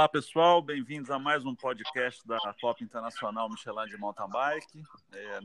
Olá 0.00 0.08
pessoal, 0.08 0.62
bem-vindos 0.62 1.10
a 1.10 1.18
mais 1.18 1.44
um 1.44 1.54
podcast 1.54 2.26
da 2.26 2.38
Copa 2.58 2.82
Internacional 2.82 3.50
Michelin 3.50 3.84
de 3.84 3.98
Mountain 3.98 4.30
Bike. 4.30 4.82
É, 5.12 5.40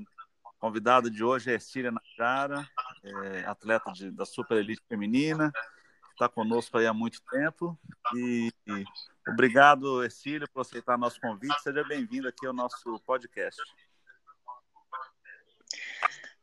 convidado 0.58 1.12
de 1.12 1.26
hoje 1.26 1.54
é 1.54 1.60
Cília 1.60 1.92
Nagara, 1.92 2.66
é, 3.04 3.40
atleta 3.48 3.92
de, 3.92 4.10
da 4.12 4.26
Super 4.26 4.60
Elite 4.60 4.82
Feminina, 4.88 5.52
está 6.14 6.30
conosco 6.30 6.78
aí 6.78 6.88
há 6.88 6.94
muito 6.94 7.22
tempo. 7.30 7.78
E, 8.16 8.50
e 8.66 8.86
obrigado, 9.28 10.02
Ercília, 10.02 10.48
por 10.54 10.62
aceitar 10.62 10.98
nosso 10.98 11.20
convite. 11.20 11.62
Seja 11.62 11.84
bem-vindo 11.84 12.30
aqui 12.30 12.48
ao 12.48 12.54
nosso 12.54 12.98
podcast. 13.06 13.62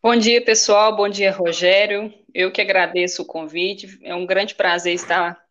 Bom 0.02 0.14
dia, 0.16 0.44
pessoal. 0.44 0.94
Bom 0.94 1.08
dia, 1.08 1.32
Rogério. 1.32 2.12
Eu 2.34 2.52
que 2.52 2.60
agradeço 2.60 3.22
o 3.22 3.26
convite. 3.26 3.98
É 4.02 4.14
um 4.14 4.26
grande 4.26 4.54
prazer 4.54 4.92
estar 4.92 5.41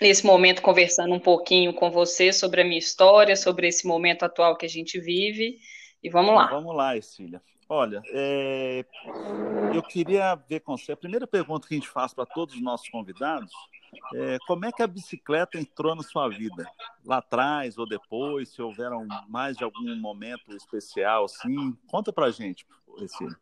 nesse 0.00 0.24
momento 0.24 0.62
conversando 0.62 1.14
um 1.14 1.20
pouquinho 1.20 1.74
com 1.74 1.90
você 1.90 2.32
sobre 2.32 2.60
a 2.60 2.64
minha 2.64 2.78
história, 2.78 3.36
sobre 3.36 3.68
esse 3.68 3.86
momento 3.86 4.24
atual 4.24 4.56
que 4.56 4.66
a 4.66 4.68
gente 4.68 5.00
vive. 5.00 5.58
E 6.02 6.08
vamos 6.08 6.34
lá. 6.34 6.46
Vamos 6.46 6.74
lá, 6.74 6.96
Escília. 6.96 7.42
Olha, 7.68 8.00
é... 8.12 8.84
eu 9.74 9.82
queria 9.82 10.34
ver 10.34 10.60
com 10.60 10.76
você. 10.76 10.92
A 10.92 10.96
primeira 10.96 11.26
pergunta 11.26 11.68
que 11.68 11.74
a 11.74 11.76
gente 11.76 11.88
faz 11.88 12.14
para 12.14 12.24
todos 12.24 12.54
os 12.54 12.62
nossos 12.62 12.88
convidados 12.88 13.52
é 14.14 14.38
como 14.46 14.64
é 14.64 14.72
que 14.72 14.82
a 14.82 14.86
bicicleta 14.86 15.58
entrou 15.58 15.94
na 15.94 16.02
sua 16.02 16.28
vida? 16.28 16.70
Lá 17.04 17.18
atrás 17.18 17.76
ou 17.76 17.86
depois, 17.86 18.48
se 18.50 18.62
houveram 18.62 19.06
mais 19.28 19.56
de 19.56 19.64
algum 19.64 19.94
momento 19.96 20.54
especial, 20.54 21.24
assim? 21.24 21.76
Conta 21.88 22.12
para 22.12 22.30
gente, 22.30 22.66
Escília. 22.98 23.36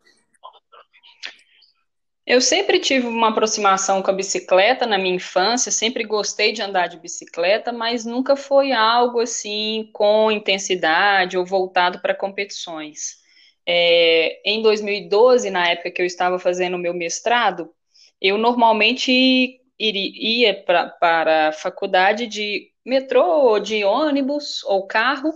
Eu 2.26 2.40
sempre 2.40 2.80
tive 2.80 3.06
uma 3.06 3.28
aproximação 3.28 4.02
com 4.02 4.10
a 4.10 4.14
bicicleta 4.14 4.84
na 4.84 4.98
minha 4.98 5.14
infância, 5.14 5.70
sempre 5.70 6.02
gostei 6.02 6.52
de 6.52 6.60
andar 6.60 6.88
de 6.88 6.98
bicicleta, 6.98 7.72
mas 7.72 8.04
nunca 8.04 8.34
foi 8.34 8.72
algo 8.72 9.20
assim 9.20 9.88
com 9.92 10.32
intensidade 10.32 11.38
ou 11.38 11.46
voltado 11.46 12.00
para 12.00 12.16
competições. 12.16 13.18
É, 13.64 14.40
em 14.44 14.60
2012, 14.60 15.50
na 15.50 15.68
época 15.68 15.92
que 15.92 16.02
eu 16.02 16.06
estava 16.06 16.36
fazendo 16.36 16.74
o 16.74 16.80
meu 16.80 16.92
mestrado, 16.92 17.70
eu 18.20 18.36
normalmente 18.36 19.60
iria 19.78 20.64
para 20.64 21.48
a 21.48 21.52
faculdade 21.52 22.26
de 22.26 22.72
metrô, 22.84 23.60
de 23.60 23.84
ônibus 23.84 24.64
ou 24.64 24.84
carro, 24.88 25.32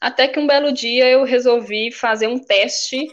até 0.00 0.28
que 0.28 0.38
um 0.38 0.46
belo 0.46 0.70
dia 0.70 1.08
eu 1.08 1.24
resolvi 1.24 1.90
fazer 1.90 2.28
um 2.28 2.38
teste 2.38 3.08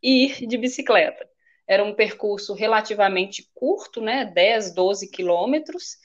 e 0.00 0.26
ir 0.26 0.46
de 0.46 0.56
bicicleta 0.56 1.33
era 1.66 1.84
um 1.84 1.94
percurso 1.94 2.54
relativamente 2.54 3.50
curto, 3.54 4.00
né, 4.00 4.24
10, 4.24 4.74
12 4.74 5.10
quilômetros, 5.10 5.96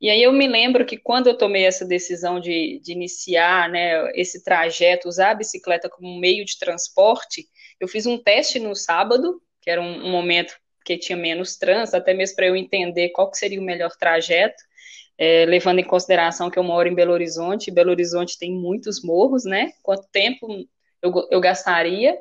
e 0.00 0.08
aí 0.10 0.22
eu 0.22 0.32
me 0.32 0.46
lembro 0.46 0.86
que 0.86 0.96
quando 0.96 1.26
eu 1.26 1.36
tomei 1.36 1.66
essa 1.66 1.84
decisão 1.84 2.38
de, 2.38 2.80
de 2.80 2.92
iniciar 2.92 3.68
né, 3.68 4.10
esse 4.14 4.44
trajeto, 4.44 5.08
usar 5.08 5.30
a 5.30 5.34
bicicleta 5.34 5.88
como 5.88 6.20
meio 6.20 6.44
de 6.44 6.56
transporte, 6.56 7.48
eu 7.80 7.88
fiz 7.88 8.06
um 8.06 8.16
teste 8.16 8.60
no 8.60 8.76
sábado, 8.76 9.42
que 9.60 9.68
era 9.68 9.80
um, 9.80 10.06
um 10.06 10.10
momento 10.10 10.54
que 10.84 10.96
tinha 10.96 11.18
menos 11.18 11.56
trânsito, 11.56 11.96
até 11.96 12.14
mesmo 12.14 12.36
para 12.36 12.46
eu 12.46 12.54
entender 12.54 13.10
qual 13.10 13.28
que 13.30 13.36
seria 13.36 13.60
o 13.60 13.64
melhor 13.64 13.90
trajeto, 13.98 14.62
é, 15.18 15.44
levando 15.46 15.80
em 15.80 15.84
consideração 15.84 16.48
que 16.48 16.58
eu 16.58 16.62
moro 16.62 16.88
em 16.88 16.94
Belo 16.94 17.12
Horizonte, 17.12 17.68
e 17.68 17.74
Belo 17.74 17.90
Horizonte 17.90 18.38
tem 18.38 18.52
muitos 18.52 19.02
morros, 19.02 19.44
né? 19.44 19.72
Quanto 19.82 20.08
tempo 20.12 20.46
eu, 21.02 21.12
eu 21.28 21.40
gastaria? 21.40 22.16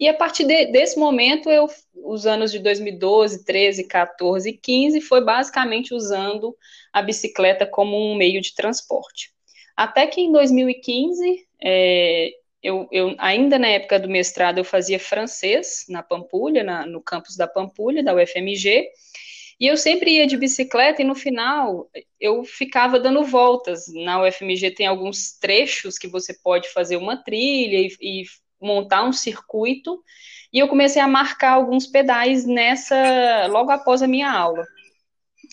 E 0.00 0.08
a 0.08 0.14
partir 0.14 0.44
de, 0.44 0.66
desse 0.72 0.98
momento, 0.98 1.50
eu, 1.50 1.68
os 1.94 2.26
anos 2.26 2.50
de 2.50 2.58
2012, 2.58 3.44
13, 3.44 3.86
14 3.86 4.48
e 4.48 4.52
15, 4.54 5.02
foi 5.02 5.22
basicamente 5.22 5.92
usando 5.92 6.56
a 6.90 7.02
bicicleta 7.02 7.66
como 7.66 7.98
um 7.98 8.16
meio 8.16 8.40
de 8.40 8.54
transporte. 8.54 9.30
Até 9.76 10.06
que 10.06 10.22
em 10.22 10.32
2015, 10.32 11.46
é, 11.62 12.30
eu, 12.62 12.88
eu, 12.90 13.14
ainda 13.18 13.58
na 13.58 13.68
época 13.68 14.00
do 14.00 14.08
mestrado, 14.08 14.56
eu 14.56 14.64
fazia 14.64 14.98
francês 14.98 15.84
na 15.86 16.02
Pampulha, 16.02 16.64
na, 16.64 16.86
no 16.86 17.02
campus 17.02 17.36
da 17.36 17.46
Pampulha, 17.46 18.02
da 18.02 18.14
UFMG, 18.14 18.88
e 19.60 19.66
eu 19.66 19.76
sempre 19.76 20.12
ia 20.12 20.26
de 20.26 20.38
bicicleta 20.38 21.02
e 21.02 21.04
no 21.04 21.14
final 21.14 21.90
eu 22.18 22.42
ficava 22.44 22.98
dando 22.98 23.22
voltas. 23.22 23.84
Na 23.92 24.22
UFMG 24.22 24.70
tem 24.70 24.86
alguns 24.86 25.32
trechos 25.38 25.98
que 25.98 26.08
você 26.08 26.32
pode 26.32 26.70
fazer 26.70 26.96
uma 26.96 27.22
trilha 27.22 27.76
e, 27.76 27.94
e 28.00 28.24
montar 28.60 29.04
um 29.04 29.12
circuito 29.12 30.02
e 30.52 30.58
eu 30.58 30.68
comecei 30.68 31.00
a 31.00 31.08
marcar 31.08 31.52
alguns 31.52 31.86
pedais 31.86 32.44
nessa 32.44 33.46
logo 33.48 33.70
após 33.70 34.02
a 34.02 34.08
minha 34.08 34.30
aula. 34.30 34.64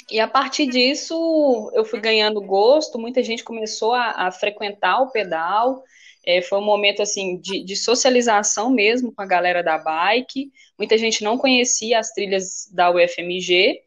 E 0.09 0.19
a 0.19 0.27
partir 0.27 0.67
disso 0.67 1.71
eu 1.73 1.85
fui 1.85 1.99
ganhando 1.99 2.41
gosto, 2.41 2.97
muita 2.97 3.21
gente 3.23 3.43
começou 3.43 3.93
a, 3.93 4.27
a 4.27 4.31
frequentar 4.31 5.01
o 5.01 5.11
pedal. 5.11 5.83
É, 6.25 6.41
foi 6.41 6.59
um 6.59 6.65
momento 6.65 7.01
assim 7.01 7.39
de, 7.39 7.63
de, 7.63 7.75
socialização 7.75 8.69
mesmo 8.69 9.13
com 9.13 9.21
a 9.21 9.25
galera 9.25 9.63
da 9.63 9.77
bike. 9.77 10.51
Muita 10.77 10.97
gente 10.97 11.23
não 11.23 11.37
conhecia 11.37 11.99
as 11.99 12.11
trilhas 12.11 12.69
da 12.73 12.91
UFMG, 12.91 13.79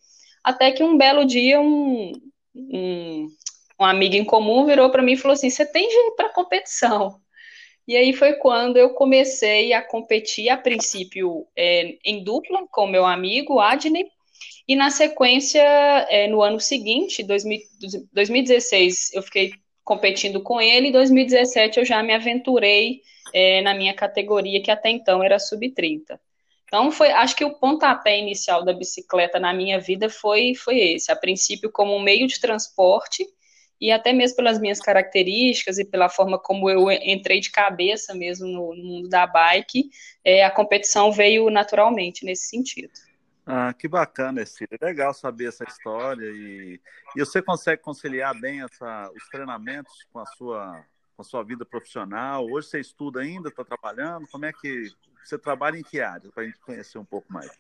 até 0.43 0.73
que 0.73 0.83
um 0.83 0.97
belo 0.97 1.25
dia 1.27 1.61
um, 1.61 2.13
um, 2.55 3.27
um 3.79 3.85
amigo 3.85 4.15
em 4.15 4.25
comum 4.25 4.65
virou 4.65 4.91
para 4.91 5.03
mim 5.03 5.13
e 5.13 5.17
falou 5.17 5.35
assim: 5.35 5.51
"Você 5.51 5.67
tem 5.67 5.91
jeito 5.91 6.17
para 6.17 6.33
competição?" 6.33 7.21
E 7.91 7.97
aí 7.97 8.13
foi 8.13 8.35
quando 8.35 8.77
eu 8.77 8.91
comecei 8.91 9.73
a 9.73 9.83
competir, 9.83 10.49
a 10.49 10.57
princípio, 10.57 11.45
é, 11.57 11.99
em 12.05 12.23
dupla 12.23 12.65
com 12.71 12.87
meu 12.87 13.05
amigo 13.05 13.59
Adney, 13.59 14.07
e 14.69 14.77
na 14.77 14.91
sequência, 14.91 15.61
é, 16.09 16.29
no 16.29 16.41
ano 16.41 16.61
seguinte, 16.61 17.25
2000, 17.25 17.59
2016, 18.13 19.13
eu 19.13 19.23
fiquei 19.25 19.51
competindo 19.83 20.41
com 20.41 20.61
ele, 20.61 20.87
em 20.87 20.93
2017 20.93 21.81
eu 21.81 21.85
já 21.85 22.01
me 22.01 22.15
aventurei 22.15 23.01
é, 23.35 23.61
na 23.63 23.75
minha 23.75 23.93
categoria, 23.93 24.63
que 24.63 24.71
até 24.71 24.89
então 24.89 25.21
era 25.21 25.41
sub-30. 25.41 26.17
Então, 26.67 26.93
foi, 26.93 27.11
acho 27.11 27.35
que 27.35 27.45
o 27.45 27.59
pontapé 27.59 28.21
inicial 28.21 28.65
da 28.65 28.73
bicicleta 28.73 29.41
na 29.41 29.53
minha 29.53 29.81
vida 29.81 30.09
foi, 30.09 30.55
foi 30.55 30.79
esse, 30.79 31.11
a 31.11 31.17
princípio 31.17 31.73
como 31.73 31.97
um 31.97 32.01
meio 32.01 32.29
de 32.29 32.41
transporte, 32.41 33.27
e 33.81 33.91
até 33.91 34.13
mesmo 34.13 34.37
pelas 34.37 34.59
minhas 34.59 34.79
características 34.79 35.79
e 35.79 35.85
pela 35.85 36.09
forma 36.09 36.39
como 36.39 36.69
eu 36.69 36.91
entrei 36.91 37.41
de 37.41 37.51
cabeça 37.51 38.15
mesmo 38.15 38.47
no, 38.47 38.75
no 38.75 38.85
mundo 38.85 39.09
da 39.09 39.27
bike, 39.27 39.91
é, 40.25 40.45
a 40.45 40.51
competição 40.51 41.11
veio 41.11 41.49
naturalmente 41.51 42.25
nesse 42.25 42.49
sentido. 42.49 42.93
Ah, 43.47 43.73
que 43.73 43.89
bacana, 43.89 44.45
Cília. 44.45 44.79
Legal 44.81 45.13
saber 45.15 45.49
essa 45.49 45.65
história 45.65 46.27
e, 46.27 46.81
e 47.17 47.21
você 47.21 47.43
consegue 47.43 47.83
conciliar 47.83 48.39
bem 48.39 48.63
essa, 48.63 49.11
os 49.17 49.29
treinamentos 49.29 50.07
com 50.13 50.21
a 50.21 50.27
sua 50.27 50.85
com 51.17 51.23
a 51.23 51.25
sua 51.25 51.43
vida 51.43 51.67
profissional. 51.67 52.47
Hoje 52.47 52.69
você 52.69 52.81
estuda 52.81 53.21
ainda, 53.21 53.51
está 53.51 53.63
trabalhando. 53.63 54.27
Como 54.29 54.47
é 54.47 54.53
que 54.55 54.91
você 55.23 55.37
trabalha 55.37 55.77
em 55.77 55.83
que 55.83 56.01
área 56.01 56.31
para 56.33 56.45
a 56.45 56.47
gente 56.47 56.59
conhecer 56.61 56.97
um 56.97 57.05
pouco 57.05 57.31
mais? 57.31 57.51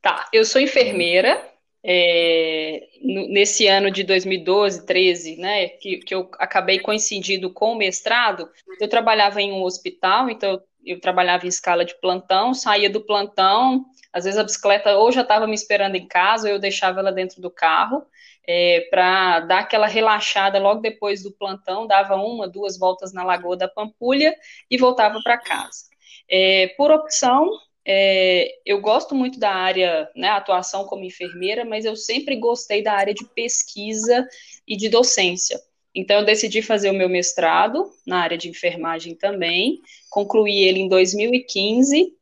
Tá, 0.00 0.28
eu 0.32 0.46
sou 0.46 0.62
enfermeira, 0.62 1.46
é, 1.88 2.88
nesse 3.00 3.68
ano 3.68 3.92
de 3.92 4.02
2012, 4.02 4.84
13, 4.84 5.36
né, 5.36 5.68
que, 5.68 5.98
que 5.98 6.12
eu 6.12 6.28
acabei 6.32 6.80
coincidindo 6.80 7.52
com 7.52 7.72
o 7.72 7.76
mestrado, 7.76 8.50
eu 8.80 8.88
trabalhava 8.88 9.40
em 9.40 9.52
um 9.52 9.62
hospital, 9.62 10.28
então 10.28 10.60
eu, 10.84 11.00
trabalhava 11.00 11.46
em 11.46 11.48
escala 11.48 11.84
de 11.84 11.94
plantão, 12.00 12.52
saía 12.52 12.90
do 12.90 13.00
plantão, 13.00 13.84
às 14.12 14.24
vezes 14.24 14.36
a 14.36 14.42
bicicleta 14.42 14.96
ou 14.96 15.12
já 15.12 15.20
estava 15.20 15.46
me 15.46 15.54
esperando 15.54 15.94
em 15.94 16.08
casa, 16.08 16.48
ou 16.48 16.54
eu 16.54 16.58
deixava 16.58 16.98
ela 16.98 17.12
dentro 17.12 17.40
do 17.40 17.52
carro, 17.52 18.04
é, 18.48 18.88
para 18.90 19.40
dar 19.40 19.60
aquela 19.60 19.86
relaxada 19.86 20.58
logo 20.58 20.80
depois 20.80 21.22
do 21.22 21.30
plantão, 21.30 21.86
dava 21.86 22.16
uma, 22.16 22.48
duas 22.48 22.76
voltas 22.76 23.12
na 23.12 23.22
Lagoa 23.22 23.56
da 23.56 23.68
Pampulha 23.68 24.34
e 24.68 24.76
voltava 24.76 25.20
para 25.22 25.38
casa. 25.38 25.84
É, 26.28 26.68
por 26.76 26.90
opção, 26.90 27.48
é, 27.88 28.58
eu 28.66 28.80
gosto 28.80 29.14
muito 29.14 29.38
da 29.38 29.50
área, 29.50 30.10
né, 30.16 30.28
atuação 30.28 30.84
como 30.86 31.04
enfermeira, 31.04 31.64
mas 31.64 31.84
eu 31.84 31.94
sempre 31.94 32.34
gostei 32.34 32.82
da 32.82 32.92
área 32.92 33.14
de 33.14 33.24
pesquisa 33.26 34.26
e 34.66 34.76
de 34.76 34.88
docência. 34.88 35.60
Então, 35.94 36.18
eu 36.18 36.24
decidi 36.24 36.60
fazer 36.60 36.90
o 36.90 36.94
meu 36.94 37.08
mestrado 37.08 37.90
na 38.04 38.18
área 38.18 38.36
de 38.36 38.50
enfermagem 38.50 39.14
também, 39.14 39.80
concluí 40.10 40.64
ele 40.64 40.80
em 40.80 40.88
2015. 40.88 42.12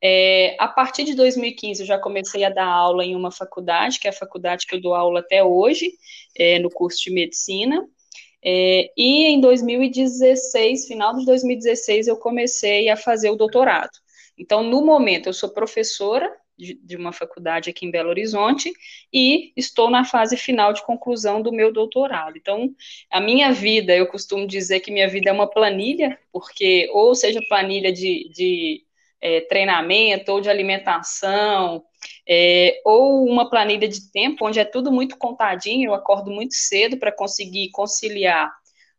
É, 0.00 0.54
a 0.60 0.68
partir 0.68 1.04
de 1.04 1.14
2015, 1.14 1.80
eu 1.80 1.86
já 1.86 1.98
comecei 1.98 2.44
a 2.44 2.50
dar 2.50 2.66
aula 2.66 3.02
em 3.02 3.16
uma 3.16 3.32
faculdade, 3.32 3.98
que 3.98 4.06
é 4.06 4.10
a 4.10 4.12
faculdade 4.12 4.66
que 4.66 4.76
eu 4.76 4.80
dou 4.80 4.94
aula 4.94 5.20
até 5.20 5.42
hoje, 5.42 5.90
é, 6.36 6.58
no 6.58 6.70
curso 6.70 7.02
de 7.02 7.10
medicina. 7.10 7.82
É, 8.44 8.90
e 8.94 9.24
em 9.24 9.40
2016, 9.40 10.86
final 10.86 11.16
de 11.16 11.24
2016, 11.24 12.08
eu 12.08 12.16
comecei 12.18 12.90
a 12.90 12.96
fazer 12.96 13.30
o 13.30 13.36
doutorado. 13.36 14.03
Então, 14.38 14.62
no 14.62 14.84
momento, 14.84 15.28
eu 15.28 15.32
sou 15.32 15.48
professora 15.48 16.30
de, 16.56 16.74
de, 16.74 16.96
uma 16.96 17.12
faculdade 17.12 17.70
aqui 17.70 17.86
em 17.86 17.90
Belo 17.90 18.10
Horizonte 18.10 18.72
e 19.12 19.52
estou 19.56 19.90
na 19.90 20.04
fase 20.04 20.36
final 20.36 20.72
de 20.72 20.84
conclusão 20.84 21.42
do 21.42 21.52
meu 21.52 21.72
doutorado. 21.72 22.36
Então, 22.36 22.70
a 23.10 23.20
minha 23.20 23.52
vida, 23.52 23.94
eu 23.94 24.06
costumo 24.06 24.46
dizer 24.46 24.80
que 24.80 24.92
minha 24.92 25.08
vida 25.08 25.30
é 25.30 25.32
uma 25.32 25.50
planilha, 25.50 26.18
porque 26.32 26.88
ou 26.92 27.14
seja 27.14 27.40
planilha 27.48 27.92
de, 27.92 28.28
de 28.32 28.84
é, 29.20 29.40
treinamento 29.42 30.30
ou 30.32 30.40
de 30.40 30.48
alimentação, 30.48 31.82
é, 32.28 32.80
ou 32.84 33.24
uma 33.26 33.48
planilha 33.48 33.88
de 33.88 34.10
tempo, 34.12 34.46
onde 34.46 34.60
é 34.60 34.64
tudo 34.64 34.92
muito 34.92 35.16
contadinho, 35.16 35.90
eu 35.90 35.94
acordo 35.94 36.30
muito 36.30 36.54
cedo 36.54 36.98
para 36.98 37.12
conseguir 37.12 37.70
conciliar 37.70 38.52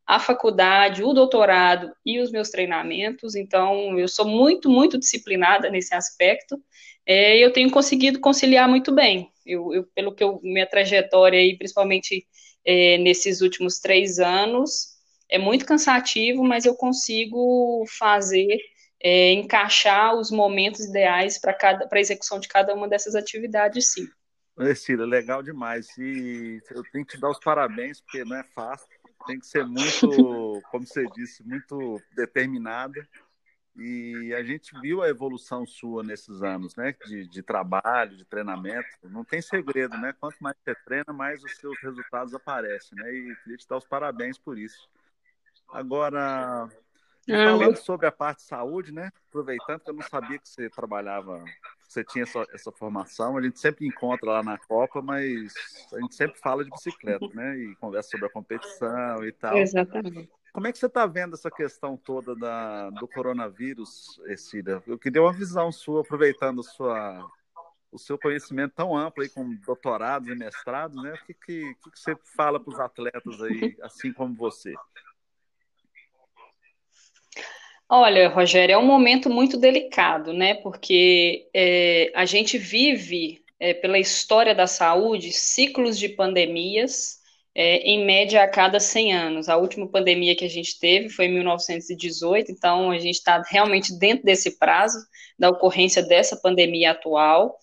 a 0.06 0.19
faculdade, 0.19 1.04
o 1.04 1.13
doutorado 1.13 1.92
e 2.06 2.19
os 2.19 2.31
meus 2.31 2.50
treinamentos, 2.50 3.36
então 3.36 3.98
eu 3.98 4.07
sou 4.07 4.28
muito, 4.28 4.69
muito 4.69 5.00
disciplinada 5.00 5.69
nesse 5.69 5.96
aspecto, 5.96 6.62
é, 7.06 7.38
eu 7.38 7.52
tenho 7.52 7.72
conseguido 7.72 8.19
conciliar 8.19 8.68
muito 8.69 8.94
bem, 8.94 9.31
eu, 9.46 9.74
eu 9.74 9.84
pelo 9.96 10.13
que 10.13 10.24
eu, 10.24 10.40
minha 10.44 10.68
trajetória 10.68 11.40
aí, 11.40 11.57
principalmente 11.57 12.25
é, 12.66 12.98
nesses 12.98 13.42
últimos 13.42 13.80
três 13.80 14.19
anos, 14.19 14.96
é 15.30 15.38
muito 15.38 15.66
cansativo, 15.66 16.44
mas 16.44 16.66
eu 16.66 16.75
consigo 16.75 17.84
fazer 17.98 18.60
é, 19.02 19.34
encaixar 19.34 20.16
os 20.16 20.31
momentos 20.31 20.81
ideais 20.81 21.40
para 21.40 21.56
a 21.92 22.00
execução 22.00 22.40
de 22.40 22.48
cada 22.48 22.74
uma 22.74 22.88
dessas 22.88 23.16
atividades, 23.16 23.92
sim. 23.94 24.07
Cida, 24.75 25.06
legal 25.06 25.44
demais. 25.44 25.88
E 25.98 26.62
eu 26.72 26.84
tenho 26.92 27.06
que 27.06 27.16
te 27.16 27.19
dar 27.19 27.30
os 27.30 27.40
parabéns, 27.40 28.00
porque 28.00 28.24
não 28.24 28.38
é 28.38 28.44
fácil. 28.56 28.88
Tem 29.25 29.39
que 29.39 29.48
ser 29.48 29.66
muito, 29.66 30.62
como 30.72 30.86
você 30.86 31.06
disse, 31.16 31.44
muito 31.44 32.01
determinada. 32.16 33.07
E 33.75 34.33
a 34.33 34.44
gente 34.44 34.72
viu 34.80 35.01
a 35.01 35.10
evolução 35.10 35.66
sua 35.66 36.01
nesses 36.01 36.42
anos, 36.42 36.75
né? 36.75 36.95
De, 37.06 37.27
de, 37.27 37.44
trabalho, 37.44 38.16
de 38.16 38.24
treinamento. 38.24 38.88
Não 39.04 39.25
tem 39.25 39.42
segredo, 39.42 39.98
né? 39.98 40.13
Quanto 40.19 40.38
mais 40.39 40.56
você 40.63 40.75
treina, 40.86 41.12
mais 41.12 41.44
os 41.44 41.57
seus 41.57 41.77
resultados 41.81 42.33
aparecem, 42.33 42.98
né? 42.98 43.13
E 43.13 43.36
queria 43.44 43.57
te 43.57 43.68
dar 43.68 43.77
os 43.77 43.86
parabéns 43.86 44.38
por 44.38 44.57
isso. 44.57 44.89
Agora, 45.69 46.69
Falando 47.28 47.78
sobre 47.78 48.06
a 48.06 48.12
parte 48.12 48.39
de 48.39 48.45
saúde, 48.45 48.92
né? 48.92 49.12
Aproveitando 49.30 49.80
que 49.80 49.89
eu 49.89 49.95
não 49.95 50.04
sabia 50.04 50.38
que 50.38 50.48
você 50.48 50.69
trabalhava, 50.69 51.44
você 51.88 52.04
tinha 52.04 52.24
essa, 52.24 52.46
essa, 52.54 52.72
formação, 52.72 53.38
a 53.38 53.42
gente 53.42 53.60
sempre 53.60 53.88
encontra 53.88 54.32
lá 54.32 54.44
na 54.44 54.58
Copa, 54.58 55.02
mas 55.02 55.54
a 55.94 56.00
gente 56.00 56.16
sempre 56.16 56.40
fala 56.40 56.64
de 56.64 56.70
bicicleta, 56.70 57.28
né? 57.34 57.58
E 57.58 57.76
conversa 57.76 58.10
sobre 58.12 58.26
a 58.28 58.30
competição 58.30 59.24
e 59.26 59.32
tal. 59.32 59.58
Exatamente. 59.58 60.30
Como 60.54 60.68
é 60.68 60.72
que 60.72 60.78
você 60.78 60.86
está 60.86 61.06
vendo 61.06 61.34
essa 61.34 61.52
questão 61.52 61.98
toda 61.98 62.34
da, 62.34 62.90
do 62.90 63.08
coronavírus, 63.08 64.20
Cida? 64.38 64.82
Eu 64.88 64.98
queria 64.98 65.22
uma 65.22 65.34
visão 65.34 65.70
sua, 65.70 66.02
aproveitando 66.02 66.64
sua, 66.64 67.30
o 67.92 68.00
seu 68.00 68.18
conhecimento 68.18 68.74
tão 68.74 68.96
amplo 68.96 69.22
aí, 69.22 69.30
com 69.30 69.54
doutorados 69.66 70.30
e 70.30 70.36
mestrados, 70.36 71.02
né? 71.04 71.14
O 71.14 71.26
que, 71.26 71.34
que, 71.34 71.76
que 71.76 72.00
você 72.00 72.16
fala 72.38 72.58
para 72.58 72.74
os 72.74 72.80
atletas 72.80 73.42
aí, 73.42 73.76
assim 73.81 74.14
como 74.14 74.34
você? 74.34 74.74
Olha, 77.88 78.28
Rogério, 78.30 78.74
é 78.74 78.78
um 78.78 78.86
momento 78.86 79.30
muito 79.30 79.58
delicado, 79.58 80.34
né? 80.34 80.56
Porque 80.56 81.48
é, 81.54 82.12
a 82.16 82.26
gente 82.26 82.58
vive, 82.58 83.44
é, 83.60 83.74
pela 83.76 84.00
história 84.00 84.56
da 84.56 84.66
saúde, 84.66 85.32
ciclos 85.32 85.98
de 85.98 86.10
pandemias, 86.10 87.20
é, 87.54 87.78
em 87.78 88.04
média 88.04 88.44
a 88.44 88.48
cada 88.48 88.80
100 88.80 89.14
anos. 89.14 89.50
A 89.50 89.58
última 89.58 89.88
pandemia 89.88 90.36
que 90.36 90.44
a 90.44 90.50
gente 90.50 90.80
teve 90.80 91.10
foi 91.10 91.26
em 91.26 91.34
1918, 91.34 92.52
então 92.52 92.90
a 92.90 92.98
gente 92.98 93.16
está 93.16 93.42
realmente 93.48 93.98
dentro 93.98 94.26
desse 94.26 94.58
prazo 94.58 94.98
da 95.38 95.50
ocorrência 95.50 96.02
dessa 96.02 96.36
pandemia 96.36 96.92
atual. 96.92 97.56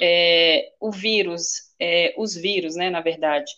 É, 0.00 0.70
o 0.80 0.90
vírus, 0.90 1.72
é, 1.78 2.14
os 2.16 2.34
vírus, 2.34 2.76
né, 2.76 2.88
na 2.88 3.02
verdade, 3.02 3.52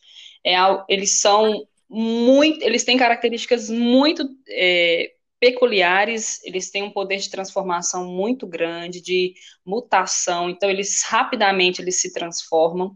é, 0.45 0.57
eles 0.89 1.21
são 1.21 1.65
muito, 1.89 2.63
eles 2.65 2.85
têm 2.85 2.99
características 2.99 3.71
muito 3.71 4.29
é, 4.49 5.13
peculiares, 5.41 6.43
eles 6.45 6.71
têm 6.71 6.83
um 6.83 6.91
poder 6.91 7.19
de 7.19 7.31
transformação 7.31 8.07
muito 8.07 8.47
grande, 8.47 9.01
de 9.01 9.35
mutação, 9.65 10.51
então 10.51 10.69
eles 10.69 11.03
rapidamente 11.05 11.81
eles 11.81 12.01
se 12.01 12.13
transformam, 12.13 12.95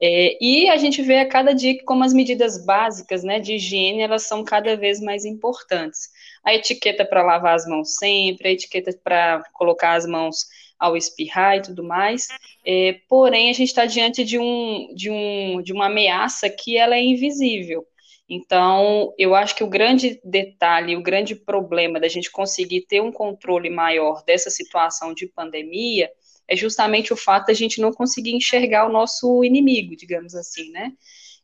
é, 0.00 0.36
e 0.40 0.68
a 0.68 0.76
gente 0.76 1.00
vê 1.00 1.20
a 1.20 1.28
cada 1.28 1.52
dia 1.52 1.76
como 1.84 2.02
as 2.02 2.12
medidas 2.12 2.64
básicas, 2.64 3.22
né, 3.22 3.38
de 3.38 3.54
higiene, 3.54 4.00
elas 4.00 4.24
são 4.26 4.42
cada 4.42 4.76
vez 4.76 5.00
mais 5.00 5.24
importantes. 5.24 6.08
A 6.44 6.52
etiqueta 6.52 7.04
para 7.04 7.22
lavar 7.22 7.54
as 7.54 7.66
mãos 7.66 7.94
sempre, 7.94 8.48
a 8.48 8.52
etiqueta 8.52 8.90
para 9.04 9.44
colocar 9.52 9.92
as 9.92 10.04
mãos 10.04 10.46
ao 10.76 10.96
espirrar 10.96 11.58
e 11.58 11.62
tudo 11.62 11.84
mais, 11.84 12.26
é, 12.66 12.98
porém 13.08 13.48
a 13.48 13.52
gente 13.52 13.68
está 13.68 13.86
diante 13.86 14.24
de, 14.24 14.40
um, 14.40 14.92
de, 14.92 15.08
um, 15.08 15.62
de 15.62 15.72
uma 15.72 15.86
ameaça 15.86 16.50
que 16.50 16.76
ela 16.76 16.96
é 16.96 17.00
invisível, 17.00 17.86
então, 18.28 19.12
eu 19.18 19.34
acho 19.34 19.54
que 19.54 19.64
o 19.64 19.68
grande 19.68 20.20
detalhe, 20.24 20.96
o 20.96 21.02
grande 21.02 21.34
problema 21.34 22.00
da 22.00 22.08
gente 22.08 22.30
conseguir 22.30 22.82
ter 22.82 23.00
um 23.00 23.12
controle 23.12 23.68
maior 23.68 24.24
dessa 24.24 24.48
situação 24.48 25.12
de 25.12 25.26
pandemia 25.26 26.10
é 26.48 26.56
justamente 26.56 27.12
o 27.12 27.16
fato 27.16 27.46
da 27.46 27.54
gente 27.54 27.80
não 27.80 27.92
conseguir 27.92 28.32
enxergar 28.32 28.86
o 28.86 28.92
nosso 28.92 29.44
inimigo, 29.44 29.96
digamos 29.96 30.34
assim, 30.34 30.70
né? 30.70 30.92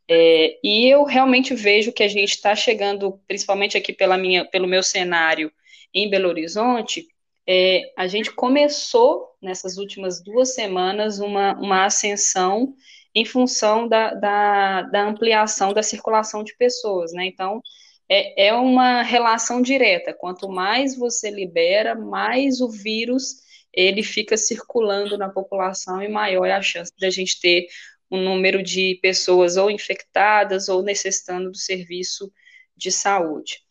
É, 0.09 0.59
e 0.65 0.89
eu 0.89 1.05
realmente 1.05 1.55
vejo 1.55 1.93
que 1.93 2.03
a 2.03 2.09
gente 2.09 2.31
está 2.31 2.57
chegando, 2.57 3.21
principalmente 3.27 3.77
aqui 3.77 3.93
pela 3.93 4.17
minha, 4.17 4.45
pelo 4.45 4.67
meu 4.67 4.83
cenário 4.83 5.53
em 5.93 6.09
Belo 6.09 6.29
Horizonte, 6.29 7.07
é, 7.47 7.93
a 7.97 8.07
gente 8.07 8.33
começou 8.33 9.29
nessas 9.41 9.77
últimas 9.77 10.23
duas 10.23 10.55
semanas 10.55 11.19
uma, 11.19 11.55
uma 11.55 11.85
ascensão 11.85 12.75
em 13.15 13.25
função 13.25 13.89
da, 13.89 14.15
da, 14.15 14.83
da 14.83 15.05
ampliação 15.05 15.73
da 15.73 15.83
circulação 15.83 16.45
de 16.45 16.57
pessoas, 16.57 17.13
né? 17.13 17.27
Então, 17.27 17.63
é, 18.09 18.49
é 18.49 18.53
uma 18.55 19.03
relação 19.03 19.61
direta. 19.63 20.15
Quanto 20.15 20.49
mais 20.49 20.97
você 20.97 21.31
libera, 21.31 21.95
mais 21.95 22.61
o 22.61 22.71
vírus 22.71 23.47
ele 23.73 24.03
fica 24.03 24.37
circulando 24.37 25.19
na 25.19 25.29
população 25.29 26.03
e 26.03 26.09
maior 26.09 26.47
é 26.47 26.53
a 26.53 26.63
chance 26.63 26.93
da 26.99 27.11
gente 27.11 27.41
ter 27.41 27.67
um 28.11 28.23
número 28.23 28.63
de 28.63 28.99
pessoas 29.03 29.57
ou 29.57 29.71
infectadas 29.71 30.69
ou 30.69 30.83
necessitando 30.83 31.51
do 31.51 31.57
serviço 31.57 32.33
de 32.77 32.91
saúde 32.91 33.68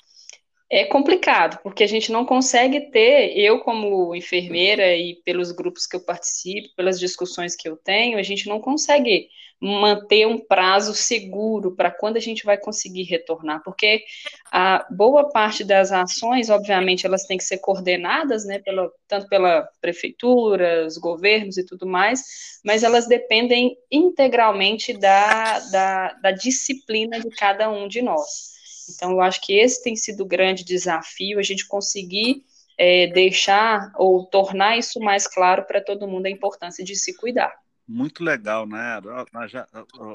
é 0.69 0.85
complicado, 0.85 1.59
porque 1.63 1.83
a 1.83 1.87
gente 1.87 2.11
não 2.11 2.25
consegue 2.25 2.91
ter, 2.91 3.37
eu 3.37 3.59
como 3.59 4.13
enfermeira 4.13 4.95
e 4.95 5.15
pelos 5.23 5.51
grupos 5.51 5.85
que 5.85 5.95
eu 5.95 6.01
participo, 6.01 6.75
pelas 6.75 6.99
discussões 6.99 7.55
que 7.55 7.69
eu 7.69 7.77
tenho, 7.77 8.17
a 8.17 8.23
gente 8.23 8.49
não 8.49 8.59
consegue 8.59 9.29
manter 9.59 10.27
um 10.27 10.37
prazo 10.37 10.93
seguro 10.93 11.75
para 11.75 11.89
quando 11.89 12.17
a 12.17 12.19
gente 12.19 12.45
vai 12.45 12.57
conseguir 12.57 13.03
retornar, 13.03 13.63
porque 13.63 14.03
a 14.51 14.85
boa 14.91 15.29
parte 15.31 15.63
das 15.63 15.91
ações, 15.91 16.49
obviamente, 16.49 17.07
elas 17.07 17.23
têm 17.23 17.37
que 17.37 17.43
ser 17.43 17.57
coordenadas, 17.57 18.45
né, 18.45 18.59
pela, 18.59 18.91
tanto 19.07 19.27
pela 19.27 19.67
prefeitura, 19.81 20.85
os 20.85 20.97
governos 20.97 21.57
e 21.57 21.65
tudo 21.65 21.87
mais, 21.87 22.23
mas 22.63 22.83
elas 22.83 23.07
dependem 23.07 23.75
integralmente 23.91 24.93
da, 24.93 25.59
da, 25.71 26.13
da 26.21 26.31
disciplina 26.31 27.19
de 27.19 27.29
cada 27.31 27.69
um 27.69 27.87
de 27.87 28.01
nós. 28.01 28.56
Então, 28.95 29.11
eu 29.11 29.21
acho 29.21 29.41
que 29.41 29.53
esse 29.57 29.83
tem 29.83 29.95
sido 29.95 30.23
o 30.23 30.27
grande 30.27 30.63
desafio, 30.63 31.39
a 31.39 31.43
gente 31.43 31.67
conseguir 31.67 32.43
é, 32.77 33.07
deixar 33.07 33.91
ou 33.95 34.25
tornar 34.25 34.77
isso 34.77 34.99
mais 34.99 35.27
claro 35.27 35.65
para 35.65 35.83
todo 35.83 36.07
mundo 36.07 36.27
a 36.27 36.29
importância 36.29 36.83
de 36.83 36.95
se 36.95 37.15
cuidar. 37.15 37.53
Muito 37.87 38.21
legal, 38.21 38.67
né? 38.67 38.99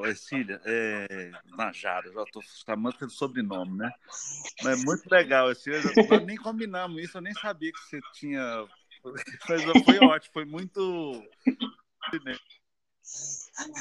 Cecília, 0.04 0.60
é, 0.66 1.30
Najara, 1.56 2.12
já 2.12 2.22
estou 2.22 2.42
chamando 2.66 3.06
de 3.06 3.14
sobrenome, 3.14 3.78
né? 3.78 3.90
Mas 4.62 4.84
muito 4.84 5.08
legal, 5.10 5.48
Cecília, 5.54 5.80
nós 6.10 6.26
nem 6.26 6.36
combinamos 6.36 7.02
isso, 7.02 7.16
eu 7.16 7.22
nem 7.22 7.32
sabia 7.32 7.72
que 7.72 7.80
você 7.80 8.00
tinha. 8.12 8.66
Mas 9.48 9.62
foi 9.84 9.98
ótimo, 10.00 10.32
foi 10.34 10.44
muito. 10.44 11.22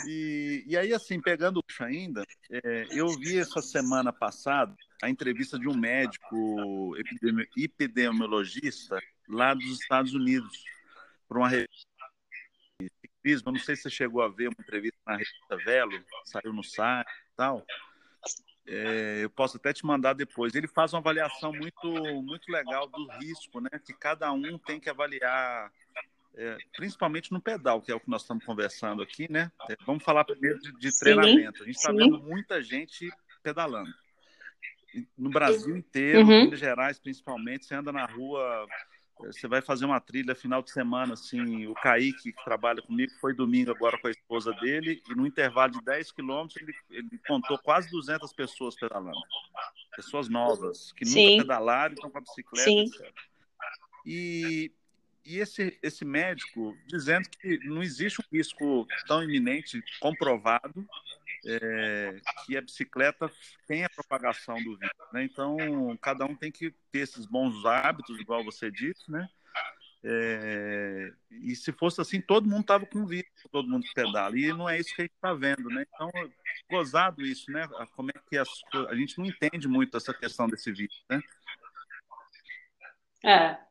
E, 0.05 0.63
e 0.67 0.77
aí, 0.77 0.93
assim, 0.93 1.21
pegando 1.21 1.59
o 1.59 1.83
ainda, 1.83 2.25
é, 2.49 2.87
eu 2.91 3.07
vi 3.17 3.37
essa 3.37 3.61
semana 3.61 4.11
passada 4.11 4.75
a 5.01 5.09
entrevista 5.09 5.57
de 5.57 5.67
um 5.67 5.75
médico 5.75 6.95
epidemiologista 7.57 8.99
lá 9.27 9.53
dos 9.53 9.79
Estados 9.79 10.13
Unidos, 10.13 10.63
para 11.27 11.37
uma 11.37 11.49
revista. 11.49 11.87
Não 13.45 13.55
sei 13.57 13.75
se 13.75 13.83
você 13.83 13.89
chegou 13.89 14.21
a 14.21 14.27
ver 14.27 14.47
uma 14.47 14.57
entrevista 14.59 14.99
na 15.05 15.13
revista 15.13 15.57
Velo, 15.63 16.03
saiu 16.25 16.53
no 16.53 16.63
site 16.63 17.07
e 17.07 17.35
tal. 17.35 17.65
É, 18.67 19.23
eu 19.23 19.29
posso 19.29 19.57
até 19.57 19.73
te 19.73 19.85
mandar 19.85 20.13
depois. 20.13 20.53
Ele 20.53 20.67
faz 20.67 20.93
uma 20.93 20.99
avaliação 20.99 21.51
muito, 21.51 21.87
muito 22.21 22.51
legal 22.51 22.87
do 22.87 23.07
risco, 23.19 23.59
né? 23.59 23.69
Que 23.85 23.93
cada 23.93 24.31
um 24.31 24.57
tem 24.57 24.79
que 24.79 24.89
avaliar 24.89 25.71
é, 26.35 26.57
principalmente 26.75 27.31
no 27.31 27.41
pedal, 27.41 27.81
que 27.81 27.91
é 27.91 27.95
o 27.95 27.99
que 27.99 28.09
nós 28.09 28.21
estamos 28.21 28.45
conversando 28.45 29.01
aqui, 29.01 29.31
né? 29.31 29.51
É, 29.69 29.75
vamos 29.85 30.03
falar 30.03 30.23
primeiro 30.23 30.59
de, 30.59 30.71
de 30.77 30.99
treinamento. 30.99 31.63
A 31.63 31.65
gente 31.65 31.75
está 31.75 31.91
vendo 31.91 32.19
muita 32.19 32.61
gente 32.61 33.09
pedalando. 33.43 33.91
no 35.17 35.29
Brasil 35.29 35.77
inteiro, 35.77 36.25
Uhum. 36.25 36.31
em 36.31 36.43
Minas 36.45 36.59
Gerais 36.59 36.99
principalmente, 36.99 37.65
você 37.65 37.75
anda 37.75 37.91
na 37.93 38.05
rua, 38.05 38.67
eh, 39.23 39.27
você 39.27 39.47
vai 39.47 39.61
fazer 39.61 39.85
uma 39.85 40.01
trilha 40.01 40.35
final 40.35 40.61
de 40.61 40.69
semana, 40.71 41.13
assim, 41.13 41.65
o 41.65 41.73
Kaique, 41.75 42.33
que 42.33 42.43
trabalha 42.43 42.81
comigo, 42.81 43.11
foi 43.21 43.33
domingo 43.33 43.71
agora 43.71 43.97
com 43.97 44.07
a 44.07 44.11
esposa 44.11 44.51
dele, 44.55 45.01
e 45.09 45.15
no 45.15 45.25
intervalo 45.25 45.71
de 45.73 45.81
10 45.81 46.11
quilômetros 46.11 46.61
ele, 46.61 46.73
ele 46.89 47.19
contou 47.25 47.57
quase 47.59 47.89
200 47.89 48.33
pessoas 48.33 48.75
pedalando. 48.75 49.17
Pessoas 49.95 50.27
novas, 50.27 50.91
que 50.93 51.05
Sim. 51.05 51.31
nunca 51.31 51.43
pedalaram, 51.43 51.93
estão 51.93 52.09
com 52.09 52.17
a 52.17 52.21
bicicleta, 52.21 52.69
Sim. 52.69 52.81
etc. 52.83 53.13
E, 54.05 54.71
e 55.25 55.39
esse, 55.39 55.77
esse 55.81 56.03
médico 56.03 56.77
dizendo 56.87 57.29
que 57.29 57.57
não 57.65 57.81
existe 57.81 58.21
um 58.21 58.35
risco 58.35 58.87
tão 59.07 59.23
iminente, 59.23 59.83
comprovado, 59.99 60.85
é, 61.45 62.19
que 62.45 62.57
a 62.57 62.61
bicicleta 62.61 63.31
tem 63.67 63.83
a 63.83 63.89
propagação 63.89 64.55
do 64.63 64.77
vírus. 64.77 64.97
Né? 65.13 65.23
Então, 65.23 65.57
cada 66.01 66.25
um 66.25 66.35
tem 66.35 66.51
que 66.51 66.71
ter 66.91 66.99
esses 66.99 67.25
bons 67.25 67.65
hábitos, 67.65 68.19
igual 68.19 68.43
você 68.43 68.71
disse, 68.71 69.11
né? 69.11 69.27
É, 70.03 71.13
e 71.29 71.55
se 71.55 71.71
fosse 71.71 72.01
assim, 72.01 72.19
todo 72.19 72.49
mundo 72.49 72.61
estava 72.61 72.87
com 72.87 73.05
vírus, 73.05 73.29
todo 73.51 73.69
mundo 73.69 73.85
pedala. 73.93 74.37
E 74.37 74.51
não 74.51 74.67
é 74.67 74.79
isso 74.79 74.95
que 74.95 75.01
a 75.01 75.05
gente 75.05 75.13
está 75.13 75.33
vendo, 75.33 75.69
né? 75.69 75.85
Então, 75.93 76.09
gozado 76.69 77.21
isso, 77.21 77.51
né? 77.51 77.67
Como 77.95 78.09
é 78.09 78.19
que 78.27 78.37
as, 78.37 78.49
a 78.89 78.95
gente 78.95 79.17
não 79.19 79.25
entende 79.25 79.67
muito 79.67 79.95
essa 79.95 80.13
questão 80.13 80.47
desse 80.47 80.71
vírus, 80.71 81.03
né? 81.07 81.21
É. 83.23 83.70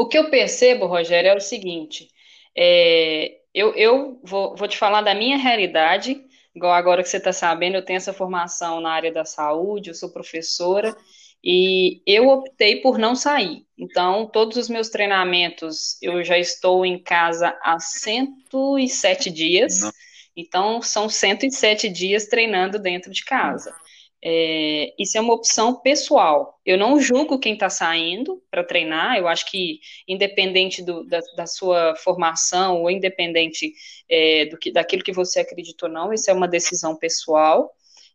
O 0.00 0.08
que 0.08 0.16
eu 0.16 0.30
percebo, 0.30 0.86
Rogério, 0.86 1.28
é 1.28 1.36
o 1.36 1.40
seguinte: 1.40 2.08
é, 2.56 3.36
eu, 3.52 3.74
eu 3.74 4.18
vou, 4.24 4.56
vou 4.56 4.66
te 4.66 4.78
falar 4.78 5.02
da 5.02 5.14
minha 5.14 5.36
realidade, 5.36 6.24
igual 6.56 6.72
agora 6.72 7.02
que 7.02 7.08
você 7.10 7.18
está 7.18 7.34
sabendo, 7.34 7.76
eu 7.76 7.84
tenho 7.84 7.98
essa 7.98 8.14
formação 8.14 8.80
na 8.80 8.92
área 8.92 9.12
da 9.12 9.26
saúde, 9.26 9.90
eu 9.90 9.94
sou 9.94 10.08
professora, 10.08 10.96
e 11.44 12.00
eu 12.06 12.30
optei 12.30 12.80
por 12.80 12.96
não 12.96 13.14
sair. 13.14 13.66
Então, 13.76 14.24
todos 14.24 14.56
os 14.56 14.70
meus 14.70 14.88
treinamentos, 14.88 16.00
eu 16.00 16.24
já 16.24 16.38
estou 16.38 16.86
em 16.86 16.98
casa 16.98 17.54
há 17.62 17.78
107 17.78 19.30
dias, 19.30 19.82
Não. 19.82 19.92
então 20.34 20.80
são 20.80 21.10
107 21.10 21.90
dias 21.90 22.24
treinando 22.24 22.78
dentro 22.78 23.10
de 23.10 23.22
casa. 23.22 23.74
É, 24.22 24.92
isso 24.98 25.16
é 25.16 25.20
uma 25.20 25.34
opção 25.34 25.80
pessoal. 25.80 26.60
Eu 26.64 26.76
não 26.76 27.00
julgo 27.00 27.38
quem 27.38 27.54
está 27.54 27.70
saindo 27.70 28.42
para 28.50 28.62
treinar. 28.62 29.16
Eu 29.16 29.26
acho 29.26 29.50
que, 29.50 29.80
independente 30.06 30.82
do, 30.82 31.04
da, 31.04 31.20
da, 31.36 31.46
sua 31.46 31.94
formação 31.96 32.82
ou 32.82 32.90
independente 32.90 33.72
é, 34.08 34.46
do 34.46 34.58
que, 34.58 34.70
daquilo 34.70 35.02
que 35.02 35.12
você 35.12 35.40
acredita 35.40 35.86
ou 35.86 35.92
não, 35.92 36.12
isso 36.12 36.30
é 36.30 36.34
uma 36.34 36.48
decisão 36.48 36.96
pessoal. 36.96 37.72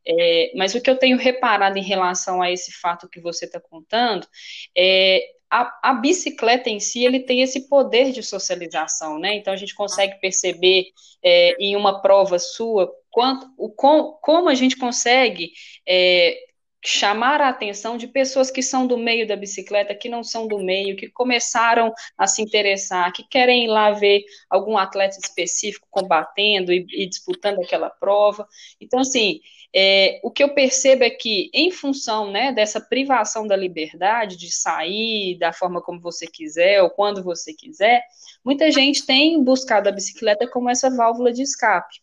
É, 0.08 0.52
mas 0.56 0.76
o 0.76 0.82
que 0.82 0.90
eu 0.90 0.98
tenho 0.98 1.18
reparado 1.18 1.80
em 1.80 1.84
relação 1.84 2.42
a 2.42 2.52
esse 2.52 2.72
fato 2.72 3.10
que 3.10 3.20
você 3.20 3.46
está 3.46 3.60
contando 3.60 4.28
é 4.78 5.22
a, 5.50 5.92
a, 5.92 5.94
bicicleta 5.94 6.70
em 6.70 6.80
si 6.80 7.06
ele 7.06 7.20
tem 7.20 7.42
esse 7.42 7.68
poder 7.68 8.12
de 8.12 8.24
socialização, 8.24 9.20
né? 9.20 9.36
Então 9.36 9.54
a 9.54 9.58
gente 9.58 9.76
consegue 9.76 10.20
perceber 10.20 10.88
é, 11.24 11.56
em 11.60 11.76
uma 11.76 12.02
prova 12.02 12.40
sua 12.40 12.92
quanto, 13.12 13.48
o, 13.58 13.70
com, 13.70 14.18
como 14.22 14.50
a 14.50 14.54
gente 14.54 14.76
consegue 14.76 15.52
é, 15.88 16.38
chamar 16.86 17.42
a 17.42 17.50
atenção 17.50 17.98
de 17.98 18.08
pessoas 18.08 18.52
que 18.52 18.62
são 18.62 18.86
do 18.86 18.98
meio 18.98 19.28
da 19.28 19.36
bicicleta, 19.36 19.96
que 19.96 20.08
não 20.08 20.24
são 20.24 20.48
do 20.48 20.60
meio, 20.60 20.96
que 20.96 21.10
começaram 21.10 21.94
a 22.18 22.28
se 22.28 22.42
interessar, 22.42 23.12
que 23.12 23.28
querem 23.28 23.66
ir 23.66 23.68
lá 23.68 23.92
ver 23.92 24.24
algum 24.50 24.78
atleta 24.78 25.18
específico 25.18 25.88
combatendo 25.90 26.72
e, 26.72 26.86
e 26.92 27.08
disputando 27.08 27.60
aquela 27.60 27.90
prova. 27.90 28.48
Então, 28.80 29.00
assim, 29.00 29.40
é, 29.78 30.22
o 30.24 30.32
que 30.32 30.42
eu 30.42 30.54
percebo 30.54 31.04
é 31.04 31.10
que, 31.10 31.50
em 31.54 31.70
função 31.70 32.32
né, 32.32 32.54
dessa 32.54 32.80
privação 32.80 33.46
da 33.46 33.58
liberdade 33.58 34.38
de 34.38 34.50
sair 34.50 35.38
da 35.38 35.52
forma 35.52 35.82
como 35.82 36.00
você 36.00 36.26
quiser 36.28 36.82
ou 36.82 36.90
quando 36.90 37.22
você 37.22 37.54
quiser, 37.54 38.02
muita 38.44 38.72
gente 38.72 39.06
tem 39.06 39.44
buscado 39.44 39.90
a 39.90 39.92
bicicleta 39.92 40.48
como 40.48 40.70
essa 40.70 40.90
válvula 40.90 41.34
de 41.34 41.42
escape. 41.42 42.00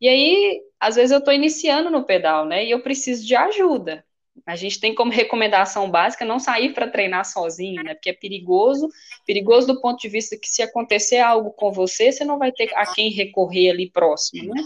E 0.00 0.08
aí, 0.08 0.60
às 0.78 0.94
vezes, 0.94 1.10
eu 1.10 1.18
estou 1.18 1.34
iniciando 1.34 1.90
no 1.90 2.04
pedal, 2.04 2.44
né? 2.46 2.64
E 2.64 2.70
eu 2.70 2.80
preciso 2.82 3.26
de 3.26 3.34
ajuda. 3.34 4.04
A 4.44 4.56
gente 4.56 4.80
tem 4.80 4.94
como 4.94 5.10
recomendação 5.10 5.90
básica 5.90 6.24
não 6.24 6.38
sair 6.38 6.74
para 6.74 6.88
treinar 6.88 7.24
sozinho, 7.24 7.82
né? 7.82 7.94
Porque 7.94 8.10
é 8.10 8.12
perigoso, 8.12 8.88
perigoso 9.26 9.66
do 9.66 9.80
ponto 9.80 10.00
de 10.00 10.08
vista 10.08 10.36
que 10.36 10.48
se 10.48 10.62
acontecer 10.62 11.18
algo 11.18 11.50
com 11.52 11.72
você, 11.72 12.12
você 12.12 12.24
não 12.24 12.38
vai 12.38 12.52
ter 12.52 12.70
a 12.74 12.86
quem 12.92 13.10
recorrer 13.10 13.70
ali 13.70 13.90
próximo, 13.90 14.54
né? 14.54 14.62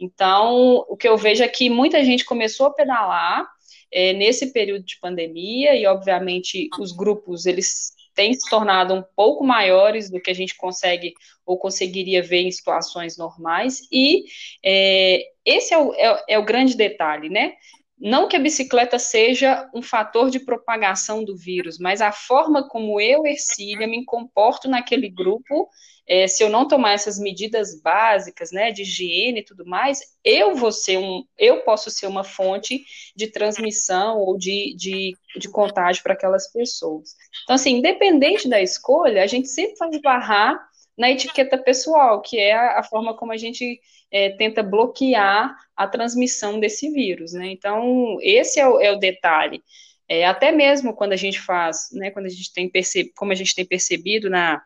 Então, 0.00 0.84
o 0.88 0.96
que 0.96 1.08
eu 1.08 1.16
vejo 1.16 1.42
é 1.42 1.48
que 1.48 1.70
muita 1.70 2.04
gente 2.04 2.24
começou 2.24 2.66
a 2.66 2.72
pedalar 2.72 3.46
é, 3.92 4.12
nesse 4.12 4.52
período 4.52 4.84
de 4.84 4.98
pandemia 4.98 5.76
e, 5.76 5.86
obviamente, 5.86 6.68
os 6.80 6.90
grupos 6.90 7.46
eles 7.46 7.92
têm 8.14 8.32
se 8.32 8.48
tornado 8.48 8.94
um 8.94 9.04
pouco 9.16 9.44
maiores 9.44 10.10
do 10.10 10.20
que 10.20 10.30
a 10.30 10.34
gente 10.34 10.56
consegue 10.56 11.14
ou 11.44 11.58
conseguiria 11.58 12.22
ver 12.22 12.42
em 12.42 12.50
situações 12.50 13.16
normais. 13.16 13.80
E 13.90 14.24
é, 14.64 15.20
esse 15.44 15.74
é 15.74 15.78
o, 15.78 15.92
é, 15.94 16.24
é 16.30 16.38
o 16.38 16.44
grande 16.44 16.76
detalhe, 16.76 17.28
né? 17.28 17.54
Não 17.98 18.28
que 18.28 18.36
a 18.36 18.40
bicicleta 18.40 18.98
seja 18.98 19.68
um 19.72 19.80
fator 19.80 20.30
de 20.30 20.40
propagação 20.40 21.24
do 21.24 21.36
vírus, 21.36 21.78
mas 21.78 22.00
a 22.00 22.10
forma 22.10 22.68
como 22.68 23.00
eu, 23.00 23.24
Ercília, 23.24 23.86
me 23.86 24.04
comporto 24.04 24.68
naquele 24.68 25.08
grupo, 25.08 25.68
é, 26.06 26.26
se 26.26 26.42
eu 26.42 26.50
não 26.50 26.68
tomar 26.68 26.92
essas 26.92 27.18
medidas 27.18 27.80
básicas, 27.80 28.52
né, 28.52 28.70
de 28.70 28.82
higiene 28.82 29.40
e 29.40 29.44
tudo 29.44 29.64
mais, 29.64 30.00
eu 30.22 30.54
vou 30.54 30.70
ser 30.70 30.98
um, 30.98 31.24
eu 31.38 31.62
posso 31.62 31.90
ser 31.90 32.06
uma 32.06 32.22
fonte 32.22 32.84
de 33.16 33.28
transmissão 33.28 34.18
ou 34.18 34.36
de, 34.36 34.74
de, 34.76 35.16
de 35.36 35.48
contágio 35.48 36.02
para 36.02 36.12
aquelas 36.12 36.52
pessoas. 36.52 37.14
Então, 37.44 37.54
assim, 37.54 37.76
independente 37.76 38.48
da 38.48 38.60
escolha, 38.60 39.22
a 39.22 39.26
gente 39.26 39.48
sempre 39.48 39.76
vai 39.78 40.00
barrar 40.00 40.73
na 40.96 41.10
etiqueta 41.10 41.58
pessoal, 41.58 42.22
que 42.22 42.38
é 42.38 42.54
a, 42.54 42.82
forma 42.82 43.16
como 43.16 43.32
a 43.32 43.36
gente 43.36 43.80
é, 44.10 44.30
tenta 44.30 44.62
bloquear 44.62 45.56
a 45.76 45.88
transmissão 45.88 46.60
desse 46.60 46.90
vírus, 46.90 47.32
né? 47.32 47.48
Então, 47.48 48.16
esse 48.20 48.60
é 48.60 48.68
o, 48.68 48.80
é 48.80 48.92
o 48.92 48.98
detalhe. 48.98 49.62
É, 50.08 50.26
até 50.26 50.52
mesmo 50.52 50.94
quando 50.94 51.12
a 51.12 51.16
gente 51.16 51.40
faz, 51.40 51.88
né, 51.92 52.10
quando 52.10 52.26
a 52.26 52.28
gente 52.28 52.52
tem 52.52 52.68
percebido, 52.68 53.14
como 53.16 53.32
a 53.32 53.34
gente 53.34 53.54
tem 53.54 53.64
percebido 53.64 54.28
na 54.28 54.62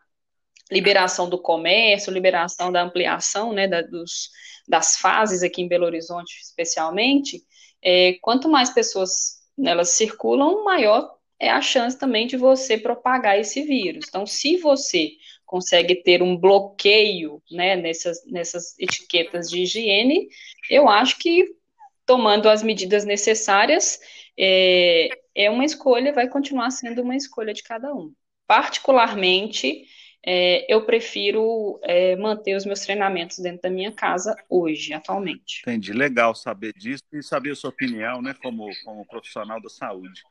liberação 0.71 1.29
do 1.29 1.41
comércio, 1.41 2.13
liberação 2.13 2.71
da 2.71 2.81
ampliação, 2.81 3.53
né, 3.53 3.67
da, 3.67 3.81
dos, 3.81 4.29
das 4.67 4.97
fases 4.97 5.41
aqui 5.41 5.61
em 5.61 5.67
Belo 5.67 5.85
Horizonte, 5.85 6.39
especialmente, 6.41 7.41
é, 7.81 8.13
quanto 8.21 8.49
mais 8.49 8.69
pessoas 8.69 9.39
elas 9.65 9.89
circulam, 9.91 10.63
maior 10.63 11.17
é 11.39 11.49
a 11.49 11.61
chance 11.61 11.97
também 11.97 12.27
de 12.27 12.35
você 12.35 12.77
propagar 12.77 13.39
esse 13.39 13.61
vírus. 13.63 14.05
Então, 14.07 14.25
se 14.25 14.57
você 14.57 15.11
consegue 15.49 15.95
ter 15.95 16.21
um 16.21 16.37
bloqueio 16.37 17.41
né, 17.51 17.75
nessas, 17.75 18.23
nessas 18.27 18.77
etiquetas 18.77 19.49
de 19.49 19.63
higiene, 19.63 20.29
eu 20.69 20.87
acho 20.87 21.17
que 21.17 21.55
tomando 22.05 22.47
as 22.47 22.61
medidas 22.61 23.03
necessárias 23.03 23.99
é, 24.37 25.09
é 25.33 25.49
uma 25.49 25.65
escolha, 25.65 26.13
vai 26.13 26.27
continuar 26.27 26.69
sendo 26.69 27.01
uma 27.01 27.15
escolha 27.15 27.51
de 27.51 27.63
cada 27.63 27.91
um. 27.91 28.13
Particularmente, 28.45 29.85
é, 30.23 30.71
eu 30.71 30.85
prefiro 30.85 31.79
é, 31.81 32.15
manter 32.15 32.55
os 32.55 32.63
meus 32.63 32.81
treinamentos 32.81 33.39
dentro 33.39 33.63
da 33.63 33.71
minha 33.71 33.91
casa 33.91 34.35
hoje, 34.47 34.93
atualmente. 34.93 35.61
Entendi, 35.63 35.93
legal 35.93 36.35
saber 36.35 36.73
disso 36.73 37.03
e 37.11 37.23
saber 37.23 37.53
a 37.53 37.55
sua 37.55 37.71
opinião, 37.71 38.21
né, 38.21 38.35
como, 38.39 38.69
como 38.85 39.03
profissional 39.07 39.59
da 39.59 39.69
saúde. 39.69 40.21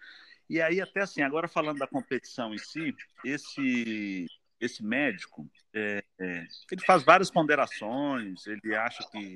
E 0.49 0.63
aí, 0.63 0.81
até 0.81 1.01
assim, 1.01 1.23
agora 1.23 1.49
falando 1.49 1.79
da 1.79 1.89
competição 1.89 2.55
em 2.55 2.59
si, 2.59 2.95
esse, 3.25 4.27
esse 4.61 4.85
médico, 4.85 5.49
é, 5.73 6.05
é, 6.19 6.47
ele 6.71 6.85
faz 6.85 7.03
várias 7.03 7.31
ponderações, 7.31 8.47
ele 8.47 8.75
acha 8.75 9.09
que 9.11 9.35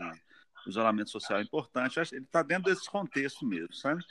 o 0.66 0.70
isolamento 0.70 1.10
social 1.10 1.38
é 1.38 1.42
importante, 1.42 1.98
ele 1.98 2.24
está 2.24 2.42
dentro 2.42 2.72
desse 2.72 2.88
contexto 2.88 3.46
mesmo, 3.46 3.74
sabe? 3.74 4.04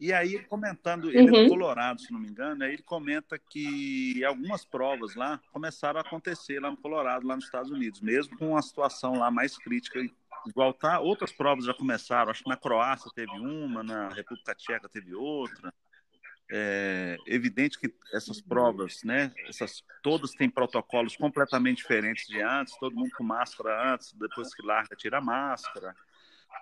E 0.00 0.12
aí, 0.12 0.42
comentando, 0.46 1.10
ele 1.10 1.30
uhum. 1.30 1.36
é 1.36 1.42
do 1.44 1.48
Colorado, 1.50 2.00
se 2.00 2.12
não 2.12 2.18
me 2.18 2.28
engano, 2.28 2.64
aí 2.64 2.72
ele 2.72 2.82
comenta 2.82 3.38
que 3.38 4.24
algumas 4.24 4.64
provas 4.64 5.14
lá 5.14 5.40
começaram 5.52 6.00
a 6.00 6.02
acontecer 6.02 6.58
lá 6.60 6.70
no 6.70 6.76
Colorado, 6.76 7.26
lá 7.26 7.36
nos 7.36 7.44
Estados 7.44 7.70
Unidos, 7.70 8.00
mesmo 8.00 8.36
com 8.36 8.50
uma 8.50 8.62
situação 8.62 9.14
lá 9.14 9.30
mais 9.30 9.56
crítica, 9.56 10.00
igual 10.46 10.72
tá. 10.74 10.98
Outras 10.98 11.30
provas 11.30 11.66
já 11.66 11.74
começaram, 11.74 12.30
acho 12.30 12.42
que 12.42 12.48
na 12.48 12.56
Croácia 12.56 13.10
teve 13.14 13.30
uma, 13.32 13.82
na 13.82 14.08
República 14.08 14.54
Tcheca 14.54 14.88
teve 14.88 15.14
outra. 15.14 15.72
É 16.54 17.16
evidente 17.26 17.78
que 17.78 17.90
essas 18.12 18.38
provas, 18.38 19.02
né, 19.04 19.32
essas, 19.48 19.82
todas 20.02 20.32
têm 20.32 20.50
protocolos 20.50 21.16
completamente 21.16 21.78
diferentes 21.78 22.26
de 22.26 22.42
antes, 22.42 22.76
todo 22.78 22.94
mundo 22.94 23.10
com 23.16 23.24
máscara 23.24 23.94
antes, 23.94 24.12
depois 24.12 24.54
que 24.54 24.60
larga, 24.60 24.94
tira 24.94 25.16
a 25.16 25.22
máscara. 25.22 25.96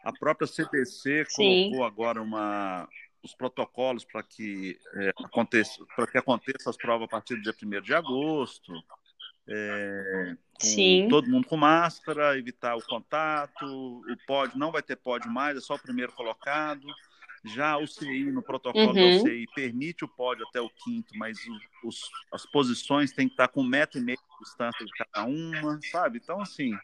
A 0.04 0.12
própria 0.12 0.46
Sim. 0.46 1.70
colocou 1.70 1.84
agora 1.84 2.22
uma, 2.22 2.88
os 3.20 3.34
protocolos 3.34 4.04
para 4.04 4.22
que, 4.22 4.78
é, 4.94 5.12
aconteça, 5.24 5.84
para 5.96 6.06
que 6.06 6.18
aconteça 6.18 6.70
as 6.70 6.76
provas 6.76 7.06
a 7.06 7.10
partir 7.10 7.34
do 7.34 7.42
dia 7.42 7.54
1 7.60 7.82
de 7.82 7.92
agosto. 7.92 8.72
É, 9.48 10.36
Sim. 10.60 11.08
Todo 11.10 11.28
mundo 11.28 11.48
com 11.48 11.56
máscara, 11.56 12.38
evitar 12.38 12.76
o 12.76 12.86
contato, 12.86 13.64
o 13.64 14.16
pódio 14.26 14.56
não 14.56 14.70
vai 14.70 14.82
ter 14.82 14.96
pódio 14.96 15.30
mais, 15.30 15.56
é 15.56 15.60
só 15.60 15.74
o 15.74 15.78
primeiro 15.82 16.12
colocado. 16.12 16.86
Já 17.42 17.78
o 17.78 17.86
CI, 17.86 18.24
no 18.30 18.42
protocolo 18.42 18.88
Uhum. 18.88 18.94
da 18.94 19.06
UCI, 19.06 19.46
permite 19.54 20.04
o 20.04 20.08
pódio 20.08 20.46
até 20.46 20.60
o 20.60 20.68
quinto, 20.68 21.16
mas 21.16 21.38
os- 21.82 22.10
as 22.32 22.44
posições 22.44 23.12
têm 23.12 23.28
que 23.28 23.34
estar 23.34 23.48
com 23.48 23.62
um 23.62 23.66
metro 23.66 23.98
e 23.98 24.02
meio 24.02 24.18
de 24.18 24.44
distância 24.44 24.84
de 24.84 24.92
cada 24.92 25.26
uma, 25.26 25.80
sabe? 25.90 26.18
Então, 26.18 26.40
assim, 26.40 26.76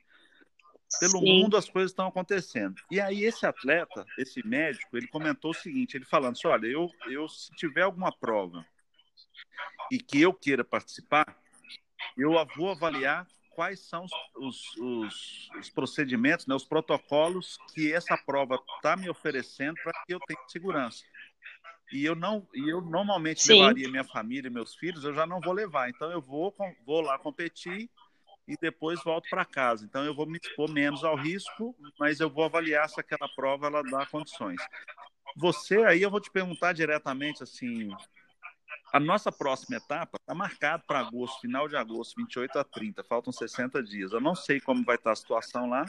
pelo 0.98 1.20
Sim. 1.20 1.26
mundo 1.26 1.56
as 1.58 1.68
coisas 1.68 1.90
estão 1.90 2.06
acontecendo. 2.06 2.74
E 2.90 2.98
aí 2.98 3.22
esse 3.24 3.44
atleta, 3.44 4.06
esse 4.16 4.46
médico, 4.46 4.96
ele 4.96 5.06
comentou 5.08 5.50
o 5.50 5.54
seguinte, 5.54 5.94
ele 5.96 6.06
falando 6.06 6.32
assim, 6.32 6.48
olha, 6.48 6.66
eu, 6.66 6.90
eu 7.10 7.28
se 7.28 7.54
tiver 7.54 7.82
alguma 7.82 8.10
prova 8.10 8.66
e 9.92 9.98
que 9.98 10.20
eu 10.22 10.32
queira 10.32 10.64
participar, 10.64 11.26
eu 12.16 12.32
vou 12.56 12.70
avaliar 12.70 13.26
quais 13.56 13.80
são 13.80 14.04
os, 14.04 14.12
os, 14.36 14.76
os- 14.76 15.50
os 15.58 15.70
procedimentos, 15.70 16.46
né, 16.46 16.54
os 16.54 16.64
protocolos 16.66 17.58
que 17.74 17.92
essa 17.92 18.16
prova 18.18 18.56
está 18.76 18.96
me 18.96 19.10
oferecendo 19.10 19.78
para 19.78 19.94
que 19.94 20.14
eu 20.14 20.20
tenha 20.20 20.38
segurança. 20.46 21.04
E 21.92 22.04
eu 22.04 22.14
não, 22.14 22.46
e 22.54 22.68
eu 22.68 22.80
normalmente 22.82 23.46
Sim. 23.46 23.54
levaria 23.54 23.88
minha 23.88 24.04
família, 24.04 24.50
meus 24.50 24.74
filhos, 24.76 25.04
eu 25.04 25.14
já 25.14 25.26
não 25.26 25.40
vou 25.40 25.52
levar. 25.54 25.88
Então 25.88 26.12
eu 26.12 26.20
vou, 26.20 26.54
vou 26.84 27.00
lá 27.00 27.18
competir 27.18 27.88
e 28.46 28.56
depois 28.60 29.02
volto 29.02 29.28
para 29.30 29.44
casa. 29.44 29.84
Então 29.86 30.04
eu 30.04 30.14
vou 30.14 30.26
me 30.26 30.38
expor 30.38 30.68
menos 30.70 31.04
ao 31.04 31.16
risco, 31.16 31.76
mas 31.98 32.20
eu 32.20 32.30
vou 32.30 32.44
avaliar 32.44 32.88
se 32.90 33.00
aquela 33.00 33.28
prova 33.28 33.66
ela 33.68 33.82
dá 33.82 34.04
condições. 34.06 34.68
Você 35.36 35.78
aí 35.84 36.02
eu 36.02 36.10
vou 36.10 36.20
te 36.20 36.30
perguntar 36.30 36.72
diretamente 36.72 37.42
assim, 37.42 37.96
a 38.92 39.00
nossa 39.00 39.32
próxima 39.32 39.76
etapa 39.76 40.16
está 40.18 40.34
marcada 40.34 40.82
para 40.86 41.00
agosto, 41.00 41.40
final 41.40 41.68
de 41.68 41.76
agosto, 41.76 42.14
28 42.16 42.58
a 42.58 42.64
30, 42.64 43.04
faltam 43.04 43.32
60 43.32 43.82
dias. 43.82 44.12
Eu 44.12 44.20
não 44.20 44.34
sei 44.34 44.60
como 44.60 44.84
vai 44.84 44.96
estar 44.96 45.12
a 45.12 45.16
situação 45.16 45.68
lá 45.68 45.84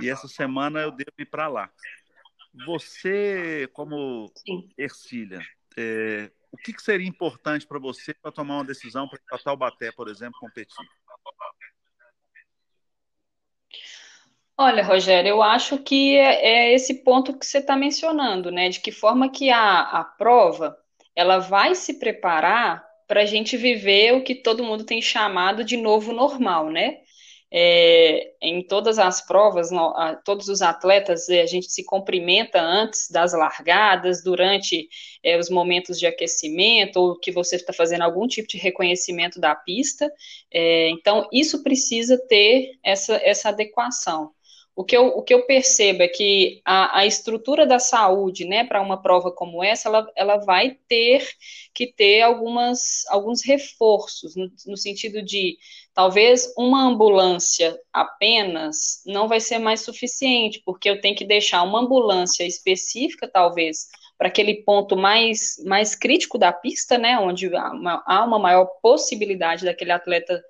e 0.00 0.08
essa 0.08 0.28
semana 0.28 0.80
eu 0.80 0.90
devo 0.90 1.12
ir 1.18 1.26
para 1.26 1.48
lá. 1.48 1.70
Você, 2.66 3.68
como 3.72 4.30
Sim. 4.36 4.68
Ercília, 4.76 5.40
é, 5.76 6.30
o 6.50 6.56
que, 6.56 6.72
que 6.72 6.82
seria 6.82 7.08
importante 7.08 7.66
para 7.66 7.78
você 7.78 8.12
para 8.14 8.30
tomar 8.30 8.56
uma 8.56 8.64
decisão 8.64 9.08
para 9.08 9.38
Taubaté, 9.38 9.90
por 9.90 10.08
exemplo, 10.08 10.38
competir? 10.38 10.86
Olha, 14.56 14.84
Rogério, 14.84 15.30
eu 15.30 15.42
acho 15.42 15.78
que 15.78 16.16
é, 16.16 16.68
é 16.68 16.74
esse 16.74 17.02
ponto 17.02 17.36
que 17.36 17.44
você 17.44 17.58
está 17.58 17.74
mencionando, 17.74 18.50
né? 18.50 18.68
De 18.68 18.80
que 18.80 18.92
forma 18.92 19.30
que 19.30 19.50
a, 19.50 19.80
a 19.80 20.04
prova 20.04 20.76
ela 21.16 21.38
vai 21.38 21.74
se 21.74 21.98
preparar 21.98 22.84
para 23.06 23.22
a 23.22 23.26
gente 23.26 23.56
viver 23.56 24.14
o 24.14 24.22
que 24.24 24.34
todo 24.34 24.64
mundo 24.64 24.84
tem 24.84 25.02
chamado 25.02 25.64
de 25.64 25.76
novo 25.76 26.12
normal, 26.12 26.70
né? 26.70 26.98
É, 27.54 28.32
em 28.40 28.66
todas 28.66 28.98
as 28.98 29.20
provas, 29.26 29.70
no- 29.70 29.94
a- 29.94 30.16
todos 30.24 30.48
os 30.48 30.62
atletas, 30.62 31.28
é, 31.28 31.42
a 31.42 31.46
gente 31.46 31.70
se 31.70 31.84
cumprimenta 31.84 32.58
antes 32.58 33.10
das 33.10 33.34
largadas, 33.34 34.24
durante 34.24 34.88
é, 35.22 35.36
os 35.38 35.50
momentos 35.50 35.98
de 35.98 36.06
aquecimento, 36.06 36.96
ou 36.98 37.18
que 37.20 37.30
você 37.30 37.56
está 37.56 37.72
fazendo 37.74 38.02
algum 38.02 38.26
tipo 38.26 38.48
de 38.48 38.56
reconhecimento 38.56 39.38
da 39.38 39.54
pista. 39.54 40.10
É, 40.50 40.88
então, 40.90 41.28
isso 41.30 41.62
precisa 41.62 42.16
ter 42.26 42.70
essa, 42.82 43.16
essa 43.22 43.50
adequação. 43.50 44.30
O 44.74 44.84
que 44.84 44.96
eu, 44.96 45.08
o 45.08 45.22
que 45.22 45.34
eu 45.34 45.44
percebo 45.44 46.02
é 46.02 46.08
que 46.08 46.62
a, 46.64 47.00
a 47.00 47.06
estrutura 47.06 47.66
da 47.66 47.78
saúde, 47.78 48.46
né, 48.46 48.64
para 48.64 48.80
uma 48.80 49.00
prova 49.00 49.30
como 49.30 49.62
essa, 49.62 49.88
ela, 49.88 50.10
ela 50.16 50.36
vai 50.38 50.78
ter 50.88 51.28
que 51.74 51.92
ter 51.92 52.22
algumas, 52.22 53.04
alguns 53.08 53.44
reforços, 53.44 54.34
no, 54.34 54.50
no 54.66 54.76
sentido 54.76 55.22
de 55.22 55.58
talvez 55.92 56.52
uma 56.56 56.84
ambulância 56.84 57.78
apenas 57.92 59.02
não 59.04 59.28
vai 59.28 59.40
ser 59.40 59.58
mais 59.58 59.82
suficiente, 59.82 60.62
porque 60.64 60.88
eu 60.88 61.00
tenho 61.00 61.16
que 61.16 61.24
deixar 61.24 61.62
uma 61.62 61.80
ambulância 61.80 62.44
específica, 62.44 63.28
talvez, 63.28 63.88
para 64.16 64.28
aquele 64.28 64.62
ponto 64.62 64.96
mais, 64.96 65.56
mais 65.66 65.94
crítico 65.94 66.38
da 66.38 66.52
pista, 66.52 66.96
né, 66.96 67.18
onde 67.18 67.54
há 67.54 67.72
uma, 67.72 68.02
há 68.06 68.24
uma 68.24 68.38
maior 68.38 68.66
possibilidade 68.80 69.64
daquele 69.64 69.92
atleta 69.92 70.40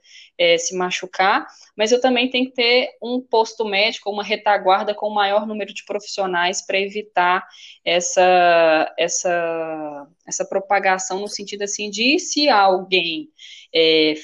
é, 0.43 0.59
se 0.59 0.75
machucar, 0.75 1.47
mas 1.77 1.93
eu 1.93 2.01
também 2.01 2.29
tenho 2.29 2.47
que 2.47 2.55
ter 2.57 2.91
um 3.01 3.21
posto 3.21 3.65
médico, 3.65 4.11
uma 4.11 4.25
retaguarda 4.25 4.93
com 4.93 5.07
o 5.07 5.15
maior 5.15 5.47
número 5.47 5.73
de 5.73 5.85
profissionais 5.85 6.67
para 6.67 6.81
evitar 6.81 7.47
essa, 7.85 8.93
essa, 8.99 10.09
essa 10.27 10.45
propagação 10.45 11.21
no 11.21 11.29
sentido 11.29 11.63
assim 11.63 11.89
de 11.89 12.19
se 12.19 12.49
alguém 12.49 13.29
é, 13.73 14.15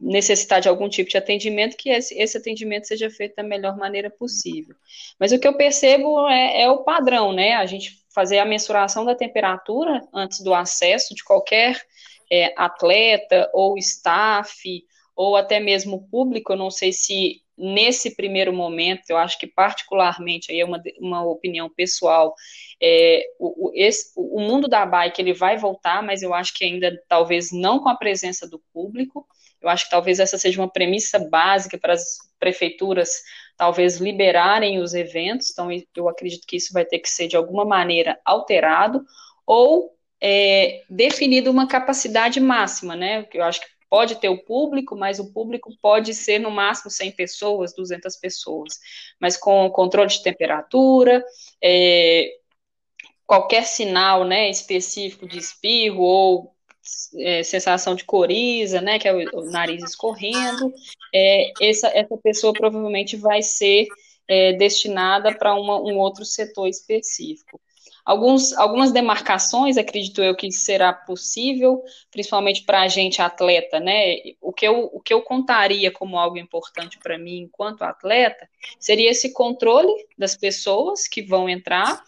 necessitar 0.00 0.60
de 0.60 0.68
algum 0.68 0.88
tipo 0.88 1.10
de 1.10 1.18
atendimento, 1.18 1.76
que 1.76 1.90
esse, 1.90 2.16
esse, 2.16 2.36
atendimento 2.36 2.86
seja 2.86 3.10
feito 3.10 3.34
da 3.34 3.42
melhor 3.42 3.76
maneira 3.76 4.08
possível. 4.08 4.76
Mas 5.18 5.32
o 5.32 5.38
que 5.40 5.48
eu 5.48 5.56
percebo 5.56 6.28
é, 6.28 6.62
é 6.62 6.70
o 6.70 6.84
padrão, 6.84 7.32
né? 7.32 7.54
A 7.54 7.66
gente 7.66 7.92
fazer 8.14 8.38
a 8.38 8.44
mensuração 8.44 9.04
da 9.04 9.16
temperatura 9.16 10.06
antes 10.14 10.40
do 10.44 10.54
acesso 10.54 11.12
de 11.12 11.24
qualquer 11.24 11.82
é, 12.30 12.54
atleta 12.56 13.50
ou 13.52 13.76
staff 13.78 14.62
ou 15.16 15.34
até 15.34 15.58
mesmo 15.58 16.06
público, 16.08 16.52
eu 16.52 16.56
não 16.56 16.70
sei 16.70 16.92
se 16.92 17.40
nesse 17.56 18.14
primeiro 18.14 18.52
momento, 18.52 19.08
eu 19.08 19.16
acho 19.16 19.38
que 19.38 19.46
particularmente, 19.46 20.52
aí 20.52 20.60
é 20.60 20.64
uma, 20.64 20.82
uma 21.00 21.24
opinião 21.24 21.70
pessoal, 21.70 22.34
é, 22.80 23.22
o, 23.38 23.68
o, 23.68 23.72
esse, 23.74 24.12
o 24.14 24.40
mundo 24.40 24.68
da 24.68 24.84
bike 24.84 25.22
ele 25.22 25.32
vai 25.32 25.56
voltar, 25.56 26.02
mas 26.02 26.22
eu 26.22 26.34
acho 26.34 26.52
que 26.52 26.64
ainda 26.64 27.02
talvez 27.08 27.50
não 27.50 27.78
com 27.78 27.88
a 27.88 27.96
presença 27.96 28.46
do 28.46 28.62
público, 28.74 29.26
eu 29.62 29.70
acho 29.70 29.84
que 29.84 29.90
talvez 29.90 30.20
essa 30.20 30.36
seja 30.36 30.60
uma 30.60 30.70
premissa 30.70 31.18
básica 31.18 31.78
para 31.78 31.94
as 31.94 32.18
prefeituras 32.38 33.22
talvez 33.56 33.96
liberarem 33.96 34.78
os 34.78 34.92
eventos, 34.92 35.50
então 35.50 35.70
eu 35.94 36.10
acredito 36.10 36.46
que 36.46 36.56
isso 36.56 36.74
vai 36.74 36.84
ter 36.84 36.98
que 36.98 37.08
ser 37.08 37.26
de 37.26 37.36
alguma 37.36 37.64
maneira 37.64 38.20
alterado, 38.22 39.02
ou 39.46 39.96
é, 40.20 40.82
definido 40.90 41.50
uma 41.50 41.66
capacidade 41.66 42.38
máxima, 42.38 42.94
né, 42.94 43.26
eu 43.32 43.42
acho 43.44 43.62
que 43.62 43.75
pode 43.88 44.16
ter 44.16 44.28
o 44.28 44.42
público, 44.44 44.96
mas 44.96 45.18
o 45.18 45.32
público 45.32 45.70
pode 45.80 46.14
ser 46.14 46.38
no 46.38 46.50
máximo 46.50 46.90
100 46.90 47.12
pessoas, 47.12 47.74
200 47.74 48.16
pessoas, 48.16 48.78
mas 49.20 49.36
com 49.36 49.70
controle 49.70 50.08
de 50.08 50.22
temperatura, 50.22 51.24
é, 51.62 52.30
qualquer 53.26 53.64
sinal, 53.64 54.24
né, 54.24 54.48
específico 54.50 55.26
de 55.26 55.38
espirro 55.38 56.00
ou 56.00 56.56
é, 57.18 57.42
sensação 57.42 57.94
de 57.94 58.04
coriza, 58.04 58.80
né, 58.80 58.98
que 58.98 59.08
é 59.08 59.12
o, 59.12 59.40
o 59.40 59.50
nariz 59.50 59.82
escorrendo, 59.82 60.72
é, 61.14 61.52
essa, 61.60 61.88
essa 61.88 62.16
pessoa 62.18 62.52
provavelmente 62.52 63.16
vai 63.16 63.42
ser 63.42 63.86
é, 64.28 64.52
destinada 64.52 65.36
para 65.36 65.54
um 65.54 65.98
outro 65.98 66.24
setor 66.24 66.68
específico. 66.68 67.60
Alguns, 68.06 68.52
algumas 68.52 68.92
demarcações, 68.92 69.76
acredito 69.76 70.22
eu, 70.22 70.36
que 70.36 70.50
será 70.52 70.92
possível, 70.92 71.82
principalmente 72.10 72.62
para 72.62 72.82
a 72.82 72.88
gente 72.88 73.20
atleta, 73.20 73.80
né? 73.80 74.14
O 74.40 74.52
que, 74.52 74.66
eu, 74.66 74.88
o 74.92 75.00
que 75.00 75.12
eu 75.12 75.22
contaria 75.22 75.90
como 75.90 76.16
algo 76.16 76.38
importante 76.38 76.98
para 77.02 77.18
mim 77.18 77.38
enquanto 77.38 77.82
atleta 77.82 78.48
seria 78.78 79.10
esse 79.10 79.32
controle 79.32 79.92
das 80.16 80.36
pessoas 80.36 81.08
que 81.08 81.20
vão 81.20 81.48
entrar 81.48 82.00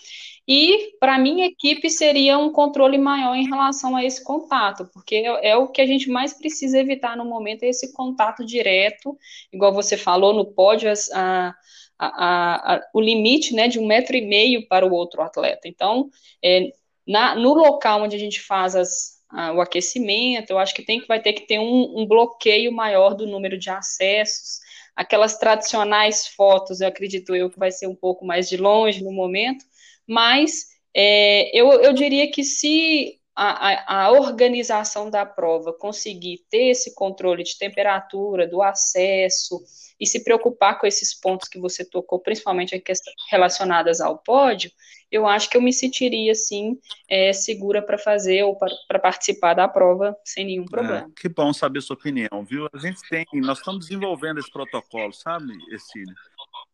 e, 0.49 0.97
para 0.99 1.19
minha 1.19 1.45
equipe, 1.45 1.91
seria 1.91 2.39
um 2.39 2.51
controle 2.51 2.97
maior 2.97 3.35
em 3.35 3.47
relação 3.47 3.95
a 3.95 4.03
esse 4.03 4.25
contato, 4.25 4.89
porque 4.95 5.17
é, 5.17 5.51
é, 5.51 5.57
o 5.57 5.69
que 5.69 5.83
a 5.83 5.87
gente 5.87 6.09
mais 6.09 6.33
precisa 6.33 6.79
evitar 6.79 7.19
no 7.19 7.25
momento, 7.27 7.65
é 7.65 7.69
esse 7.69 7.93
contato 7.93 8.47
direto, 8.47 9.15
igual 9.53 9.75
você 9.75 9.95
falou 9.95 10.33
no 10.33 10.47
pódio, 10.47 10.91
as, 10.91 11.11
a, 11.11 11.55
a, 11.99 12.75
a, 12.75 12.83
o 12.95 13.01
limite 13.01 13.55
né, 13.55 13.67
de 13.69 13.79
um 13.79 13.87
metro 13.87 14.17
e 14.17 14.21
meio 14.21 14.67
para 14.69 14.87
o 14.87 14.93
outro 14.93 15.21
atleta. 15.21 15.67
Então, 15.67 16.09
é, 16.43 16.71
na, 17.07 17.35
no 17.35 17.55
local 17.55 18.03
onde 18.03 18.15
a 18.15 18.19
gente 18.19 18.41
faz 18.41 18.77
as, 18.77 19.19
a, 19.31 19.53
o 19.53 19.61
aquecimento, 19.61 20.51
eu 20.51 20.59
acho 20.59 20.75
que 20.75 20.83
tem 20.83 21.01
que 21.01 21.09
vai 21.09 21.21
ter 21.21 21.33
que 21.33 21.47
ter 21.47 21.59
um, 21.59 22.01
um 22.01 22.07
bloqueio 22.07 22.73
maior 22.73 23.15
do 23.15 23.27
número 23.27 23.59
de 23.59 23.71
acessos. 23.71 24.61
Aquelas 24.95 25.39
tradicionais 25.39 26.27
fotos, 26.29 26.81
eu 26.81 26.89
acredito 26.89 27.35
eu 27.35 27.51
que 27.51 27.59
vai 27.59 27.71
ser 27.71 27.87
um 27.87 27.95
pouco 27.95 28.25
mais 28.25 28.49
de 28.49 28.57
longe 28.57 29.03
no 29.03 29.13
momento, 29.13 29.65
mas 30.07 30.67
é, 30.95 31.57
eu, 31.57 31.71
eu 31.73 31.93
diria 31.93 32.31
que 32.31 32.43
se 32.43 33.19
a, 33.40 34.05
a, 34.05 34.11
organização 34.11 35.09
da 35.09 35.24
prova 35.24 35.72
conseguir 35.72 36.44
ter 36.51 36.70
esse 36.70 36.94
controle 36.94 37.44
de 37.44 37.57
temperatura, 37.57 38.48
do 38.48 38.61
acesso, 38.61 39.62
e 40.01 40.07
se 40.07 40.24
preocupar 40.24 40.79
com 40.79 40.87
esses 40.87 41.14
pontos 41.14 41.48
que 41.48 41.59
você 41.59 41.85
tocou, 41.85 42.18
principalmente 42.18 42.83
relacionadas 43.31 44.01
ao 44.01 44.18
pódio, 44.18 44.70
eu 45.11 45.27
acho 45.27 45.48
que 45.48 45.57
eu 45.57 45.62
me 45.62 45.72
sentiria, 45.72 46.33
assim, 46.33 46.79
é, 47.09 47.33
segura 47.33 47.81
para 47.81 47.96
fazer 47.96 48.42
ou 48.42 48.57
para 48.57 48.98
participar 48.98 49.55
da 49.55 49.68
prova 49.68 50.16
sem 50.24 50.44
nenhum 50.44 50.66
problema. 50.66 51.07
É, 51.09 51.20
que 51.20 51.29
bom 51.29 51.53
saber 51.53 51.81
sua 51.81 51.94
opinião, 51.94 52.44
viu? 52.44 52.68
A 52.72 52.79
gente 52.79 53.01
tem, 53.09 53.24
nós 53.35 53.59
estamos 53.59 53.87
desenvolvendo 53.87 54.38
esse 54.38 54.51
protocolo, 54.51 55.12
sabe, 55.12 55.53
Essília? 55.70 56.14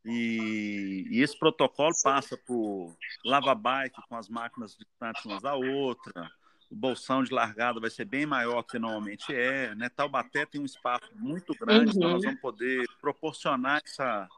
E, 0.04 1.06
e, 1.10 1.22
esse 1.22 1.38
protocolo 1.38 1.92
passa 2.02 2.36
por 2.46 2.94
lava-bike 3.24 4.00
com 4.08 4.16
as 4.16 4.28
máquinas 4.28 4.76
distantes 4.76 5.24
umas 5.24 5.42
da 5.42 5.54
outra, 5.54 6.30
o 6.74 6.76
bolsão 6.76 7.22
de 7.22 7.32
largada 7.32 7.78
vai 7.78 7.88
ser 7.88 8.04
bem 8.04 8.26
maior 8.26 8.64
que 8.64 8.80
normalmente 8.80 9.32
é, 9.32 9.72
né? 9.76 9.88
Taubaté 9.88 10.44
tem 10.44 10.60
um 10.60 10.64
espaço 10.64 11.08
muito 11.14 11.54
grande, 11.54 11.92
uhum. 11.92 11.96
então 11.96 12.10
nós 12.10 12.24
vamos 12.24 12.40
poder 12.40 12.84
proporcionar 13.00 13.80
essa, 13.84 14.28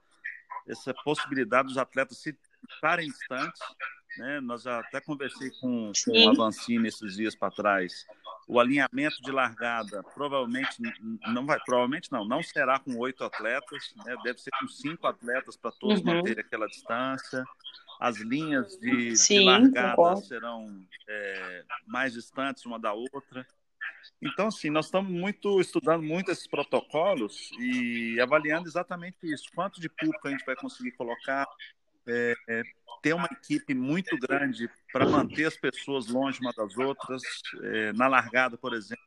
essa 0.69 0.95
possibilidade 1.03 1.69
dos 1.69 1.79
atletas 1.79 2.19
se 2.19 2.37
estarem 2.69 3.09
distantes 3.09 3.61
né? 4.19 4.41
Nós 4.41 4.67
até 4.67 5.01
conversei 5.01 5.51
com, 5.61 5.93
com 6.05 6.11
o 6.13 6.31
Avancini 6.31 6.89
esses 6.89 7.17
dias 7.17 7.35
para 7.35 7.53
trás. 7.53 8.07
O 8.49 8.61
alinhamento 8.61 9.21
de 9.23 9.33
largada 9.33 10.03
provavelmente 10.15 10.77
não 11.29 11.45
vai, 11.45 11.59
provavelmente 11.65 12.13
não, 12.13 12.25
não 12.25 12.43
será 12.43 12.79
com 12.79 12.97
oito 12.99 13.25
atletas, 13.25 13.93
né? 14.05 14.17
deve 14.23 14.41
ser 14.41 14.51
com 14.61 14.69
cinco 14.69 15.07
atletas 15.07 15.57
para 15.57 15.73
todos 15.73 15.99
uhum. 16.01 16.07
manterem 16.07 16.45
aquela 16.45 16.67
distância. 16.67 17.45
As 17.99 18.19
linhas 18.19 18.79
de, 18.79 19.17
Sim, 19.17 19.41
de 19.41 19.45
largada 19.45 19.97
concordo. 19.97 20.21
serão 20.27 20.87
é, 21.09 21.65
mais 21.87 22.13
distantes 22.13 22.65
uma 22.67 22.79
da 22.79 22.93
outra. 22.93 23.47
Então, 24.23 24.49
assim, 24.49 24.71
nós 24.71 24.87
estamos 24.87 25.11
muito 25.11 25.61
estudando 25.61 26.03
muito 26.03 26.31
esses 26.31 26.47
protocolos 26.47 27.51
e 27.59 28.19
avaliando 28.21 28.69
exatamente 28.69 29.19
isso. 29.23 29.45
Quanto 29.55 29.81
de 29.81 29.89
público 29.89 30.29
a 30.29 30.31
gente 30.31 30.45
vai 30.45 30.57
conseguir 30.57 30.93
colocar, 30.93 31.47
é, 32.09 32.63
ter 33.03 33.13
uma 33.13 33.29
equipe 33.31 33.75
muito 33.75 34.17
grande 34.19 34.69
para 34.93 35.09
manter 35.09 35.47
as 35.47 35.57
pessoas 35.57 36.07
longe 36.09 36.41
uma 36.41 36.53
das 36.53 36.77
outras. 36.77 37.23
É, 37.63 37.93
na 37.93 38.09
largada, 38.09 38.57
por 38.57 38.75
exemplo, 38.75 39.03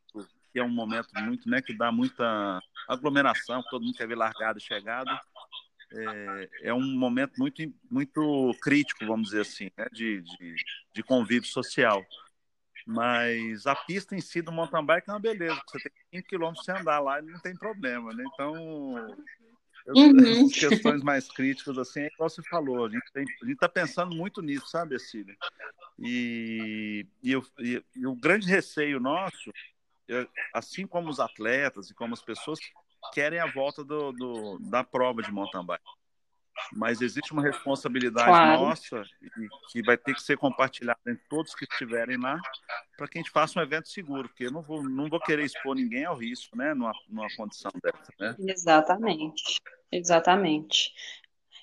que 0.52 0.60
é 0.60 0.64
um 0.64 0.70
momento 0.70 1.10
muito, 1.22 1.50
né, 1.50 1.62
que 1.62 1.76
dá 1.76 1.92
muita 1.92 2.62
aglomeração, 2.88 3.64
todo 3.70 3.84
mundo 3.84 3.98
quer 3.98 4.08
ver 4.08 4.16
largada 4.16 4.58
e 4.58 4.62
chegada. 4.62 5.20
É, 5.92 6.50
é, 6.64 6.74
um 6.74 6.98
momento 6.98 7.34
muito, 7.38 7.62
muito 7.90 8.52
crítico, 8.62 9.06
vamos 9.06 9.30
dizer 9.30 9.42
assim, 9.42 9.72
né, 9.78 9.88
de, 9.92 10.22
de, 10.22 10.56
de 10.94 11.04
convívio 11.04 11.50
social. 11.50 12.04
Mas 12.86 13.68
a 13.68 13.76
pista 13.76 14.16
em 14.16 14.22
si 14.22 14.42
do 14.42 14.52
mountain 14.52 14.86
bike 14.86 15.10
é 15.10 15.14
uma 15.14 15.20
beleza. 15.20 15.62
Você 15.68 15.90
tem 16.12 16.22
5 16.22 16.28
km 16.28 16.54
sem 16.64 16.76
andar 16.76 17.00
lá 17.00 17.20
e 17.20 17.24
não 17.24 17.40
tem 17.40 17.56
problema, 17.56 18.14
né? 18.14 18.24
Então, 18.34 19.16
uhum. 19.96 20.46
as 20.46 20.54
questões 20.54 21.04
mais 21.04 21.28
críticas, 21.28 21.78
assim, 21.78 22.02
é 22.02 22.08
igual 22.08 22.30
você 22.30 22.42
falou. 22.44 22.86
A 22.86 22.90
gente 22.90 23.04
está 23.48 23.70
pensando 23.70 24.16
muito 24.16 24.42
nisso, 24.42 24.68
sabe, 24.68 25.00
Cecília? 25.00 25.36
E, 25.98 27.06
e, 27.24 27.34
e, 27.60 27.84
e, 27.96 28.08
o 28.08 28.16
grande 28.16 28.48
receio 28.48 29.00
nosso, 29.00 29.52
é, 30.10 30.28
assim 30.54 30.88
como 30.88 31.10
os 31.10 31.20
atletas 31.20 31.90
e 31.90 31.94
como 31.94 32.14
as 32.14 32.22
pessoas, 32.22 32.60
querem 33.14 33.40
a 33.40 33.52
volta 33.52 33.84
do, 33.84 34.12
do 34.12 34.60
da 34.60 34.84
prova 34.84 35.22
de 35.22 35.32
mountain 35.32 35.66
bike 35.66 36.00
mas 36.74 37.02
existe 37.02 37.32
uma 37.32 37.42
responsabilidade 37.42 38.28
claro. 38.28 38.62
nossa 38.62 39.04
que 39.72 39.82
vai 39.84 39.98
ter 39.98 40.14
que 40.14 40.22
ser 40.22 40.38
compartilhada 40.38 41.00
entre 41.08 41.24
todos 41.30 41.56
que 41.56 41.66
estiverem 41.66 42.18
lá 42.18 42.40
para 42.98 43.08
que 43.08 43.18
a 43.18 43.22
gente 43.22 43.32
faça 43.32 43.60
um 43.60 43.64
evento 43.64 43.88
seguro, 43.90 44.28
porque 44.28 44.46
eu 44.46 44.52
não 44.52 44.62
vou, 44.62 44.84
não 44.84 45.08
vou 45.08 45.20
querer 45.20 45.46
expor 45.46 45.76
ninguém 45.76 46.06
ao 46.06 46.18
risco, 46.18 46.58
né, 46.58 46.74
numa, 46.74 46.92
numa 47.08 47.28
condição 47.36 47.72
dessa, 47.82 48.14
né? 48.20 48.36
Exatamente, 48.40 49.60
exatamente. 49.92 50.92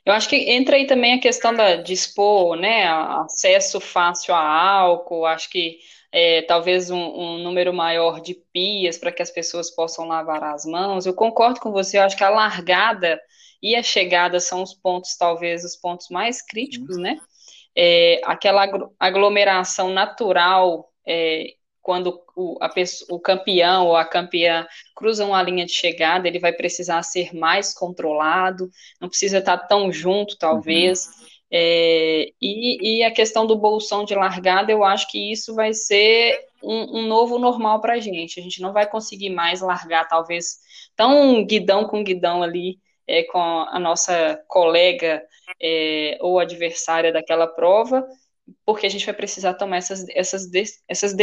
Eu 0.05 0.13
acho 0.13 0.29
que 0.29 0.37
entra 0.37 0.77
aí 0.77 0.87
também 0.87 1.15
a 1.15 1.21
questão 1.21 1.53
da, 1.53 1.77
de 1.77 1.93
expor, 1.93 2.57
né, 2.57 2.87
acesso 2.87 3.81
fácil 3.81 4.35
a 4.35 4.41
álcool, 4.41 5.27
acho 5.27 5.51
que 5.51 5.79
é, 6.13 6.43
talvez 6.43 6.91
um, 6.91 6.97
um, 6.97 7.39
número 7.39 7.75
maior 7.75 8.21
de 8.21 8.35
pias 8.53 8.97
para 8.97 9.11
que 9.11 9.21
as 9.21 9.31
pessoas 9.31 9.71
possam 9.75 10.07
lavar 10.07 10.43
as 10.45 10.65
mãos. 10.65 11.07
Eu 11.07 11.15
concordo 11.15 11.61
com 11.61 11.73
você, 11.73 11.99
eu 11.99 12.03
acho 12.03 12.17
que 12.17 12.25
a 12.25 12.31
largada 12.31 13.21
e 13.63 13.75
a 13.75 13.83
chegada 13.83 14.39
são 14.39 14.63
os 14.63 14.73
pontos, 14.73 15.17
talvez, 15.17 15.65
os 15.65 15.77
pontos 15.77 16.09
mais 16.09 16.41
críticos, 16.41 16.97
né? 16.97 17.19
É, 17.77 18.21
aquela 18.25 18.67
aglomeração 18.99 19.91
natural, 19.91 20.91
é, 21.07 21.49
quando 21.87 22.21
o, 22.35 22.59
pessoa, 22.75 23.17
o 23.17 23.21
campeão 23.21 23.87
ou 23.87 23.95
a 23.95 24.05
campeã 24.05 24.67
cruzam 24.93 25.33
a 25.33 25.41
linha 25.41 25.65
de 25.65 25.71
chegada, 25.71 26.27
ele 26.27 26.41
vai 26.41 26.53
precisar 26.53 27.01
ser 27.05 27.33
mais 27.33 27.73
controlado, 27.73 28.69
não 29.01 29.09
precisa 29.09 29.39
estar 29.39 29.57
tão 29.57 29.93
junto, 29.93 30.37
talvez. 30.37 31.07
Uhum. 31.07 31.27
É, 31.49 32.33
e, 32.43 32.99
e, 32.99 33.05
a 33.05 33.11
questão 33.13 33.47
do 33.47 33.55
bolsão 33.55 34.05
de 34.05 34.17
largada, 34.17 34.73
eu 34.73 34.83
acho 34.83 35.09
que 35.09 35.31
isso 35.31 35.55
vai 35.55 35.73
ser 35.73 36.37
um, 36.61 36.99
um 36.99 37.07
novo 37.07 37.39
normal 37.39 37.81
para 37.81 37.93
a 37.93 38.01
gente. 38.01 38.41
A 38.41 38.43
gente 38.43 38.61
não 38.61 38.73
vai 38.73 38.91
conseguir 38.91 39.31
mais 39.31 39.61
largar, 39.61 40.09
talvez, 40.09 40.57
tão 40.97 41.45
guidão 41.45 41.87
com 41.87 42.03
guidão 42.03 42.43
ali 42.43 42.81
é, 43.07 43.23
com 43.23 43.39
a 43.39 43.79
nossa 43.79 44.43
colega 44.49 45.23
é, 45.63 46.19
ou 46.21 46.41
adversária 46.41 47.13
daquela 47.13 47.47
prova, 47.47 48.05
porque 48.65 48.87
a 48.87 48.91
gente 48.91 49.05
vai 49.05 49.15
precisar 49.15 49.55
tomar 49.55 49.79
essas, 49.79 50.07
essas, 50.11 50.51
essas 50.89 51.15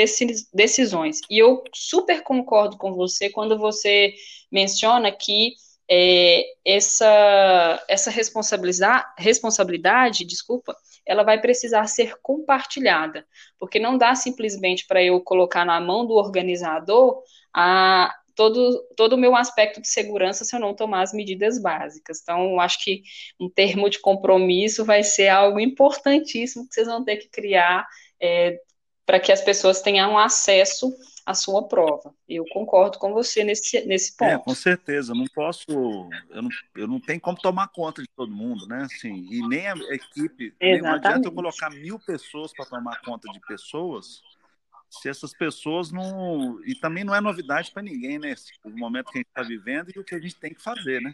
decisões. 0.54 1.20
E 1.30 1.40
eu 1.40 1.64
super 1.74 2.22
concordo 2.24 2.78
com 2.78 2.94
você 2.94 3.30
quando 3.30 3.58
você 3.58 4.14
menciona 4.52 5.12
que 5.12 5.54
é, 5.90 6.44
essa, 6.66 7.84
essa 7.88 8.10
responsabilidade, 8.10 9.06
responsabilidade, 9.18 10.26
desculpa, 10.26 10.76
ela 11.06 11.24
vai 11.24 11.40
precisar 11.40 11.86
ser 11.88 12.16
compartilhada, 12.22 13.26
porque 13.60 13.80
não 13.80 13.98
dá 13.98 14.16
simplesmente 14.16 14.86
para 14.88 15.04
eu 15.04 15.20
colocar 15.22 15.66
na 15.66 15.80
mão 15.82 16.06
do 16.06 16.14
organizador 16.14 17.22
a, 17.54 18.14
todo, 18.36 18.84
todo 18.96 19.14
o 19.14 19.18
meu 19.18 19.36
aspecto 19.36 19.82
de 19.82 19.88
segurança 19.88 20.44
se 20.44 20.56
eu 20.56 20.60
não 20.60 20.74
tomar 20.74 21.02
as 21.02 21.14
medidas 21.14 21.62
básicas. 21.62 22.20
Então, 22.22 22.60
acho 22.60 22.84
que 22.84 23.04
um 23.40 23.50
termo 23.50 23.90
de 23.90 24.00
compromisso 24.00 24.84
vai 24.86 25.04
ser 25.04 25.28
algo 25.30 25.60
importantíssimo 25.60 26.68
que 26.68 26.74
vocês 26.74 26.88
vão 26.88 27.04
ter 27.04 27.18
que 27.18 27.30
criar 27.30 27.88
é, 28.20 28.60
para 29.06 29.20
que 29.20 29.32
as 29.32 29.42
pessoas 29.42 29.82
tenham 29.82 30.18
acesso 30.18 30.92
à 31.26 31.34
sua 31.34 31.68
prova. 31.68 32.14
Eu 32.28 32.46
concordo 32.52 32.98
com 32.98 33.14
você 33.14 33.44
nesse, 33.44 33.86
nesse 33.86 34.14
é, 34.14 34.18
ponto. 34.18 34.42
É, 34.42 34.44
com 34.44 34.56
certeza. 34.56 35.14
Não 35.14 35.26
posso, 35.34 35.70
eu 36.30 36.42
não, 36.42 36.50
eu 36.76 36.88
não 36.88 37.00
tenho 37.00 37.20
como 37.20 37.38
tomar 37.38 37.68
conta 37.70 38.02
de 38.02 38.08
todo 38.16 38.32
mundo, 38.32 38.68
né? 38.68 38.84
Assim, 38.84 39.28
e 39.30 39.48
nem 39.48 39.68
a 39.68 39.76
equipe, 39.92 40.54
nem 40.60 40.82
não 40.82 40.94
adianta 40.94 41.28
eu 41.28 41.32
colocar 41.32 41.70
mil 41.70 42.00
pessoas 42.00 42.52
para 42.54 42.66
tomar 42.66 43.02
conta 43.02 43.32
de 43.32 43.40
pessoas 43.42 44.22
se 45.00 45.10
essas 45.10 45.34
pessoas 45.34 45.92
não. 45.92 46.64
E 46.66 46.76
também 46.76 47.04
não 47.04 47.16
é 47.16 47.22
novidade 47.22 47.72
para 47.72 47.82
ninguém, 47.82 48.20
né? 48.20 48.36
O 48.64 48.70
momento 48.70 49.12
que 49.12 49.18
a 49.18 49.22
gente 49.22 49.28
está 49.28 49.42
vivendo 49.42 49.92
e 49.96 50.00
o 50.00 50.04
que 50.04 50.16
a 50.16 50.20
gente 50.20 50.36
tem 50.36 50.54
que 50.54 50.62
fazer, 50.62 51.02
né? 51.02 51.14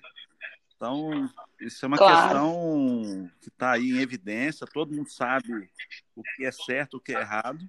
Então, 0.76 1.30
isso 1.60 1.84
é 1.84 1.88
uma 1.88 1.98
claro. 1.98 2.22
questão 2.24 3.32
que 3.42 3.50
está 3.50 3.72
aí 3.72 3.92
em 3.92 4.00
evidência, 4.00 4.66
todo 4.66 4.94
mundo 4.94 5.10
sabe 5.10 5.70
o 6.16 6.24
que 6.36 6.46
é 6.46 6.52
certo, 6.52 6.98
o 6.98 7.02
que 7.02 7.14
é 7.14 7.20
errado. 7.20 7.68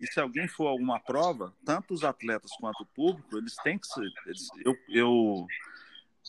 E 0.00 0.06
se 0.06 0.20
alguém 0.20 0.46
for 0.46 0.66
alguma 0.66 1.00
prova, 1.00 1.54
tanto 1.64 1.94
os 1.94 2.04
atletas 2.04 2.50
quanto 2.58 2.82
o 2.82 2.86
público, 2.86 3.36
eles 3.36 3.54
têm 3.56 3.78
que 3.78 3.86
ser. 3.86 4.10
Eles, 4.26 4.48
eu, 4.64 4.76
eu, 4.88 5.46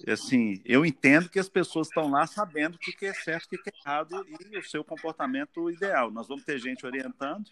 assim, 0.07 0.61
eu 0.65 0.85
entendo 0.85 1.29
que 1.29 1.39
as 1.39 1.49
pessoas 1.49 1.87
estão 1.87 2.09
lá 2.09 2.25
sabendo 2.25 2.75
o 2.75 2.79
que 2.79 3.05
é 3.05 3.13
certo, 3.13 3.45
o 3.45 3.49
que 3.49 3.69
é 3.69 3.73
errado 3.79 4.25
e 4.51 4.57
o 4.57 4.63
seu 4.63 4.83
comportamento 4.83 5.69
ideal. 5.69 6.11
Nós 6.11 6.27
vamos 6.27 6.43
ter 6.43 6.59
gente 6.59 6.85
orientando, 6.85 7.49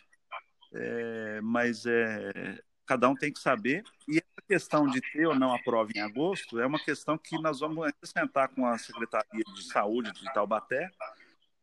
é, 0.73 1.39
mas 1.41 1.85
é, 1.85 2.59
cada 2.85 3.09
um 3.09 3.15
tem 3.15 3.31
que 3.31 3.39
saber. 3.39 3.83
E 4.07 4.17
essa 4.17 4.47
questão 4.47 4.87
de 4.87 5.01
ter 5.01 5.27
ou 5.27 5.35
não 5.35 5.53
a 5.53 5.59
prova 5.59 5.91
em 5.95 5.99
agosto 5.99 6.59
é 6.59 6.65
uma 6.65 6.79
questão 6.79 7.17
que 7.17 7.39
nós 7.41 7.59
vamos 7.59 7.91
sentar 8.03 8.47
com 8.49 8.65
a 8.65 8.77
Secretaria 8.77 9.43
de 9.53 9.63
Saúde 9.63 10.11
de 10.13 10.33
Taubaté 10.33 10.89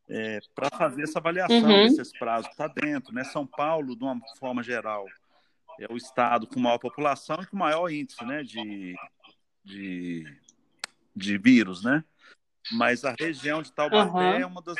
é, 0.08 0.40
para 0.54 0.70
fazer 0.76 1.02
essa 1.02 1.18
avaliação 1.18 1.62
uhum. 1.62 1.86
desses 1.86 2.12
prazos 2.18 2.50
está 2.50 2.68
dentro. 2.68 3.14
Né? 3.14 3.24
São 3.24 3.46
Paulo, 3.46 3.96
de 3.96 4.04
uma 4.04 4.20
forma 4.38 4.62
geral, 4.62 5.06
é 5.80 5.90
o 5.90 5.96
estado 5.96 6.46
com 6.46 6.60
maior 6.60 6.78
população 6.78 7.36
e 7.42 7.46
com 7.46 7.56
maior 7.56 7.88
índice 7.90 8.24
né, 8.24 8.42
de, 8.42 8.94
de, 9.64 10.24
de 11.16 11.38
vírus, 11.38 11.82
né? 11.82 12.04
Mas 12.72 13.04
a 13.04 13.14
região 13.18 13.62
de 13.62 13.72
Taubaté 13.72 14.10
uhum. 14.10 14.20
é 14.20 14.46
uma 14.46 14.62
das 14.62 14.76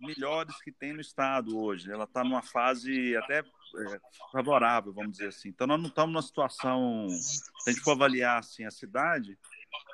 melhores 0.00 0.60
que 0.62 0.70
tem 0.70 0.92
no 0.92 1.00
estado 1.00 1.58
hoje. 1.58 1.90
Ela 1.90 2.04
está 2.04 2.22
numa 2.22 2.42
fase 2.42 3.16
até 3.16 3.38
é, 3.40 4.00
favorável, 4.30 4.92
vamos 4.92 5.12
dizer 5.12 5.28
assim. 5.28 5.48
Então, 5.48 5.66
nós 5.66 5.80
não 5.80 5.88
estamos 5.88 6.12
numa 6.12 6.22
situação, 6.22 7.08
se 7.08 7.42
a 7.66 7.70
gente 7.72 7.82
for 7.82 7.92
avaliar 7.92 8.38
assim, 8.38 8.64
a 8.64 8.70
cidade, 8.70 9.38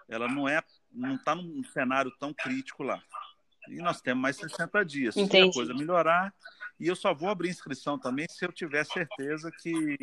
ela 0.08 0.28
não 0.28 0.48
é, 0.48 0.62
não 0.92 1.14
está 1.14 1.34
num 1.34 1.62
cenário 1.64 2.10
tão 2.18 2.34
crítico 2.34 2.82
lá. 2.82 3.00
E 3.68 3.76
nós 3.76 4.00
temos 4.00 4.22
mais 4.22 4.36
60 4.36 4.84
dias. 4.84 5.14
Se 5.14 5.20
a 5.20 5.52
coisa 5.52 5.72
melhorar, 5.72 6.34
e 6.80 6.88
eu 6.88 6.96
só 6.96 7.14
vou 7.14 7.28
abrir 7.28 7.50
inscrição 7.50 7.98
também 7.98 8.26
se 8.28 8.44
eu 8.44 8.50
tiver 8.50 8.84
certeza 8.84 9.50
que, 9.52 9.96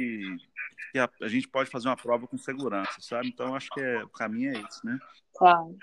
que 0.91 0.99
a, 0.99 1.09
a 1.21 1.27
gente 1.27 1.47
pode 1.47 1.69
fazer 1.69 1.89
uma 1.89 1.97
prova 1.97 2.27
com 2.27 2.37
segurança, 2.37 2.95
sabe? 3.01 3.27
Então, 3.27 3.55
acho 3.55 3.69
que 3.71 3.81
é, 3.81 4.03
o 4.03 4.09
caminho 4.09 4.55
é 4.55 4.61
esse, 4.61 4.85
né? 4.85 4.97
Claro. 5.35 5.75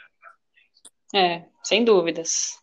É, 1.14 1.44
sem 1.62 1.84
dúvidas. 1.84 2.58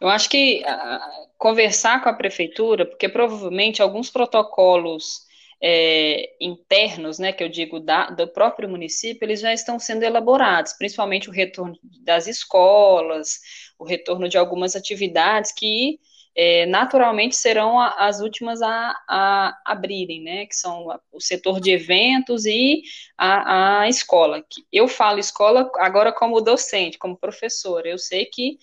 Eu 0.00 0.08
acho 0.08 0.28
que 0.28 0.62
uh, 0.66 1.28
conversar 1.38 2.02
com 2.02 2.08
a 2.08 2.14
prefeitura, 2.14 2.84
porque 2.84 3.08
provavelmente 3.08 3.80
alguns 3.80 4.10
protocolos 4.10 5.24
é, 5.62 6.34
internos, 6.40 7.18
né, 7.18 7.32
que 7.32 7.42
eu 7.42 7.48
digo 7.48 7.80
da, 7.80 8.10
do 8.10 8.26
próprio 8.28 8.68
município, 8.68 9.24
eles 9.24 9.40
já 9.40 9.54
estão 9.54 9.78
sendo 9.78 10.02
elaborados, 10.02 10.74
principalmente 10.74 11.30
o 11.30 11.32
retorno 11.32 11.78
das 11.82 12.26
escolas, 12.26 13.40
o 13.78 13.84
retorno 13.84 14.28
de 14.28 14.36
algumas 14.36 14.76
atividades 14.76 15.52
que 15.52 15.98
é, 16.36 16.66
naturalmente 16.66 17.36
serão 17.36 17.78
a, 17.78 18.06
as 18.06 18.20
últimas 18.20 18.60
a, 18.60 18.94
a, 19.08 19.58
abrirem, 19.64 20.22
né, 20.22 20.46
que 20.46 20.56
são 20.56 20.86
o 21.12 21.20
setor 21.20 21.60
de 21.60 21.70
eventos 21.70 22.44
e 22.44 22.82
a, 23.16 23.80
a 23.80 23.88
escola. 23.88 24.44
Eu 24.72 24.88
falo 24.88 25.18
escola 25.18 25.70
agora 25.76 26.12
como 26.12 26.40
docente, 26.40 26.98
como 26.98 27.16
professora, 27.16 27.88
eu 27.88 27.98
sei 27.98 28.26
que 28.26 28.58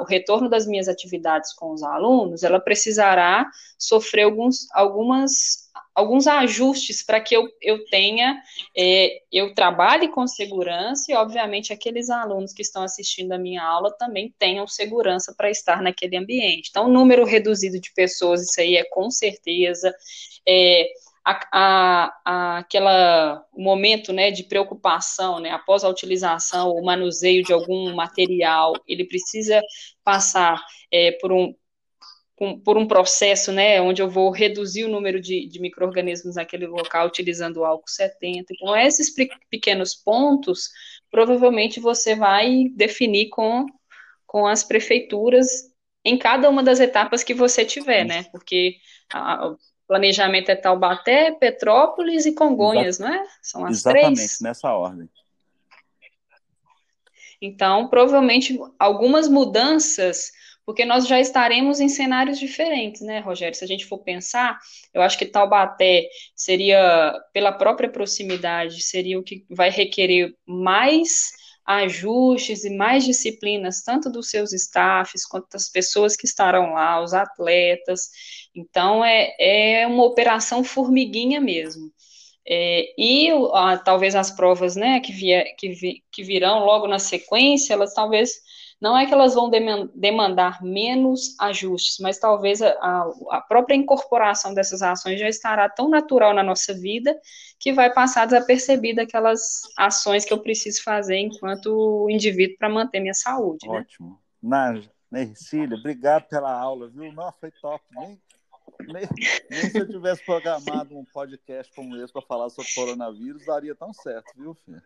o 0.00 0.04
retorno 0.04 0.48
das 0.50 0.66
minhas 0.66 0.86
atividades 0.86 1.54
com 1.54 1.72
os 1.72 1.82
alunos, 1.82 2.42
ela 2.42 2.60
precisará 2.60 3.48
sofrer 3.78 4.24
alguns, 4.24 4.66
algumas, 4.72 5.61
alguns 5.94 6.26
ajustes 6.26 7.02
para 7.02 7.20
que 7.20 7.36
eu, 7.36 7.48
eu 7.60 7.84
tenha, 7.86 8.40
é, 8.76 9.20
eu 9.30 9.54
trabalhe 9.54 10.08
com 10.08 10.26
segurança 10.26 11.10
e, 11.10 11.14
obviamente, 11.14 11.72
aqueles 11.72 12.10
alunos 12.10 12.52
que 12.52 12.62
estão 12.62 12.82
assistindo 12.82 13.32
a 13.32 13.38
minha 13.38 13.62
aula 13.62 13.94
também 13.98 14.34
tenham 14.38 14.66
segurança 14.66 15.34
para 15.36 15.50
estar 15.50 15.82
naquele 15.82 16.16
ambiente. 16.16 16.68
Então, 16.70 16.88
número 16.88 17.24
reduzido 17.24 17.80
de 17.80 17.92
pessoas, 17.94 18.42
isso 18.42 18.60
aí 18.60 18.76
é 18.76 18.84
com 18.84 19.10
certeza. 19.10 19.94
É, 20.46 20.88
a, 21.24 21.40
a, 21.52 22.20
a, 22.24 22.58
aquela 22.58 23.44
momento 23.56 24.12
né, 24.12 24.30
de 24.30 24.42
preocupação, 24.42 25.38
né, 25.38 25.50
após 25.50 25.84
a 25.84 25.88
utilização 25.88 26.70
ou 26.70 26.82
manuseio 26.82 27.44
de 27.44 27.52
algum 27.52 27.94
material, 27.94 28.72
ele 28.88 29.04
precisa 29.04 29.60
passar 30.02 30.60
é, 30.90 31.12
por, 31.12 31.32
um, 31.32 31.54
um, 32.40 32.58
por 32.58 32.76
um 32.76 32.86
processo 32.86 33.52
né, 33.52 33.80
onde 33.80 34.02
eu 34.02 34.08
vou 34.08 34.30
reduzir 34.30 34.84
o 34.84 34.88
número 34.88 35.20
de, 35.20 35.46
de 35.46 35.60
micro-organismos 35.60 36.36
naquele 36.36 36.66
local 36.66 37.06
utilizando 37.06 37.58
o 37.58 37.64
álcool 37.64 37.88
70. 37.88 38.52
Então, 38.52 38.76
esses 38.76 39.14
pequenos 39.48 39.94
pontos, 39.94 40.70
provavelmente 41.10 41.78
você 41.78 42.14
vai 42.14 42.68
definir 42.74 43.28
com, 43.28 43.66
com 44.26 44.46
as 44.46 44.64
prefeituras 44.64 45.70
em 46.04 46.18
cada 46.18 46.50
uma 46.50 46.62
das 46.62 46.80
etapas 46.80 47.22
que 47.22 47.34
você 47.34 47.64
tiver, 47.64 48.04
né? 48.04 48.24
Porque 48.32 48.76
a, 49.12 49.54
planejamento 49.92 50.48
é 50.48 50.56
Taubaté, 50.56 51.32
Petrópolis 51.32 52.24
e 52.24 52.34
Congonhas, 52.34 52.98
Exato. 52.98 53.12
não 53.12 53.22
é? 53.22 53.26
São 53.42 53.66
as 53.66 53.78
Exatamente, 53.78 54.14
três. 54.14 54.40
nessa 54.40 54.72
ordem. 54.72 55.08
Então, 57.42 57.88
provavelmente 57.88 58.58
algumas 58.78 59.28
mudanças, 59.28 60.30
porque 60.64 60.84
nós 60.84 61.06
já 61.06 61.20
estaremos 61.20 61.80
em 61.80 61.88
cenários 61.88 62.38
diferentes, 62.38 63.02
né, 63.02 63.18
Rogério? 63.20 63.56
Se 63.56 63.64
a 63.64 63.68
gente 63.68 63.86
for 63.86 63.98
pensar, 63.98 64.58
eu 64.94 65.02
acho 65.02 65.18
que 65.18 65.26
Taubaté 65.26 66.08
seria, 66.34 67.12
pela 67.32 67.52
própria 67.52 67.90
proximidade, 67.90 68.82
seria 68.82 69.18
o 69.18 69.22
que 69.22 69.44
vai 69.50 69.70
requerer 69.70 70.34
mais 70.46 71.30
ajustes 71.64 72.64
e 72.64 72.70
mais 72.70 73.04
disciplinas, 73.04 73.82
tanto 73.82 74.10
dos 74.10 74.28
seus 74.28 74.52
staffs 74.52 75.26
quanto 75.26 75.48
das 75.50 75.68
pessoas 75.68 76.16
que 76.16 76.26
estarão 76.26 76.74
lá, 76.74 77.02
os 77.02 77.14
atletas. 77.14 78.08
Então, 78.54 79.04
é, 79.04 79.34
é 79.38 79.86
uma 79.86 80.04
operação 80.04 80.64
formiguinha 80.64 81.40
mesmo. 81.40 81.90
É, 82.46 82.92
e 82.98 83.28
talvez 83.84 84.16
as 84.16 84.30
provas 84.30 84.74
né, 84.74 84.98
que, 85.00 85.12
vier, 85.12 85.54
que, 85.56 85.68
vi, 85.70 86.02
que 86.10 86.24
virão 86.24 86.64
logo 86.64 86.88
na 86.88 86.98
sequência, 86.98 87.72
elas 87.72 87.94
talvez 87.94 88.32
não 88.82 88.98
é 88.98 89.06
que 89.06 89.14
elas 89.14 89.34
vão 89.34 89.48
demandar 89.94 90.60
menos 90.60 91.36
ajustes, 91.38 91.98
mas 92.00 92.18
talvez 92.18 92.60
a, 92.60 93.08
a, 93.30 93.40
própria 93.40 93.76
incorporação 93.76 94.52
dessas 94.52 94.82
ações 94.82 95.20
já 95.20 95.28
estará 95.28 95.68
tão 95.68 95.88
natural 95.88 96.34
na 96.34 96.42
nossa 96.42 96.74
vida 96.74 97.16
que 97.60 97.72
vai 97.72 97.94
passar 97.94 98.24
desapercebida 98.24 99.02
aquelas 99.02 99.60
ações 99.78 100.24
que 100.24 100.32
eu 100.32 100.42
preciso 100.42 100.82
fazer 100.82 101.16
enquanto 101.16 102.08
indivíduo 102.10 102.58
para 102.58 102.68
manter 102.68 102.98
minha 102.98 103.14
saúde. 103.14 103.68
Né? 103.68 103.78
Ótimo. 103.78 104.20
Né? 104.42 104.82
Ercília, 105.12 105.76
obrigado 105.76 106.26
pela 106.26 106.52
aula, 106.52 106.88
viu? 106.88 107.12
Nossa, 107.12 107.38
foi 107.38 107.52
top. 107.52 107.84
Nem, 107.94 108.18
nem 109.48 109.70
se 109.70 109.78
eu 109.78 109.86
tivesse 109.86 110.26
programado 110.26 110.98
um 110.98 111.04
podcast 111.04 111.72
como 111.72 111.96
esse 111.98 112.12
para 112.12 112.22
falar 112.22 112.50
sobre 112.50 112.74
coronavírus, 112.74 113.46
daria 113.46 113.76
tão 113.76 113.92
certo, 113.92 114.32
viu, 114.36 114.56
filho? 114.56 114.82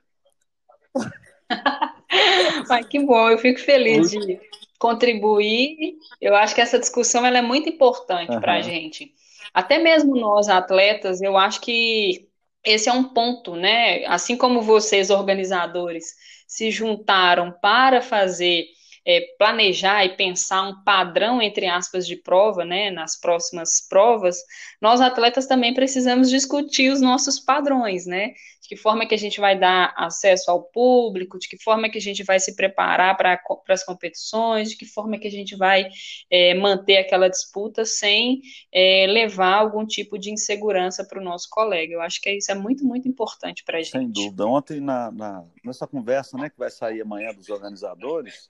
Ai, 2.71 2.85
que 2.85 3.01
bom, 3.01 3.29
eu 3.29 3.39
fico 3.39 3.61
feliz 3.61 4.11
de 4.11 4.41
contribuir. 4.79 5.97
Eu 6.21 6.35
acho 6.35 6.55
que 6.55 6.61
essa 6.61 6.79
discussão 6.79 7.25
ela 7.25 7.39
é 7.39 7.43
muito 7.43 7.69
importante 7.69 8.33
uhum. 8.33 8.41
para 8.41 8.55
a 8.55 8.63
gente. 8.63 9.13
Até 9.53 9.79
mesmo 9.79 10.17
nós, 10.17 10.49
atletas, 10.49 11.21
eu 11.23 11.37
acho 11.37 11.61
que 11.61 12.29
esse 12.65 12.89
é 12.89 12.93
um 12.93 13.05
ponto, 13.05 13.55
né? 13.55 14.05
Assim 14.07 14.37
como 14.37 14.61
vocês, 14.61 15.09
organizadores, 15.09 16.15
se 16.47 16.71
juntaram 16.71 17.53
para 17.63 18.03
fazer 18.03 18.67
é, 19.07 19.21
planejar 19.38 20.05
e 20.05 20.16
pensar 20.16 20.62
um 20.62 20.83
padrão, 20.83 21.40
entre 21.40 21.66
aspas, 21.66 22.07
de 22.07 22.16
prova, 22.16 22.64
né, 22.64 22.90
nas 22.90 23.19
próximas 23.19 23.87
provas, 23.88 24.38
nós 24.83 25.01
atletas 25.01 25.47
também 25.47 25.73
precisamos 25.73 26.29
discutir 26.29 26.90
os 26.90 27.01
nossos 27.01 27.38
padrões, 27.38 28.05
né, 28.05 28.35
de 28.61 28.69
que 28.69 28.77
forma 28.77 29.07
que 29.07 29.14
a 29.14 29.19
gente 29.19 29.40
vai 29.40 29.57
dar 29.57 29.95
acesso 29.97 30.51
ao 30.51 30.64
público, 30.64 31.38
de 31.38 31.49
que 31.49 31.62
forma 31.62 31.88
que 31.88 31.99
a 31.99 32.01
gente 32.01 32.25
vai 32.25 32.40
se 32.40 32.57
preparar 32.57 33.16
para 33.16 33.40
as 33.69 33.85
competições, 33.85 34.71
de 34.71 34.77
que 34.77 34.85
forma 34.85 35.19
que 35.19 35.29
a 35.29 35.31
gente 35.31 35.55
vai 35.55 35.88
é, 36.29 36.53
manter 36.55 36.97
aquela 36.99 37.29
disputa 37.29 37.85
sem 37.85 38.40
é, 38.73 39.07
levar 39.07 39.55
algum 39.55 39.87
tipo 39.87 40.19
de 40.19 40.33
insegurança 40.33 41.05
para 41.05 41.21
o 41.21 41.25
nosso 41.25 41.49
colega. 41.49 41.92
Eu 41.92 42.01
acho 42.01 42.21
que 42.21 42.31
isso 42.31 42.51
é 42.51 42.57
muito, 42.57 42.85
muito 42.85 43.07
importante 43.07 43.62
para 43.64 43.79
a 43.79 43.83
gente. 43.83 43.92
Sem 43.92 44.11
dúvida. 44.11 44.47
Ontem, 44.47 44.81
na, 44.81 45.12
na, 45.12 45.45
nessa 45.64 45.87
conversa 45.87 46.37
né, 46.37 46.51
que 46.51 46.59
vai 46.59 46.71
sair 46.71 47.01
amanhã 47.01 47.33
dos 47.33 47.49
organizadores, 47.49 48.49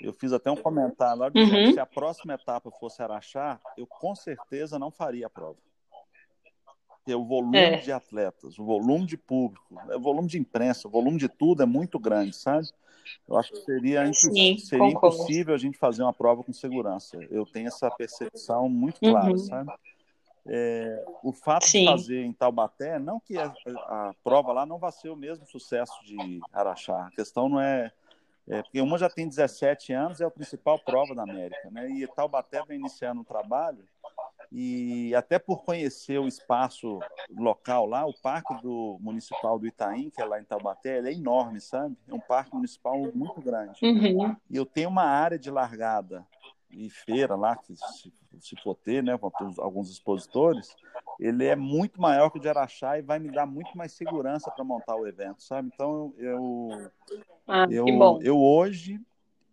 eu 0.00 0.12
fiz 0.12 0.32
até 0.32 0.50
um 0.50 0.56
comentário 0.56 1.20
lá 1.20 1.28
dizendo 1.28 1.66
uhum. 1.66 1.72
se 1.72 1.80
a 1.80 1.86
próxima 1.86 2.34
etapa 2.34 2.70
fosse 2.70 3.02
Araxá, 3.02 3.60
eu 3.76 3.86
com 3.86 4.14
certeza 4.14 4.78
não 4.78 4.90
faria 4.90 5.26
a 5.26 5.30
prova. 5.30 5.56
Porque 6.88 7.14
o 7.14 7.24
volume 7.24 7.58
é. 7.58 7.76
de 7.78 7.90
atletas, 7.90 8.58
o 8.58 8.64
volume 8.64 9.06
de 9.06 9.16
público, 9.16 9.64
o 9.94 10.00
volume 10.00 10.28
de 10.28 10.38
imprensa, 10.38 10.86
o 10.86 10.90
volume 10.90 11.18
de 11.18 11.28
tudo 11.28 11.62
é 11.62 11.66
muito 11.66 11.98
grande, 11.98 12.36
sabe? 12.36 12.68
Eu 13.26 13.38
acho 13.38 13.52
que 13.52 13.60
seria, 13.60 14.12
Sim, 14.12 14.58
seria 14.58 14.86
impossível 14.86 15.54
a 15.54 15.58
gente 15.58 15.78
fazer 15.78 16.02
uma 16.02 16.12
prova 16.12 16.44
com 16.44 16.52
segurança. 16.52 17.18
Eu 17.30 17.46
tenho 17.46 17.68
essa 17.68 17.90
percepção 17.90 18.68
muito 18.68 19.00
clara, 19.00 19.30
uhum. 19.30 19.38
sabe? 19.38 19.72
É, 20.46 21.04
o 21.22 21.32
fato 21.32 21.66
Sim. 21.66 21.80
de 21.80 21.90
fazer 21.90 22.24
em 22.24 22.32
Taubaté, 22.32 22.98
não 22.98 23.20
que 23.20 23.36
a, 23.36 23.52
a, 23.66 24.14
prova 24.24 24.52
lá 24.52 24.64
não 24.64 24.78
vá 24.78 24.90
ser 24.90 25.10
o 25.10 25.16
mesmo 25.16 25.46
sucesso 25.46 25.92
de 26.04 26.40
Araxá. 26.52 27.06
A 27.06 27.10
questão 27.10 27.48
não 27.48 27.60
é 27.60 27.92
é, 28.48 28.62
porque 28.62 28.80
uma 28.80 28.98
já 28.98 29.10
tem 29.10 29.28
17 29.28 29.92
anos, 29.92 30.20
é 30.20 30.24
a 30.24 30.30
principal 30.30 30.78
prova 30.78 31.14
da 31.14 31.22
América, 31.22 31.70
né? 31.70 31.88
E 31.90 32.06
Taubaté 32.06 32.62
vem 32.66 32.78
iniciando 32.78 33.20
um 33.20 33.24
trabalho 33.24 33.84
e 34.50 35.14
até 35.14 35.38
por 35.38 35.62
conhecer 35.62 36.18
o 36.18 36.26
espaço 36.26 36.98
local 37.30 37.84
lá, 37.84 38.06
o 38.06 38.14
parque 38.14 38.54
do 38.62 38.96
municipal 39.00 39.58
do 39.58 39.66
Itaim, 39.66 40.10
que 40.10 40.22
é 40.22 40.24
lá 40.24 40.40
em 40.40 40.44
Taubaté, 40.44 40.98
é 41.00 41.12
enorme, 41.12 41.60
sabe? 41.60 41.96
É 42.08 42.14
um 42.14 42.20
parque 42.20 42.54
municipal 42.54 42.96
muito 43.14 43.40
grande. 43.42 43.78
Uhum. 43.82 44.34
E 44.48 44.56
eu 44.56 44.64
tenho 44.64 44.88
uma 44.88 45.04
área 45.04 45.38
de 45.38 45.50
largada 45.50 46.26
e 46.70 46.90
feira 46.90 47.34
lá, 47.34 47.56
que 47.56 47.74
se, 47.76 48.12
se 48.40 48.56
for 48.62 48.74
ter, 48.74 49.02
né, 49.02 49.16
com 49.16 49.30
alguns 49.58 49.90
expositores, 49.90 50.76
ele 51.18 51.44
é 51.46 51.56
muito 51.56 52.00
maior 52.00 52.30
que 52.30 52.38
o 52.38 52.40
de 52.40 52.48
Araxá 52.48 52.98
e 52.98 53.02
vai 53.02 53.18
me 53.18 53.30
dar 53.30 53.46
muito 53.46 53.76
mais 53.76 53.92
segurança 53.92 54.50
para 54.50 54.64
montar 54.64 54.96
o 54.96 55.06
evento, 55.06 55.42
sabe? 55.42 55.70
Então, 55.72 56.12
eu, 56.16 56.90
ah, 57.46 57.66
eu, 57.70 57.86
eu 58.22 58.38
hoje, 58.38 59.00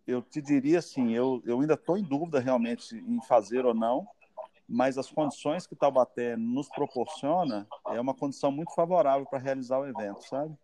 eu 0.06 0.22
te 0.22 0.40
diria 0.40 0.78
assim, 0.78 1.12
eu, 1.12 1.42
eu 1.44 1.60
ainda 1.60 1.74
estou 1.74 1.96
em 1.96 2.02
dúvida 2.02 2.38
realmente 2.38 2.94
em 2.94 3.20
fazer 3.22 3.64
ou 3.64 3.74
não, 3.74 4.06
mas 4.68 4.98
as 4.98 5.10
condições 5.10 5.66
que 5.66 5.76
Taubaté 5.76 6.36
nos 6.36 6.68
proporciona 6.68 7.66
é 7.86 8.00
uma 8.00 8.14
condição 8.14 8.50
muito 8.50 8.74
favorável 8.74 9.26
para 9.26 9.38
realizar 9.38 9.78
o 9.78 9.86
evento, 9.86 10.22
sabe? 10.26 10.54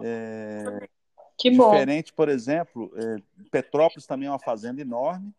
É, 0.00 0.88
que 1.36 1.50
diferente, 1.50 2.10
bom. 2.10 2.16
por 2.16 2.28
exemplo, 2.28 2.90
é, 2.96 3.16
Petrópolis 3.50 4.06
também 4.06 4.28
é 4.28 4.30
uma 4.30 4.38
fazenda 4.38 4.80
enorme, 4.80 5.32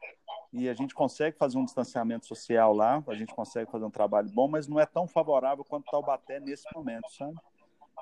e 0.52 0.68
a 0.68 0.74
gente 0.74 0.96
consegue 0.96 1.38
fazer 1.38 1.58
um 1.58 1.66
distanciamento 1.66 2.26
social 2.26 2.74
lá, 2.74 3.04
a 3.08 3.16
gente 3.16 3.34
consegue 3.34 3.70
fazer 3.72 3.86
um 3.86 3.92
trabalho 3.92 4.30
bom, 4.30 4.48
mas 4.48 4.68
não 4.68 4.80
é 4.80 4.86
tão 4.86 5.08
favorável 5.08 5.64
quanto 5.64 5.90
Taubaté 5.90 6.40
nesse 6.40 6.66
momento, 6.74 7.10
sabe? 7.12 7.36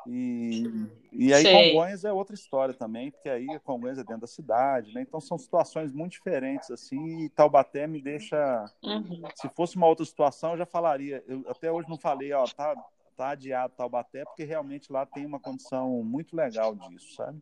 E, 0.06 0.64
e 1.12 1.34
aí 1.34 1.42
Sei. 1.42 1.72
Congonhas 1.72 2.06
é 2.06 2.14
outra 2.14 2.34
história 2.34 2.74
também, 2.74 3.12
porque 3.12 3.30
aí 3.30 3.48
Congonhas 3.60 3.98
é 3.98 4.04
dentro 4.04 4.22
da 4.22 4.28
cidade, 4.28 4.94
né? 4.94 5.02
Então 5.02 5.20
são 5.20 5.38
situações 5.38 5.92
muito 5.92 6.14
diferentes, 6.14 6.72
assim, 6.72 7.26
e 7.26 7.30
Taubaté 7.30 7.88
me 7.88 8.02
deixa... 8.02 8.72
Uhum. 8.84 9.24
Se 9.36 9.50
fosse 9.50 9.76
uma 9.76 9.88
outra 9.88 10.06
situação, 10.06 10.52
eu 10.52 10.58
já 10.58 10.66
falaria. 10.66 11.24
Eu 11.28 11.44
até 11.50 11.70
hoje 11.70 11.90
não 11.90 11.98
falei, 11.98 12.32
ó, 12.32 12.46
tá, 12.46 12.76
tá 13.18 13.30
adiado 13.30 13.74
Taubaté, 13.76 14.24
porque 14.24 14.46
realmente 14.46 14.92
lá 14.92 15.06
tem 15.06 15.26
uma 15.26 15.40
condição 15.40 16.02
muito 16.04 16.36
legal 16.36 16.74
disso, 16.76 17.16
sabe? 17.16 17.42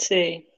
Sei. 0.00 0.53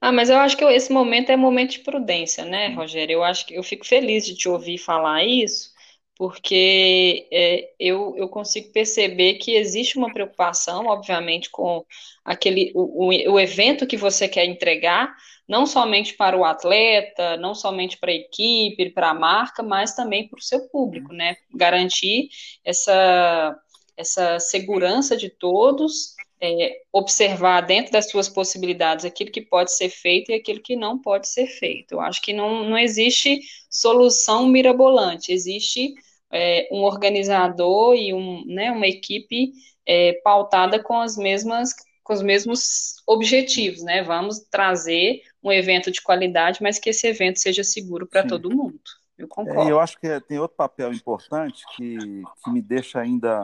Ah, 0.00 0.12
mas 0.12 0.28
eu 0.30 0.36
acho 0.38 0.56
que 0.56 0.64
esse 0.64 0.92
momento 0.92 1.30
é 1.30 1.36
momento 1.36 1.72
de 1.72 1.78
prudência, 1.80 2.44
né, 2.44 2.68
Rogério? 2.68 3.14
Eu 3.14 3.24
acho 3.24 3.46
que 3.46 3.54
eu 3.54 3.62
fico 3.62 3.86
feliz 3.86 4.24
de 4.26 4.34
te 4.34 4.48
ouvir 4.48 4.78
falar 4.78 5.24
isso, 5.24 5.70
porque 6.16 7.28
é, 7.32 7.70
eu, 7.78 8.14
eu 8.16 8.28
consigo 8.28 8.72
perceber 8.72 9.34
que 9.34 9.52
existe 9.54 9.98
uma 9.98 10.12
preocupação, 10.12 10.86
obviamente, 10.86 11.50
com 11.50 11.84
aquele 12.24 12.72
o, 12.74 13.06
o, 13.08 13.32
o 13.34 13.40
evento 13.40 13.86
que 13.86 13.96
você 13.96 14.28
quer 14.28 14.44
entregar, 14.46 15.14
não 15.48 15.66
somente 15.66 16.14
para 16.14 16.36
o 16.36 16.44
atleta, 16.44 17.36
não 17.36 17.54
somente 17.54 17.98
para 17.98 18.10
a 18.10 18.14
equipe, 18.14 18.90
para 18.90 19.10
a 19.10 19.14
marca, 19.14 19.62
mas 19.62 19.94
também 19.94 20.28
para 20.28 20.38
o 20.38 20.42
seu 20.42 20.68
público, 20.68 21.12
né? 21.12 21.36
Garantir 21.54 22.28
essa 22.64 23.56
essa 23.96 24.38
segurança 24.38 25.16
de 25.16 25.30
todos, 25.30 26.14
é, 26.40 26.82
observar 26.92 27.62
dentro 27.62 27.92
das 27.92 28.10
suas 28.10 28.28
possibilidades 28.28 29.04
aquilo 29.04 29.30
que 29.30 29.40
pode 29.40 29.74
ser 29.74 29.88
feito 29.88 30.30
e 30.30 30.34
aquilo 30.34 30.60
que 30.60 30.76
não 30.76 30.98
pode 30.98 31.28
ser 31.28 31.46
feito. 31.46 31.92
Eu 31.92 32.00
acho 32.00 32.20
que 32.20 32.32
não, 32.32 32.64
não 32.64 32.78
existe 32.78 33.40
solução 33.70 34.46
mirabolante, 34.46 35.32
existe 35.32 35.94
é, 36.30 36.68
um 36.70 36.82
organizador 36.82 37.94
e 37.94 38.12
um, 38.12 38.44
né, 38.46 38.70
uma 38.70 38.86
equipe 38.86 39.52
é, 39.86 40.12
pautada 40.24 40.82
com 40.82 41.00
as 41.00 41.16
mesmas 41.16 41.74
com 42.06 42.12
os 42.12 42.22
mesmos 42.22 43.02
objetivos, 43.04 43.82
né? 43.82 44.00
Vamos 44.00 44.38
trazer 44.48 45.22
um 45.42 45.50
evento 45.50 45.90
de 45.90 46.00
qualidade, 46.00 46.62
mas 46.62 46.78
que 46.78 46.90
esse 46.90 47.04
evento 47.08 47.40
seja 47.40 47.64
seguro 47.64 48.06
para 48.06 48.24
todo 48.24 48.48
mundo. 48.48 48.78
Eu 49.18 49.26
concordo. 49.26 49.68
É, 49.68 49.72
eu 49.72 49.80
acho 49.80 49.98
que 49.98 50.20
tem 50.20 50.38
outro 50.38 50.56
papel 50.56 50.92
importante 50.92 51.64
que, 51.74 51.96
que 52.44 52.50
me 52.50 52.62
deixa 52.62 53.00
ainda, 53.00 53.42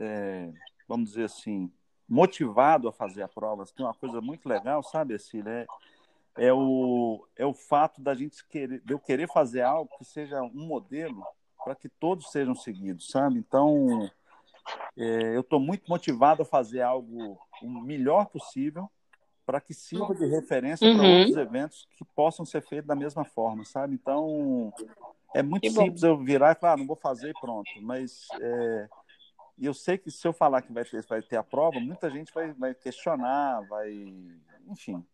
é, 0.00 0.52
vamos 0.88 1.10
dizer 1.10 1.24
assim, 1.24 1.70
motivado 2.08 2.88
a 2.88 2.92
fazer 2.92 3.22
a 3.22 3.28
prova. 3.28 3.64
Tem 3.66 3.84
uma 3.84 3.94
coisa 3.94 4.20
muito 4.20 4.48
legal, 4.48 4.82
sabe, 4.82 5.18
Cília? 5.18 5.66
É, 6.36 6.46
é, 6.46 6.52
o, 6.52 7.26
é 7.36 7.46
o 7.46 7.54
fato 7.54 8.00
da 8.00 8.14
gente 8.14 8.44
querer, 8.46 8.80
de 8.80 8.92
eu 8.92 8.98
querer 8.98 9.28
fazer 9.28 9.62
algo 9.62 9.90
que 9.98 10.04
seja 10.04 10.42
um 10.42 10.66
modelo 10.66 11.24
para 11.64 11.74
que 11.74 11.88
todos 11.88 12.30
sejam 12.30 12.54
seguidos, 12.54 13.08
sabe? 13.08 13.38
Então, 13.38 14.10
é, 14.96 15.36
eu 15.36 15.40
estou 15.40 15.58
muito 15.58 15.84
motivado 15.88 16.42
a 16.42 16.46
fazer 16.46 16.82
algo 16.82 17.38
o 17.62 17.68
melhor 17.68 18.26
possível 18.26 18.90
para 19.46 19.60
que 19.60 19.74
sirva 19.74 20.14
de 20.14 20.26
referência 20.26 20.86
uhum. 20.86 20.96
para 20.96 21.06
outros 21.06 21.36
eventos 21.36 21.88
que 21.96 22.04
possam 22.04 22.44
ser 22.44 22.62
feitos 22.62 22.86
da 22.86 22.96
mesma 22.96 23.24
forma, 23.24 23.64
sabe? 23.64 23.94
Então, 23.94 24.72
é 25.34 25.42
muito 25.42 25.70
simples 25.70 26.02
eu 26.02 26.16
virar 26.16 26.52
e 26.52 26.54
falar, 26.54 26.74
ah, 26.74 26.76
não 26.76 26.86
vou 26.86 26.96
fazer 26.96 27.30
e 27.30 27.40
pronto. 27.40 27.70
Mas 27.82 28.26
é, 28.40 28.88
eu 29.60 29.74
sei 29.74 29.98
que 29.98 30.10
se 30.10 30.26
eu 30.26 30.32
falar 30.32 30.62
que 30.62 30.72
vai 30.72 30.84
ter, 30.84 31.04
vai 31.06 31.22
ter 31.22 31.36
a 31.36 31.42
prova, 31.42 31.78
muita 31.80 32.10
gente 32.10 32.32
vai, 32.32 32.52
vai 32.52 32.74
questionar, 32.74 33.60
vai... 33.68 33.92
Enfim, 34.66 35.04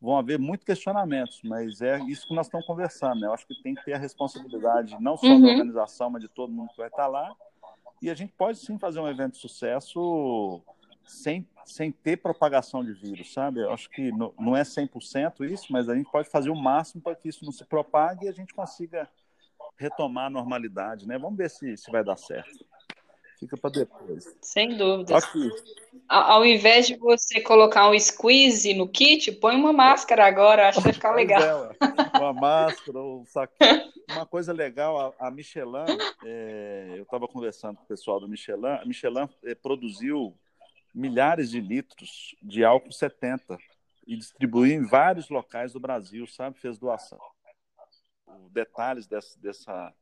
vão 0.00 0.16
haver 0.16 0.38
muitos 0.38 0.66
questionamentos, 0.66 1.40
mas 1.44 1.80
é 1.80 1.98
isso 2.00 2.26
que 2.26 2.34
nós 2.34 2.46
estamos 2.46 2.66
conversando, 2.66 3.20
né? 3.20 3.26
Eu 3.26 3.32
acho 3.32 3.46
que 3.46 3.62
tem 3.62 3.74
que 3.74 3.84
ter 3.84 3.92
a 3.92 3.98
responsabilidade 3.98 4.96
não 5.00 5.16
só 5.16 5.26
uhum. 5.26 5.40
da 5.40 5.48
organização, 5.48 6.10
mas 6.10 6.22
de 6.22 6.28
todo 6.28 6.52
mundo 6.52 6.70
que 6.70 6.78
vai 6.78 6.88
estar 6.88 7.06
lá. 7.06 7.34
E 8.00 8.10
a 8.10 8.14
gente 8.14 8.32
pode 8.32 8.58
sim 8.58 8.78
fazer 8.78 8.98
um 8.98 9.08
evento 9.08 9.34
de 9.34 9.38
sucesso 9.38 10.60
sem, 11.06 11.46
sem 11.64 11.92
ter 11.92 12.16
propagação 12.16 12.84
de 12.84 12.92
vírus, 12.92 13.32
sabe? 13.32 13.60
Eu 13.60 13.72
acho 13.72 13.88
que 13.90 14.10
não, 14.10 14.34
não 14.38 14.56
é 14.56 14.62
100% 14.62 15.48
isso, 15.48 15.72
mas 15.72 15.88
a 15.88 15.94
gente 15.94 16.10
pode 16.10 16.28
fazer 16.28 16.50
o 16.50 16.56
máximo 16.56 17.00
para 17.00 17.14
que 17.14 17.28
isso 17.28 17.44
não 17.44 17.52
se 17.52 17.64
propague 17.64 18.26
e 18.26 18.28
a 18.28 18.32
gente 18.32 18.54
consiga 18.54 19.08
retomar 19.76 20.26
a 20.26 20.30
normalidade, 20.30 21.06
né? 21.06 21.16
Vamos 21.16 21.36
ver 21.36 21.48
se, 21.48 21.76
se 21.76 21.90
vai 21.92 22.02
dar 22.02 22.16
certo. 22.16 22.66
Fica 23.42 23.56
para 23.56 23.70
depois. 23.70 24.36
Sem 24.40 24.76
dúvida. 24.76 25.18
Ao 26.08 26.46
invés 26.46 26.86
de 26.86 26.94
você 26.94 27.40
colocar 27.40 27.90
um 27.90 27.98
squeeze 27.98 28.72
no 28.72 28.88
kit, 28.88 29.32
põe 29.32 29.56
uma 29.56 29.72
máscara 29.72 30.24
agora, 30.24 30.68
acho 30.68 30.78
que 30.78 30.84
vai 30.84 30.92
ficar 30.92 31.12
legal. 31.12 31.42
É, 31.42 32.18
uma 32.18 32.32
máscara, 32.32 33.00
um 33.00 33.26
saquinho. 33.26 33.92
Uma 34.12 34.24
coisa 34.24 34.52
legal, 34.52 35.12
a, 35.18 35.28
Michelin, 35.28 35.86
é, 36.24 36.94
eu 36.96 37.02
estava 37.02 37.26
conversando 37.26 37.78
com 37.78 37.82
o 37.82 37.86
pessoal 37.86 38.20
da 38.20 38.28
Michelin, 38.28 38.78
a 38.80 38.84
Michelin 38.84 39.28
é, 39.42 39.56
produziu 39.56 40.38
milhares 40.94 41.50
de 41.50 41.60
litros 41.60 42.36
de 42.40 42.64
álcool 42.64 42.92
70 42.92 43.58
e 44.06 44.16
distribuiu 44.16 44.72
em 44.72 44.86
vários 44.86 45.28
locais 45.28 45.72
do 45.72 45.80
Brasil, 45.80 46.28
sabe? 46.28 46.60
Fez 46.60 46.78
doação. 46.78 47.18
Detalhes 48.50 49.08
dessa, 49.08 49.36
dessa, 49.40 49.94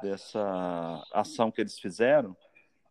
dessa 0.00 1.04
ação 1.12 1.50
que 1.50 1.60
eles 1.60 1.78
fizeram, 1.78 2.36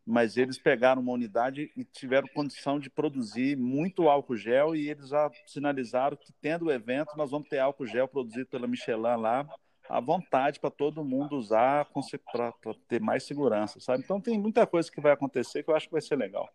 mas 0.06 0.38
eles 0.38 0.60
pegaram 0.60 1.02
uma 1.02 1.14
unidade 1.14 1.72
e 1.76 1.84
tiveram 1.84 2.28
condição 2.28 2.80
de 2.80 2.90
produzir 2.90 3.58
muito 3.58 4.08
álcool 4.08 4.38
gel 4.38 4.76
e 4.76 4.90
eles 4.90 5.10
já 5.10 5.32
sinalizaram 5.48 6.16
que, 6.16 6.32
tendo 6.40 6.66
o 6.66 6.72
evento, 6.72 7.18
nós 7.18 7.32
vamos 7.32 7.50
ter 7.50 7.58
álcool 7.58 7.88
gel 7.88 8.08
produzido 8.08 8.46
pela 8.46 8.68
Michelin 8.68 9.18
lá 9.18 9.48
à 9.90 10.00
vontade 10.00 10.60
para 10.60 10.70
todo 10.70 11.04
mundo 11.04 11.36
usar 11.36 11.88
para 12.32 12.54
ter 12.88 13.00
mais 13.02 13.24
segurança, 13.24 13.80
sabe? 13.80 14.04
Então 14.04 14.22
tem 14.22 14.40
muita 14.40 14.68
coisa 14.68 14.92
que 14.92 15.02
vai 15.02 15.12
acontecer 15.12 15.64
que 15.64 15.70
eu 15.70 15.76
acho 15.76 15.88
que 15.88 15.94
vai 15.94 16.02
ser 16.02 16.16
legal. 16.16 16.48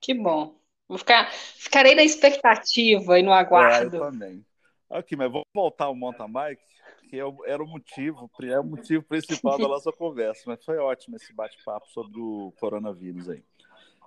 Que 0.00 0.14
bom. 0.14 0.58
Vou 0.88 0.96
ficar, 0.96 1.30
ficarei 1.30 1.94
na 1.94 2.02
expectativa 2.02 3.18
e 3.18 3.22
no 3.22 3.32
aguardo. 3.32 3.96
É, 3.96 3.98
eu 3.98 4.10
também. 4.10 4.44
Aqui, 4.88 5.16
mas 5.16 5.30
vamos 5.30 5.46
voltar 5.54 5.84
ao 5.84 5.94
mountain 5.94 6.30
bike, 6.30 6.62
que 7.08 7.18
é 7.18 7.24
era 7.46 7.62
o 7.62 7.66
motivo, 7.66 8.30
é 8.42 8.60
o 8.60 8.64
motivo 8.64 9.02
principal 9.02 9.58
da 9.58 9.66
nossa 9.66 9.90
conversa. 9.90 10.42
Mas 10.46 10.64
foi 10.64 10.76
ótimo 10.78 11.16
esse 11.16 11.32
bate-papo 11.32 11.88
sobre 11.88 12.20
o 12.20 12.52
coronavírus 12.60 13.28
aí. 13.28 13.42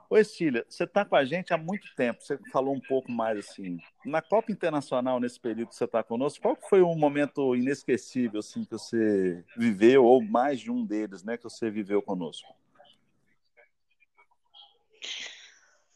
Oi, 0.10 0.26
Cília, 0.26 0.66
você 0.68 0.84
está 0.84 1.06
com 1.06 1.16
a 1.16 1.24
gente 1.24 1.54
há 1.54 1.58
muito 1.58 1.88
tempo, 1.96 2.22
você 2.22 2.38
falou 2.52 2.76
um 2.76 2.82
pouco 2.82 3.10
mais 3.10 3.40
assim. 3.40 3.80
Na 4.06 4.22
Copa 4.22 4.52
Internacional, 4.52 5.22
nesse 5.22 5.40
período 5.40 5.70
que 5.70 5.76
você 5.76 5.86
está 5.86 6.04
conosco, 6.04 6.42
qual 6.42 6.58
foi 6.70 6.82
um 6.82 6.98
momento 6.98 7.56
inesquecível 7.56 8.42
assim, 8.42 8.66
que 8.66 8.72
você 8.72 9.42
viveu, 9.56 10.04
ou 10.04 10.22
mais 10.22 10.60
de 10.60 10.70
um 10.70 10.86
deles, 10.86 11.24
né, 11.24 11.38
que 11.38 11.46
você 11.46 11.70
viveu 11.70 12.02
conosco? 12.02 12.54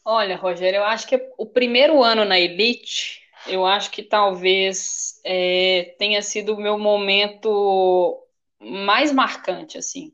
Olha, 0.05 0.37
Rogério, 0.37 0.77
eu 0.77 0.85
acho 0.85 1.07
que 1.07 1.19
o 1.37 1.45
primeiro 1.45 2.01
ano 2.01 2.23
na 2.23 2.39
Elite, 2.39 3.24
eu 3.47 3.65
acho 3.65 3.91
que 3.91 4.03
talvez 4.03 5.19
é, 5.23 5.95
tenha 5.97 6.21
sido 6.21 6.53
o 6.53 6.61
meu 6.61 6.77
momento 6.77 8.21
mais 8.59 9.11
marcante, 9.11 9.77
assim. 9.77 10.13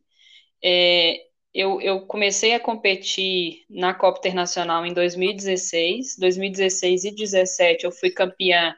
É, 0.64 1.18
eu, 1.54 1.82
eu, 1.82 2.02
comecei 2.02 2.54
a 2.54 2.60
competir 2.60 3.66
na 3.70 3.94
Copa 3.94 4.20
Internacional 4.20 4.86
em 4.86 4.94
2016, 4.94 6.18
2016 6.18 7.04
e 7.04 7.08
2017 7.10 7.86
eu 7.86 7.92
fui 7.92 8.10
campeã 8.10 8.76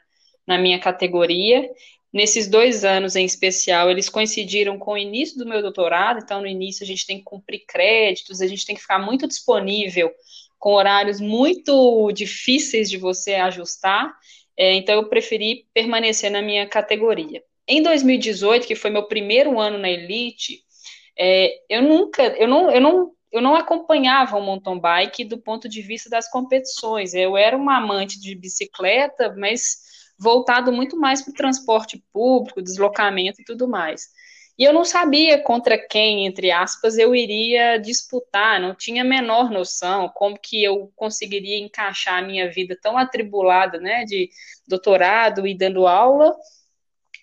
na 0.47 0.57
minha 0.57 0.79
categoria. 0.79 1.69
Nesses 2.11 2.47
dois 2.47 2.85
anos 2.85 3.15
em 3.15 3.25
especial, 3.25 3.89
eles 3.89 4.07
coincidiram 4.09 4.77
com 4.77 4.93
o 4.93 4.97
início 4.97 5.37
do 5.37 5.47
meu 5.47 5.61
doutorado, 5.61 6.19
então 6.23 6.41
no 6.41 6.47
início 6.47 6.83
a 6.83 6.87
gente 6.87 7.07
tem 7.07 7.17
que 7.17 7.23
cumprir 7.23 7.63
créditos, 7.67 8.41
a 8.41 8.47
gente 8.47 8.65
tem 8.65 8.75
que 8.75 8.81
ficar 8.81 8.99
muito 8.99 9.27
disponível 9.27 10.11
com 10.59 10.73
horários 10.73 11.19
muito 11.19 12.11
difíceis 12.13 12.89
de 12.89 12.97
você 12.97 13.35
ajustar, 13.35 14.15
é, 14.57 14.73
então 14.75 14.95
eu 14.95 15.09
preferi 15.09 15.67
permanecer 15.73 16.31
na 16.31 16.41
minha 16.41 16.67
categoria. 16.67 17.43
Em 17.67 17.81
2018, 17.81 18.67
que 18.67 18.75
foi 18.75 18.89
meu 18.89 19.07
primeiro 19.07 19.59
ano 19.59 19.77
na 19.77 19.89
Elite, 19.89 20.63
é, 21.17 21.59
eu 21.69 21.81
nunca, 21.81 22.23
eu 22.37 22.47
não, 22.47 22.71
eu 22.71 22.81
não, 22.81 23.11
eu 23.31 23.41
não 23.41 23.55
acompanhava 23.55 24.37
o 24.37 24.41
mountain 24.41 24.79
bike 24.79 25.23
do 25.23 25.37
ponto 25.37 25.69
de 25.69 25.81
vista 25.81 26.09
das 26.09 26.29
competições. 26.29 27.13
Eu 27.13 27.37
era 27.37 27.55
uma 27.57 27.77
amante 27.77 28.19
de 28.19 28.35
bicicleta, 28.35 29.33
mas 29.37 29.77
voltado 30.19 30.71
muito 30.71 30.97
mais 30.97 31.21
para 31.21 31.31
o 31.31 31.35
transporte 31.35 32.03
público, 32.13 32.61
deslocamento 32.61 33.41
e 33.41 33.45
tudo 33.45 33.67
mais. 33.67 34.07
E 34.57 34.63
eu 34.63 34.71
não 34.71 34.85
sabia 34.85 35.41
contra 35.41 35.77
quem, 35.77 36.27
entre 36.27 36.51
aspas, 36.51 36.97
eu 36.97 37.15
iria 37.15 37.77
disputar, 37.77 38.59
não 38.61 38.75
tinha 38.75 39.01
a 39.01 39.05
menor 39.05 39.49
noção 39.49 40.09
como 40.09 40.37
que 40.39 40.63
eu 40.63 40.91
conseguiria 40.95 41.57
encaixar 41.57 42.19
a 42.19 42.25
minha 42.25 42.51
vida 42.51 42.77
tão 42.81 42.97
atribulada, 42.97 43.79
né, 43.79 44.05
de 44.05 44.29
doutorado 44.67 45.47
e 45.47 45.57
dando 45.57 45.87
aula, 45.87 46.35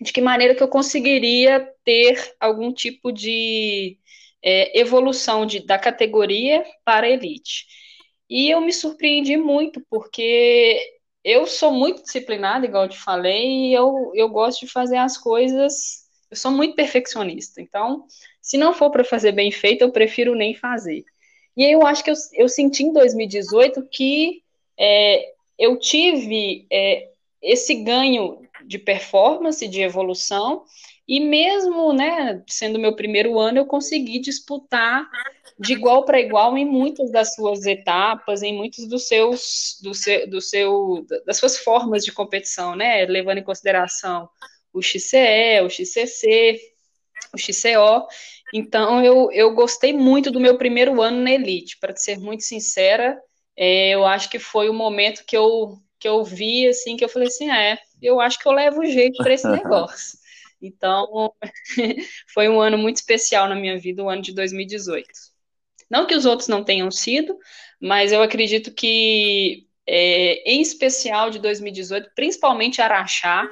de 0.01 0.11
que 0.11 0.19
maneira 0.19 0.55
que 0.55 0.63
eu 0.63 0.67
conseguiria 0.67 1.71
ter 1.85 2.35
algum 2.39 2.73
tipo 2.73 3.11
de 3.11 3.97
é, 4.43 4.79
evolução 4.79 5.45
de, 5.45 5.65
da 5.65 5.79
categoria 5.79 6.65
para 6.83 7.09
elite. 7.09 7.65
E 8.29 8.49
eu 8.49 8.61
me 8.61 8.73
surpreendi 8.73 9.37
muito, 9.37 9.81
porque 9.89 10.79
eu 11.23 11.45
sou 11.45 11.71
muito 11.71 12.03
disciplinada, 12.03 12.65
igual 12.65 12.83
eu 12.83 12.89
te 12.89 12.97
falei, 12.97 13.69
e 13.69 13.73
eu, 13.73 14.11
eu 14.15 14.29
gosto 14.29 14.65
de 14.65 14.71
fazer 14.71 14.97
as 14.97 15.17
coisas 15.17 16.00
eu 16.31 16.37
sou 16.37 16.49
muito 16.49 16.75
perfeccionista, 16.75 17.61
então, 17.61 18.05
se 18.41 18.57
não 18.57 18.73
for 18.73 18.89
para 18.89 19.03
fazer 19.03 19.33
bem 19.33 19.51
feito, 19.51 19.81
eu 19.81 19.91
prefiro 19.91 20.33
nem 20.33 20.55
fazer. 20.55 21.03
E 21.57 21.65
aí 21.65 21.73
eu 21.73 21.85
acho 21.85 22.03
que 22.03 22.09
eu, 22.09 22.15
eu 22.33 22.47
senti 22.47 22.83
em 22.83 22.93
2018 22.93 23.85
que 23.91 24.41
é, 24.79 25.33
eu 25.59 25.77
tive 25.77 26.65
é, 26.71 27.09
esse 27.41 27.75
ganho 27.75 28.41
de 28.65 28.79
performance, 28.79 29.67
de 29.67 29.81
evolução, 29.81 30.63
e 31.07 31.19
mesmo 31.19 31.91
né, 31.91 32.41
sendo 32.47 32.79
meu 32.79 32.95
primeiro 32.95 33.37
ano, 33.37 33.57
eu 33.57 33.65
consegui 33.65 34.19
disputar 34.19 35.09
de 35.59 35.73
igual 35.73 36.05
para 36.05 36.21
igual 36.21 36.57
em 36.57 36.65
muitas 36.65 37.11
das 37.11 37.35
suas 37.35 37.65
etapas, 37.65 38.41
em 38.41 38.55
muitos 38.55 38.87
dos 38.87 39.07
seus, 39.07 39.77
do 39.83 39.93
seu, 39.93 40.29
do 40.29 40.39
seu, 40.39 41.05
das 41.25 41.37
suas 41.37 41.57
formas 41.57 42.05
de 42.05 42.13
competição, 42.13 42.75
né, 42.75 43.05
levando 43.05 43.39
em 43.39 43.43
consideração 43.43 44.29
o 44.73 44.81
XCE, 44.81 45.61
o 45.63 45.69
XCC, 45.69 46.59
o 47.33 47.37
XCO. 47.37 48.07
Então, 48.53 49.03
eu, 49.03 49.31
eu 49.31 49.53
gostei 49.53 49.93
muito 49.93 50.31
do 50.31 50.39
meu 50.39 50.57
primeiro 50.57 51.01
ano 51.01 51.21
na 51.21 51.31
Elite, 51.31 51.77
para 51.79 51.95
ser 51.95 52.17
muito 52.19 52.43
sincera. 52.43 53.19
É, 53.55 53.89
eu 53.89 54.05
acho 54.05 54.29
que 54.29 54.39
foi 54.39 54.69
o 54.69 54.73
momento 54.73 55.23
que 55.25 55.37
eu, 55.37 55.77
que 55.99 56.07
eu 56.07 56.23
vi, 56.23 56.67
assim, 56.67 56.97
que 56.97 57.03
eu 57.03 57.09
falei 57.09 57.27
assim, 57.27 57.49
é, 57.49 57.77
eu 58.01 58.19
acho 58.19 58.39
que 58.39 58.47
eu 58.47 58.51
levo 58.51 58.85
jeito 58.85 59.23
para 59.23 59.33
esse 59.33 59.47
negócio. 59.49 60.19
Então, 60.61 61.33
foi 62.33 62.47
um 62.49 62.59
ano 62.59 62.77
muito 62.77 62.97
especial 62.97 63.47
na 63.47 63.55
minha 63.55 63.79
vida, 63.79 64.03
o 64.03 64.09
ano 64.09 64.21
de 64.21 64.33
2018. 64.33 65.07
Não 65.89 66.05
que 66.05 66.15
os 66.15 66.25
outros 66.25 66.47
não 66.47 66.63
tenham 66.63 66.89
sido, 66.91 67.37
mas 67.79 68.11
eu 68.11 68.21
acredito 68.21 68.73
que, 68.73 69.67
é, 69.87 70.49
em 70.49 70.61
especial 70.61 71.29
de 71.29 71.39
2018, 71.39 72.11
principalmente 72.15 72.81
Araxá, 72.81 73.49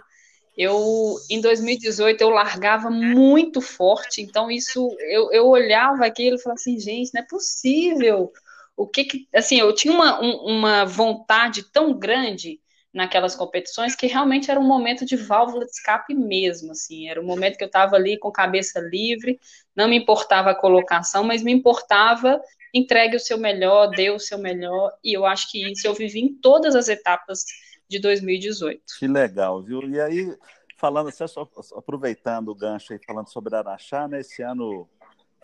eu 0.60 1.16
em 1.30 1.40
2018 1.40 2.20
eu 2.20 2.30
largava 2.30 2.90
muito 2.92 3.62
forte, 3.62 4.22
então 4.22 4.52
isso 4.52 4.94
eu, 5.00 5.32
eu 5.32 5.48
olhava 5.48 6.06
aquilo 6.06 6.36
e 6.36 6.42
falava 6.42 6.60
assim, 6.60 6.78
gente, 6.78 7.14
não 7.14 7.22
é 7.22 7.26
possível. 7.26 8.30
O 8.76 8.86
que, 8.86 9.06
que 9.06 9.28
assim, 9.34 9.58
eu 9.58 9.74
tinha 9.74 9.94
uma, 9.94 10.22
um, 10.22 10.58
uma 10.58 10.84
vontade 10.84 11.64
tão 11.72 11.98
grande 11.98 12.60
naquelas 12.94 13.36
competições 13.36 13.96
que 13.96 14.08
realmente 14.08 14.52
era 14.52 14.60
um 14.60 14.68
momento 14.68 15.06
de 15.06 15.16
válvula 15.16 15.64
de 15.64 15.72
escape 15.72 16.14
mesmo, 16.14 16.72
assim, 16.72 17.08
era 17.08 17.22
um 17.22 17.26
momento 17.26 17.58
que 17.58 17.64
eu 17.64 17.68
estava 17.68 17.96
ali 17.96 18.18
com 18.20 18.30
cabeça 18.30 18.82
livre, 18.82 19.40
não 19.74 19.88
me 19.88 19.96
importava 19.96 20.50
a 20.50 20.56
colocação, 20.56 21.24
mas 21.24 21.42
me 21.42 21.54
importava 21.54 22.42
entregue 22.74 23.16
o 23.16 23.20
seu 23.20 23.38
melhor, 23.38 23.88
dê 23.88 24.10
o 24.10 24.20
seu 24.20 24.38
melhor, 24.38 24.92
e 25.04 25.14
eu 25.14 25.26
acho 25.26 25.50
que 25.50 25.72
isso 25.72 25.88
eu 25.88 25.94
vivi 25.94 26.20
em 26.20 26.34
todas 26.34 26.76
as 26.76 26.90
etapas 26.90 27.46
de 27.90 28.00
2018. 28.00 28.82
Que 29.00 29.08
legal, 29.08 29.62
viu? 29.64 29.82
E 29.90 30.00
aí, 30.00 30.38
falando, 30.78 31.12
só, 31.12 31.50
aproveitando 31.76 32.50
o 32.50 32.56
gancho 32.56 32.94
aí, 32.94 33.00
falando 33.06 33.30
sobre 33.30 33.56
Araxá, 33.56 34.08
né, 34.08 34.20
esse 34.20 34.42
ano 34.42 34.88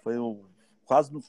foi 0.03 0.17
o, 0.17 0.45
quase 0.85 1.11
no, 1.11 1.21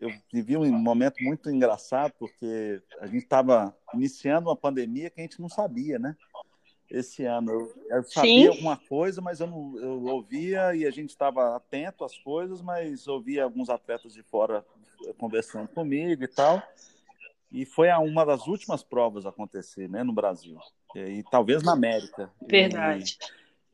eu 0.00 0.10
vivi 0.32 0.56
um 0.56 0.70
momento 0.72 1.22
muito 1.22 1.50
engraçado, 1.50 2.12
porque 2.18 2.82
a 3.00 3.06
gente 3.06 3.22
estava 3.22 3.74
iniciando 3.94 4.48
uma 4.48 4.56
pandemia 4.56 5.08
que 5.08 5.20
a 5.20 5.22
gente 5.22 5.40
não 5.40 5.48
sabia, 5.48 5.98
né? 5.98 6.16
Esse 6.90 7.24
ano. 7.24 7.50
Eu, 7.50 7.74
eu 7.88 8.04
sabia 8.04 8.42
Sim. 8.42 8.48
alguma 8.48 8.76
coisa, 8.76 9.22
mas 9.22 9.40
eu, 9.40 9.46
não, 9.46 9.78
eu 9.78 10.04
ouvia 10.04 10.74
e 10.74 10.84
a 10.84 10.90
gente 10.90 11.10
estava 11.10 11.56
atento 11.56 12.04
às 12.04 12.18
coisas, 12.18 12.60
mas 12.60 13.08
ouvia 13.08 13.44
alguns 13.44 13.70
atletas 13.70 14.12
de 14.12 14.22
fora 14.22 14.64
conversando 15.16 15.68
comigo 15.68 16.22
e 16.22 16.28
tal. 16.28 16.62
E 17.54 17.64
foi 17.64 17.88
uma 17.92 18.26
das 18.26 18.48
últimas 18.48 18.82
provas 18.82 19.24
a 19.24 19.28
acontecer 19.28 19.88
né, 19.88 20.02
no 20.02 20.12
Brasil. 20.12 20.58
E, 20.92 21.22
talvez 21.30 21.62
na 21.62 21.72
América. 21.72 22.28
Verdade. 22.42 23.16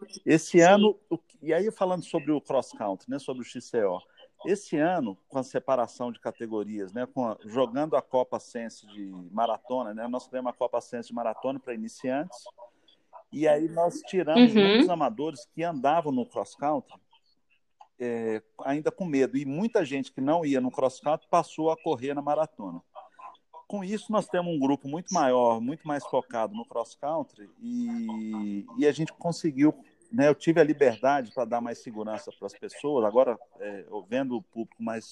E, 0.06 0.20
esse 0.30 0.58
Sim. 0.58 0.60
ano, 0.60 1.00
e 1.40 1.54
aí 1.54 1.70
falando 1.70 2.04
sobre 2.04 2.30
o 2.30 2.42
cross 2.42 2.72
country, 2.72 3.10
né, 3.10 3.18
sobre 3.18 3.42
o 3.42 3.44
XCO, 3.44 4.02
esse 4.44 4.76
ano, 4.76 5.16
com 5.28 5.38
a 5.38 5.42
separação 5.42 6.12
de 6.12 6.20
categorias, 6.20 6.92
né, 6.92 7.08
a, 7.16 7.38
jogando 7.46 7.96
a 7.96 8.02
Copa 8.02 8.38
Sense 8.38 8.86
de 8.86 9.06
maratona, 9.32 9.94
né, 9.94 10.06
nós 10.06 10.28
temos 10.28 10.52
a 10.52 10.56
Copa 10.56 10.78
Sense 10.82 11.08
de 11.08 11.14
maratona 11.14 11.58
para 11.58 11.72
iniciantes, 11.72 12.38
e 13.32 13.48
aí 13.48 13.66
nós 13.66 14.00
tiramos 14.02 14.54
uhum. 14.54 14.62
muitos 14.62 14.90
amadores 14.90 15.46
que 15.54 15.62
andavam 15.62 16.12
no 16.12 16.26
cross 16.26 16.54
country 16.54 17.00
é, 17.98 18.42
ainda 18.64 18.90
com 18.90 19.04
medo, 19.04 19.38
e 19.38 19.44
muita 19.46 19.84
gente 19.84 20.12
que 20.12 20.20
não 20.20 20.44
ia 20.44 20.60
no 20.60 20.70
cross 20.70 21.00
country 21.00 21.26
passou 21.30 21.70
a 21.70 21.76
correr 21.76 22.14
na 22.14 22.22
maratona. 22.22 22.82
Com 23.70 23.84
isso, 23.84 24.10
nós 24.10 24.26
temos 24.26 24.52
um 24.52 24.58
grupo 24.58 24.88
muito 24.88 25.14
maior, 25.14 25.60
muito 25.60 25.86
mais 25.86 26.04
focado 26.04 26.52
no 26.56 26.64
cross 26.64 26.96
country, 26.96 27.48
e, 27.62 28.66
e 28.76 28.84
a 28.84 28.90
gente 28.90 29.12
conseguiu 29.12 29.72
né, 30.10 30.26
eu 30.26 30.34
tive 30.34 30.60
a 30.60 30.64
liberdade 30.64 31.30
para 31.32 31.44
dar 31.44 31.60
mais 31.60 31.78
segurança 31.78 32.32
para 32.36 32.46
as 32.46 32.52
pessoas. 32.52 33.04
Agora, 33.04 33.38
é, 33.60 33.84
vendo 34.08 34.36
o 34.36 34.42
público 34.42 34.82
mais 34.82 35.08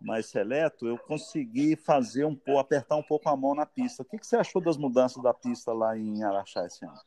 mais 0.00 0.26
seleto, 0.26 0.88
eu 0.88 0.98
consegui 0.98 1.76
fazer 1.76 2.24
um 2.24 2.34
pouco, 2.34 2.58
apertar 2.58 2.96
um 2.96 3.04
pouco 3.04 3.28
a 3.28 3.36
mão 3.36 3.54
na 3.54 3.64
pista. 3.64 4.02
O 4.02 4.04
que, 4.04 4.18
que 4.18 4.26
você 4.26 4.34
achou 4.36 4.60
das 4.60 4.76
mudanças 4.76 5.22
da 5.22 5.32
pista 5.32 5.72
lá 5.72 5.96
em 5.96 6.24
Araxá 6.24 6.66
esse 6.66 6.84
ano? 6.84 7.00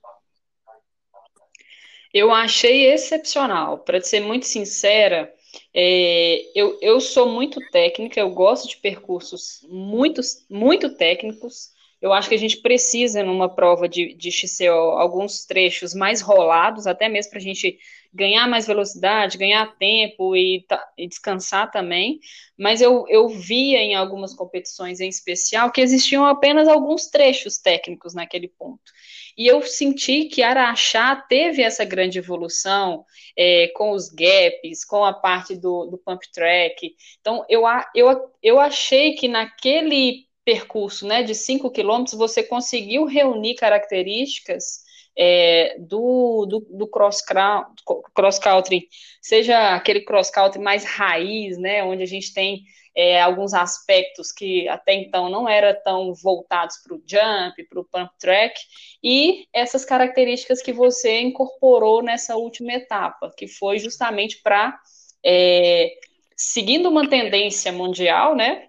Eu 2.14 2.32
achei 2.32 2.90
excepcional. 2.92 3.80
Para 3.80 4.00
ser 4.00 4.22
muito 4.22 4.46
sincera, 4.46 5.32
é, 5.74 6.52
eu, 6.56 6.78
eu 6.82 7.00
sou 7.00 7.28
muito 7.30 7.60
técnica, 7.72 8.20
eu 8.20 8.30
gosto 8.30 8.68
de 8.68 8.78
percursos 8.78 9.66
muito, 9.70 10.22
muito 10.50 10.96
técnicos. 10.96 11.70
Eu 12.02 12.14
acho 12.14 12.30
que 12.30 12.36
a 12.36 12.40
gente 12.40 12.58
precisa, 12.62 13.24
numa 13.24 13.54
prova 13.54 13.88
de, 13.88 14.14
de 14.14 14.32
XCO, 14.32 14.98
alguns 14.98 15.46
trechos 15.46 15.94
mais 15.94 16.22
rolados, 16.22 16.88
até 16.88 17.10
mesmo 17.10 17.32
para 17.32 17.40
a 17.40 17.42
gente 17.42 17.78
ganhar 18.14 18.48
mais 18.48 18.66
velocidade, 18.66 19.38
ganhar 19.38 19.78
tempo 19.78 20.36
e, 20.36 20.66
e, 20.98 21.08
descansar 21.08 21.70
também. 21.70 22.20
Mas 22.58 22.82
eu, 22.82 23.06
eu 23.10 23.28
via 23.28 23.80
em 23.80 23.96
algumas 23.96 24.34
competições 24.34 25.00
em 25.00 25.10
especial 25.10 25.72
que 25.72 25.82
existiam 25.82 26.26
apenas 26.26 26.68
alguns 26.68 27.08
trechos 27.08 27.58
técnicos 27.58 28.14
naquele 28.14 28.48
ponto. 28.48 28.92
E 29.38 29.48
eu 29.48 29.62
senti 29.62 30.26
que 30.26 30.42
Araxá 30.42 31.16
teve 31.16 31.62
essa 31.62 31.86
grande 31.86 32.20
evolução 32.20 33.06
é, 33.38 33.68
com 33.76 33.92
os 33.92 34.10
gaps, 34.10 34.86
com 34.86 35.04
a 35.04 35.14
parte 35.14 35.56
do, 35.56 35.86
do 35.86 35.98
pump 35.98 36.26
track. 36.32 36.96
Então, 37.20 37.46
eu, 37.50 37.64
eu, 37.96 38.32
eu 38.42 38.60
achei 38.60 39.14
que 39.14 39.28
naquele 39.28 40.28
percurso 40.44 41.06
né, 41.06 41.22
de 41.22 41.36
5 41.36 41.70
quilômetros, 41.70 42.18
você 42.18 42.42
conseguiu 42.42 43.06
reunir 43.06 43.56
características 43.56 44.89
é, 45.22 45.76
do, 45.78 46.46
do, 46.46 46.60
do 46.70 46.88
cross, 46.88 47.22
country, 48.40 48.88
seja 49.22 49.76
aquele 49.76 50.00
cross 50.00 50.30
country 50.30 50.62
mais 50.62 50.86
raiz, 50.86 51.58
né, 51.58 51.84
onde 51.84 52.02
a 52.02 52.06
gente 52.06 52.34
tem 52.34 52.64
é, 52.96 53.22
alguns 53.22 53.54
aspectos 53.54 54.32
que 54.32 54.66
até 54.70 54.94
então 54.94 55.30
não 55.30 55.48
eram 55.48 55.78
tão 55.84 56.14
voltados 56.14 56.78
para 56.78 56.96
o 56.96 57.04
jump, 57.06 57.62
para 57.68 57.82
o 57.82 57.84
pump 57.84 58.12
track, 58.18 58.58
e 59.04 59.46
essas 59.52 59.84
características 59.84 60.62
que 60.62 60.72
você 60.72 61.20
incorporou 61.20 62.02
nessa 62.02 62.38
última 62.38 62.72
etapa, 62.72 63.30
que 63.36 63.46
foi 63.46 63.78
justamente 63.78 64.42
para, 64.42 64.80
é, 65.22 65.92
seguindo 66.38 66.88
uma 66.88 67.10
tendência 67.10 67.74
mundial, 67.74 68.38
né, 68.38 68.69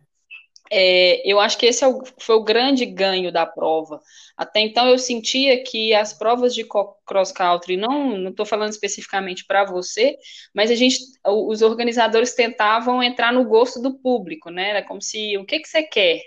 é, 0.71 1.21
eu 1.29 1.41
acho 1.41 1.59
que 1.59 1.67
esse 1.67 1.85
é 1.85 1.89
foi 2.19 2.37
o 2.37 2.45
grande 2.45 2.87
ganho 2.87 3.33
da 3.33 3.45
prova. 3.45 4.01
Até 4.37 4.61
então 4.61 4.89
eu 4.89 4.99
sentia 4.99 5.63
que 5.65 5.93
as 5.93 6.13
provas 6.13 6.55
de 6.55 6.65
cross 6.65 7.33
country, 7.33 7.77
não 7.77 8.29
estou 8.29 8.47
falando 8.47 8.71
especificamente 8.71 9.45
para 9.47 9.65
você, 9.65 10.17
mas 10.55 10.71
a 10.71 10.75
gente, 10.77 10.99
os 11.27 11.61
organizadores 11.61 12.35
tentavam 12.35 13.03
entrar 13.03 13.33
no 13.33 13.45
gosto 13.45 13.83
do 13.83 13.99
público, 13.99 14.49
né? 14.49 14.71
Era 14.71 14.83
como 14.83 15.03
se 15.03 15.37
o 15.37 15.45
que, 15.45 15.59
que 15.59 15.69
você 15.69 15.83
quer? 15.83 16.21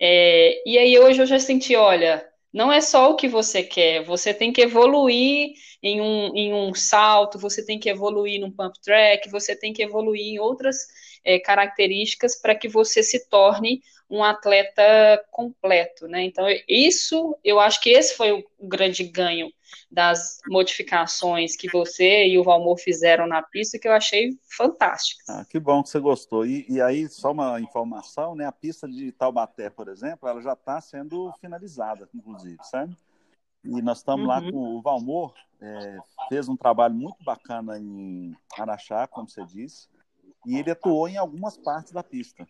É, 0.00 0.62
e 0.68 0.78
aí 0.78 0.98
hoje 0.98 1.22
eu 1.22 1.26
já 1.26 1.38
senti, 1.38 1.74
olha, 1.74 2.24
não 2.52 2.72
é 2.72 2.80
só 2.80 3.10
o 3.10 3.16
que 3.16 3.26
você 3.26 3.62
quer, 3.64 4.04
você 4.04 4.32
tem 4.32 4.52
que 4.52 4.60
evoluir 4.62 5.50
em 5.82 6.00
um, 6.00 6.34
em 6.36 6.54
um 6.54 6.72
salto, 6.74 7.38
você 7.38 7.64
tem 7.64 7.78
que 7.80 7.90
evoluir 7.90 8.40
num 8.40 8.50
pump 8.50 8.80
track, 8.80 9.28
você 9.30 9.56
tem 9.56 9.72
que 9.72 9.82
evoluir 9.82 10.22
em 10.22 10.38
outras 10.38 10.76
é, 11.24 11.38
características 11.38 12.36
para 12.40 12.54
que 12.54 12.68
você 12.68 13.02
se 13.02 13.28
torne 13.28 13.82
um 14.10 14.22
atleta 14.22 14.82
completo, 15.30 16.06
né? 16.06 16.24
Então, 16.24 16.46
isso, 16.68 17.36
eu 17.42 17.58
acho 17.58 17.80
que 17.80 17.90
esse 17.90 18.14
foi 18.14 18.32
o 18.32 18.68
grande 18.68 19.02
ganho 19.02 19.50
das 19.90 20.40
modificações 20.46 21.56
que 21.56 21.70
você 21.70 22.26
e 22.26 22.38
o 22.38 22.44
Valmor 22.44 22.76
fizeram 22.78 23.26
na 23.26 23.42
pista, 23.42 23.78
que 23.78 23.88
eu 23.88 23.92
achei 23.92 24.38
fantásticas. 24.56 25.28
Ah, 25.28 25.44
que 25.48 25.58
bom 25.58 25.82
que 25.82 25.88
você 25.88 25.98
gostou. 25.98 26.44
E, 26.44 26.66
e, 26.68 26.80
aí, 26.80 27.08
só 27.08 27.32
uma 27.32 27.60
informação, 27.60 28.34
né? 28.34 28.46
A 28.46 28.52
pista 28.52 28.86
de 28.86 29.10
Taubaté, 29.12 29.70
por 29.70 29.88
exemplo, 29.88 30.28
ela 30.28 30.42
já 30.42 30.52
está 30.52 30.80
sendo 30.80 31.32
finalizada, 31.40 32.08
inclusive, 32.14 32.58
sabe? 32.62 32.96
E 33.64 33.80
nós 33.80 33.98
estamos 33.98 34.22
uhum. 34.22 34.28
lá 34.28 34.42
com 34.42 34.76
o 34.76 34.82
Valmor, 34.82 35.34
é, 35.60 35.96
fez 36.28 36.48
um 36.48 36.56
trabalho 36.56 36.94
muito 36.94 37.24
bacana 37.24 37.78
em 37.78 38.36
Araxá, 38.58 39.06
como 39.06 39.28
você 39.28 39.44
disse 39.46 39.88
e 40.46 40.58
ele 40.58 40.70
atuou 40.70 41.08
em 41.08 41.16
algumas 41.16 41.56
partes 41.56 41.92
da 41.92 42.02
pista. 42.02 42.46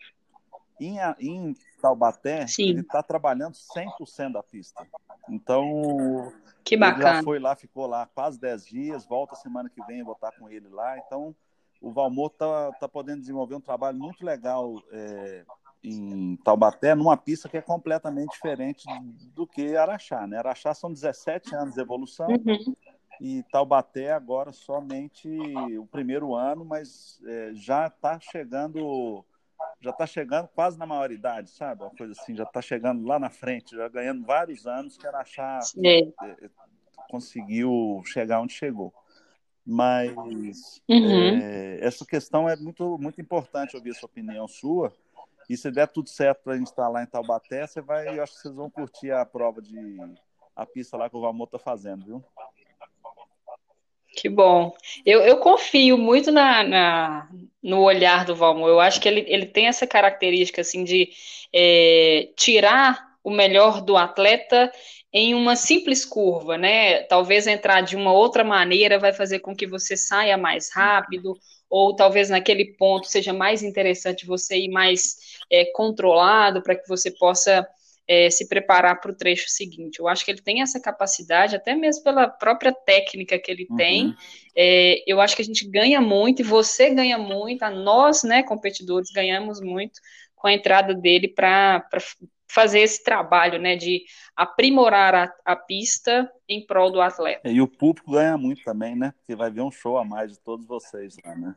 Em, 0.80 0.98
em 1.20 1.56
Taubaté, 1.80 2.46
Sim. 2.46 2.70
ele 2.70 2.80
está 2.80 3.02
trabalhando 3.02 3.54
100% 3.54 4.32
da 4.32 4.42
pista. 4.42 4.86
Então, 5.28 6.32
que 6.64 6.76
bacana. 6.76 7.04
ele 7.04 7.16
já 7.16 7.22
foi 7.22 7.38
lá, 7.38 7.54
ficou 7.54 7.86
lá 7.86 8.06
quase 8.06 8.40
10 8.40 8.66
dias, 8.66 9.06
volta 9.06 9.36
semana 9.36 9.70
que 9.70 9.82
vem, 9.86 10.02
vou 10.02 10.14
estar 10.14 10.32
com 10.32 10.48
ele 10.48 10.68
lá. 10.68 10.98
Então, 10.98 11.34
o 11.80 11.92
Valmor 11.92 12.30
está 12.32 12.72
tá 12.72 12.88
podendo 12.88 13.20
desenvolver 13.20 13.54
um 13.54 13.60
trabalho 13.60 13.98
muito 13.98 14.24
legal 14.24 14.82
é, 14.90 15.44
em 15.82 16.36
Taubaté, 16.38 16.94
numa 16.94 17.16
pista 17.16 17.48
que 17.48 17.56
é 17.56 17.62
completamente 17.62 18.32
diferente 18.32 18.84
do 19.34 19.46
que 19.46 19.76
Araxá. 19.76 20.26
Né? 20.26 20.38
Araxá 20.38 20.74
são 20.74 20.92
17 20.92 21.54
anos 21.54 21.74
de 21.74 21.80
evolução. 21.80 22.26
Uhum 22.26 22.74
e 23.20 23.42
Taubaté 23.50 24.12
agora 24.12 24.52
somente 24.52 25.28
o 25.78 25.86
primeiro 25.86 26.34
ano, 26.34 26.64
mas 26.64 27.20
é, 27.26 27.50
já 27.54 27.86
está 27.86 28.18
chegando 28.18 29.24
já 29.80 29.90
está 29.90 30.06
chegando 30.06 30.48
quase 30.48 30.78
na 30.78 30.86
maioridade, 30.86 31.50
sabe? 31.50 31.82
Uma 31.82 31.90
coisa 31.90 32.12
assim, 32.12 32.34
já 32.34 32.44
está 32.44 32.60
chegando 32.60 33.06
lá 33.06 33.18
na 33.18 33.30
frente, 33.30 33.76
já 33.76 33.88
ganhando 33.88 34.24
vários 34.24 34.66
anos 34.66 34.96
que 34.96 35.06
Araxá 35.06 35.60
é, 35.84 36.48
conseguiu 37.08 38.02
chegar 38.04 38.40
onde 38.40 38.52
chegou. 38.52 38.92
Mas 39.64 40.14
uhum. 40.88 41.40
é, 41.42 41.78
essa 41.80 42.04
questão 42.04 42.48
é 42.48 42.56
muito, 42.56 42.98
muito 42.98 43.20
importante 43.20 43.76
ouvir 43.76 43.90
a 43.90 43.94
sua 43.94 44.06
opinião 44.06 44.46
sua. 44.46 44.92
E 45.48 45.56
se 45.56 45.70
der 45.70 45.88
tudo 45.88 46.08
certo 46.08 46.42
para 46.42 46.54
a 46.54 46.56
gente 46.56 46.68
estar 46.68 46.88
lá 46.88 47.02
em 47.02 47.06
Taubaté, 47.06 47.66
você 47.66 47.80
vai, 47.80 48.18
eu 48.18 48.22
acho 48.22 48.34
que 48.34 48.40
vocês 48.40 48.54
vão 48.54 48.70
curtir 48.70 49.10
a 49.10 49.24
prova 49.24 49.60
de 49.60 49.98
a 50.56 50.64
pista 50.64 50.96
lá 50.96 51.10
que 51.10 51.16
o 51.16 51.20
Valmor 51.20 51.46
está 51.46 51.58
fazendo, 51.58 52.04
viu? 52.04 52.24
Que 54.16 54.28
bom. 54.28 54.72
Eu, 55.04 55.20
eu 55.22 55.38
confio 55.38 55.98
muito 55.98 56.30
na, 56.30 56.62
na, 56.62 57.28
no 57.62 57.80
olhar 57.82 58.24
do 58.24 58.34
Valmor. 58.34 58.68
Eu 58.68 58.80
acho 58.80 59.00
que 59.00 59.08
ele, 59.08 59.24
ele 59.26 59.46
tem 59.46 59.66
essa 59.66 59.86
característica 59.86 60.60
assim 60.60 60.84
de 60.84 61.10
é, 61.52 62.28
tirar 62.36 63.14
o 63.22 63.30
melhor 63.30 63.80
do 63.80 63.96
atleta 63.96 64.70
em 65.12 65.34
uma 65.34 65.56
simples 65.56 66.04
curva, 66.04 66.58
né? 66.58 67.02
Talvez 67.04 67.46
entrar 67.46 67.80
de 67.80 67.96
uma 67.96 68.12
outra 68.12 68.44
maneira 68.44 68.98
vai 68.98 69.12
fazer 69.12 69.40
com 69.40 69.54
que 69.54 69.66
você 69.66 69.96
saia 69.96 70.36
mais 70.36 70.70
rápido, 70.72 71.38
ou 71.70 71.94
talvez 71.94 72.28
naquele 72.30 72.76
ponto 72.76 73.06
seja 73.06 73.32
mais 73.32 73.62
interessante 73.62 74.26
você 74.26 74.58
ir 74.58 74.68
mais 74.68 75.16
é, 75.50 75.64
controlado 75.66 76.62
para 76.62 76.76
que 76.76 76.86
você 76.88 77.10
possa 77.10 77.66
é, 78.06 78.28
se 78.30 78.48
preparar 78.48 79.00
para 79.00 79.10
o 79.10 79.16
trecho 79.16 79.48
seguinte. 79.48 79.98
Eu 79.98 80.08
acho 80.08 80.24
que 80.24 80.30
ele 80.30 80.42
tem 80.42 80.62
essa 80.62 80.80
capacidade, 80.80 81.56
até 81.56 81.74
mesmo 81.74 82.04
pela 82.04 82.28
própria 82.28 82.72
técnica 82.72 83.38
que 83.38 83.50
ele 83.50 83.66
uhum. 83.70 83.76
tem. 83.76 84.14
É, 84.56 85.02
eu 85.06 85.20
acho 85.20 85.34
que 85.34 85.42
a 85.42 85.44
gente 85.44 85.68
ganha 85.68 86.00
muito, 86.00 86.40
e 86.40 86.44
você 86.44 86.90
ganha 86.90 87.18
muito, 87.18 87.62
a 87.62 87.70
nós, 87.70 88.22
né, 88.22 88.42
competidores, 88.42 89.10
ganhamos 89.10 89.60
muito 89.60 90.00
com 90.36 90.48
a 90.48 90.52
entrada 90.52 90.94
dele 90.94 91.28
para 91.28 91.82
fazer 92.46 92.80
esse 92.80 93.02
trabalho, 93.02 93.58
né, 93.58 93.74
de 93.74 94.04
aprimorar 94.36 95.14
a, 95.14 95.34
a, 95.44 95.56
pista 95.56 96.30
em 96.48 96.64
prol 96.64 96.92
do 96.92 97.00
atleta. 97.00 97.48
E 97.48 97.60
o 97.60 97.66
público 97.66 98.12
ganha 98.12 98.38
muito 98.38 98.62
também, 98.62 98.94
né? 98.94 99.12
Porque 99.18 99.34
vai 99.34 99.50
ver 99.50 99.62
um 99.62 99.72
show 99.72 99.98
a 99.98 100.04
mais 100.04 100.30
de 100.30 100.38
todos 100.38 100.64
vocês 100.64 101.16
lá, 101.24 101.34
né? 101.34 101.54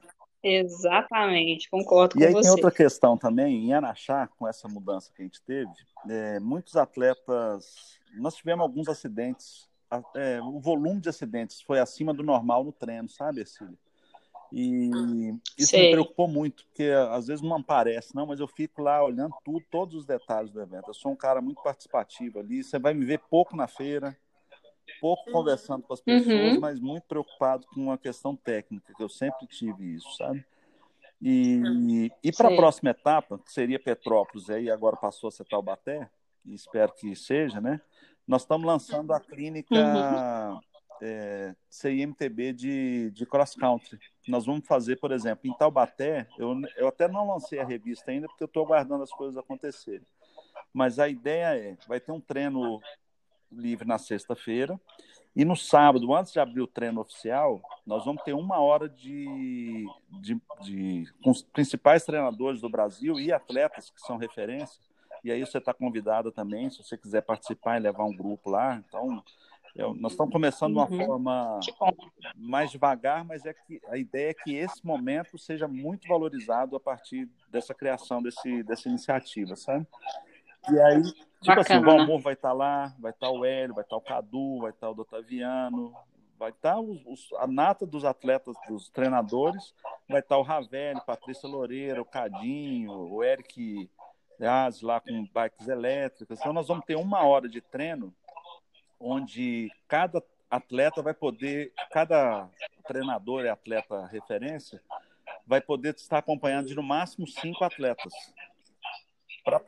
Exatamente, 0.47 1.69
concordo 1.69 2.15
e 2.15 2.19
com 2.19 2.25
aí 2.25 2.31
você. 2.31 2.41
tem 2.43 2.51
outra 2.51 2.71
questão 2.71 3.17
também, 3.17 3.65
em 3.65 3.73
Araxá, 3.73 4.27
com 4.27 4.47
essa 4.47 4.67
mudança 4.67 5.11
que 5.13 5.21
a 5.21 5.25
gente 5.25 5.41
teve, 5.41 5.71
é, 6.09 6.39
muitos 6.39 6.75
atletas, 6.77 7.99
nós 8.15 8.35
tivemos 8.35 8.63
alguns 8.63 8.87
acidentes, 8.87 9.67
é, 10.15 10.41
o 10.41 10.59
volume 10.59 11.01
de 11.01 11.09
acidentes 11.09 11.61
foi 11.61 11.79
acima 11.79 12.13
do 12.13 12.23
normal 12.23 12.63
no 12.63 12.71
treino, 12.71 13.09
sabe, 13.09 13.45
Cília? 13.45 13.77
E 14.51 15.35
isso 15.57 15.71
Sei. 15.71 15.83
me 15.83 15.91
preocupou 15.91 16.27
muito, 16.27 16.65
porque 16.67 16.89
às 17.11 17.27
vezes 17.27 17.41
não 17.41 17.57
aparece, 17.57 18.15
não, 18.15 18.25
mas 18.25 18.39
eu 18.39 18.47
fico 18.47 18.81
lá 18.81 19.03
olhando 19.03 19.35
tudo, 19.43 19.65
todos 19.69 19.95
os 19.95 20.05
detalhes 20.05 20.51
do 20.51 20.61
evento. 20.61 20.87
Eu 20.87 20.93
sou 20.93 21.11
um 21.11 21.15
cara 21.17 21.41
muito 21.41 21.61
participativo 21.61 22.39
ali, 22.39 22.63
você 22.63 22.79
vai 22.79 22.93
me 22.93 23.05
ver 23.05 23.19
pouco 23.29 23.55
na 23.55 23.67
feira, 23.67 24.15
pouco 24.99 25.31
conversando 25.31 25.83
com 25.83 25.93
as 25.93 26.01
pessoas, 26.01 26.53
uhum. 26.53 26.59
mas 26.59 26.79
muito 26.79 27.03
preocupado 27.03 27.65
com 27.67 27.91
a 27.91 27.97
questão 27.97 28.35
técnica, 28.35 28.93
que 28.93 29.03
eu 29.03 29.09
sempre 29.09 29.47
tive 29.47 29.95
isso, 29.95 30.15
sabe? 30.17 30.45
E, 31.21 32.11
e 32.23 32.31
para 32.31 32.49
a 32.49 32.55
próxima 32.55 32.91
etapa, 32.91 33.39
que 33.39 33.51
seria 33.51 33.79
Petrópolis, 33.79 34.49
aí 34.49 34.69
agora 34.69 34.95
passou 34.95 35.29
a 35.29 35.31
ser 35.31 35.45
Taubaté, 35.45 36.09
e 36.45 36.53
espero 36.53 36.93
que 36.93 37.15
seja, 37.15 37.59
né? 37.59 37.81
Nós 38.27 38.41
estamos 38.41 38.65
lançando 38.65 39.13
a 39.13 39.19
clínica 39.19 39.73
uhum. 39.75 40.59
é, 41.01 41.55
CIMTB 41.69 42.53
de, 42.53 43.11
de 43.11 43.25
cross 43.25 43.55
country. 43.55 43.99
Nós 44.27 44.45
vamos 44.45 44.67
fazer, 44.67 44.97
por 44.97 45.11
exemplo, 45.11 45.49
em 45.49 45.57
Taubaté, 45.57 46.27
eu, 46.38 46.53
eu 46.75 46.88
até 46.88 47.07
não 47.07 47.27
lancei 47.27 47.59
a 47.59 47.65
revista 47.65 48.11
ainda, 48.11 48.27
porque 48.27 48.43
eu 48.43 48.47
estou 48.47 48.65
aguardando 48.65 49.03
as 49.03 49.11
coisas 49.11 49.38
acontecerem. 49.38 50.05
Mas 50.73 50.99
a 50.99 51.07
ideia 51.07 51.57
é, 51.57 51.77
vai 51.88 51.99
ter 51.99 52.11
um 52.11 52.19
treino 52.19 52.79
livre 53.51 53.87
na 53.87 53.97
sexta-feira. 53.97 54.79
E 55.35 55.45
no 55.45 55.55
sábado, 55.55 56.13
antes 56.15 56.33
de 56.33 56.39
abrir 56.39 56.61
o 56.61 56.67
treino 56.67 56.99
oficial, 56.99 57.61
nós 57.85 58.03
vamos 58.03 58.23
ter 58.23 58.33
uma 58.33 58.59
hora 58.59 58.89
de, 58.89 59.85
de, 60.19 60.41
de 60.61 61.05
com 61.23 61.29
os 61.29 61.43
principais 61.43 62.03
treinadores 62.03 62.59
do 62.59 62.69
Brasil 62.69 63.19
e 63.19 63.31
atletas 63.31 63.91
que 63.91 64.01
são 64.01 64.17
referência. 64.17 64.81
E 65.23 65.31
aí 65.31 65.45
você 65.45 65.59
está 65.59 65.73
convidada 65.73 66.31
também, 66.31 66.69
se 66.69 66.83
você 66.83 66.97
quiser 66.97 67.21
participar 67.21 67.77
e 67.77 67.83
levar 67.83 68.05
um 68.05 68.15
grupo 68.15 68.49
lá. 68.49 68.81
Então, 68.87 69.23
eu, 69.75 69.93
nós 69.93 70.13
estamos 70.13 70.33
começando 70.33 70.73
de 70.73 70.79
uma 70.79 70.89
uhum. 70.89 71.05
forma 71.05 71.59
mais 72.35 72.71
devagar, 72.71 73.23
mas 73.23 73.45
é 73.45 73.53
que 73.53 73.79
a 73.89 73.97
ideia 73.97 74.31
é 74.31 74.33
que 74.33 74.55
esse 74.55 74.83
momento 74.83 75.37
seja 75.37 75.67
muito 75.67 76.07
valorizado 76.07 76.75
a 76.75 76.79
partir 76.79 77.29
dessa 77.51 77.75
criação 77.75 78.23
desse, 78.23 78.63
dessa 78.63 78.89
iniciativa, 78.89 79.55
sabe? 79.55 79.85
E 80.71 80.79
aí, 80.79 81.01
tipo 81.41 81.55
Bacana, 81.55 81.61
assim, 81.61 81.77
o 81.77 81.83
Valmor 81.83 82.19
vai 82.19 82.33
estar 82.33 82.49
tá 82.49 82.53
lá, 82.53 82.95
vai 82.99 83.11
estar 83.11 83.27
tá 83.27 83.33
o 83.33 83.45
Hélio, 83.45 83.75
vai 83.75 83.83
estar 83.83 83.95
tá 83.95 83.97
o 83.97 84.01
Cadu, 84.01 84.59
vai 84.59 84.71
estar 84.71 84.89
o 84.89 84.93
Dotaviano, 84.93 85.93
vai 86.38 86.49
estar 86.49 86.79
os, 86.79 87.03
os, 87.05 87.33
a 87.39 87.47
nata 87.47 87.85
dos 87.85 88.05
atletas, 88.05 88.55
dos 88.67 88.89
treinadores, 88.89 89.73
vai 90.07 90.19
estar 90.19 90.38
o 90.38 90.43
Ravelli, 90.43 91.01
Patrícia 91.05 91.47
Loureira, 91.47 92.01
o 92.01 92.05
Cadinho, 92.05 92.91
o 92.91 93.23
Eric 93.23 93.89
Az 94.39 94.81
lá 94.81 94.99
com 94.99 95.27
bikes 95.33 95.67
elétricas. 95.67 96.39
Então 96.39 96.53
nós 96.53 96.67
vamos 96.67 96.85
ter 96.85 96.95
uma 96.95 97.25
hora 97.25 97.49
de 97.49 97.61
treino 97.61 98.13
onde 98.99 99.71
cada 99.88 100.23
atleta 100.49 101.01
vai 101.01 101.13
poder, 101.13 101.73
cada 101.91 102.47
treinador 102.88 103.45
e 103.45 103.49
atleta 103.49 104.05
referência 104.07 104.81
vai 105.45 105.61
poder 105.61 105.95
estar 105.95 106.19
acompanhando 106.19 106.67
de 106.67 106.75
no 106.75 106.83
máximo 106.83 107.27
cinco 107.27 107.63
atletas 107.63 108.13
para 109.43 109.61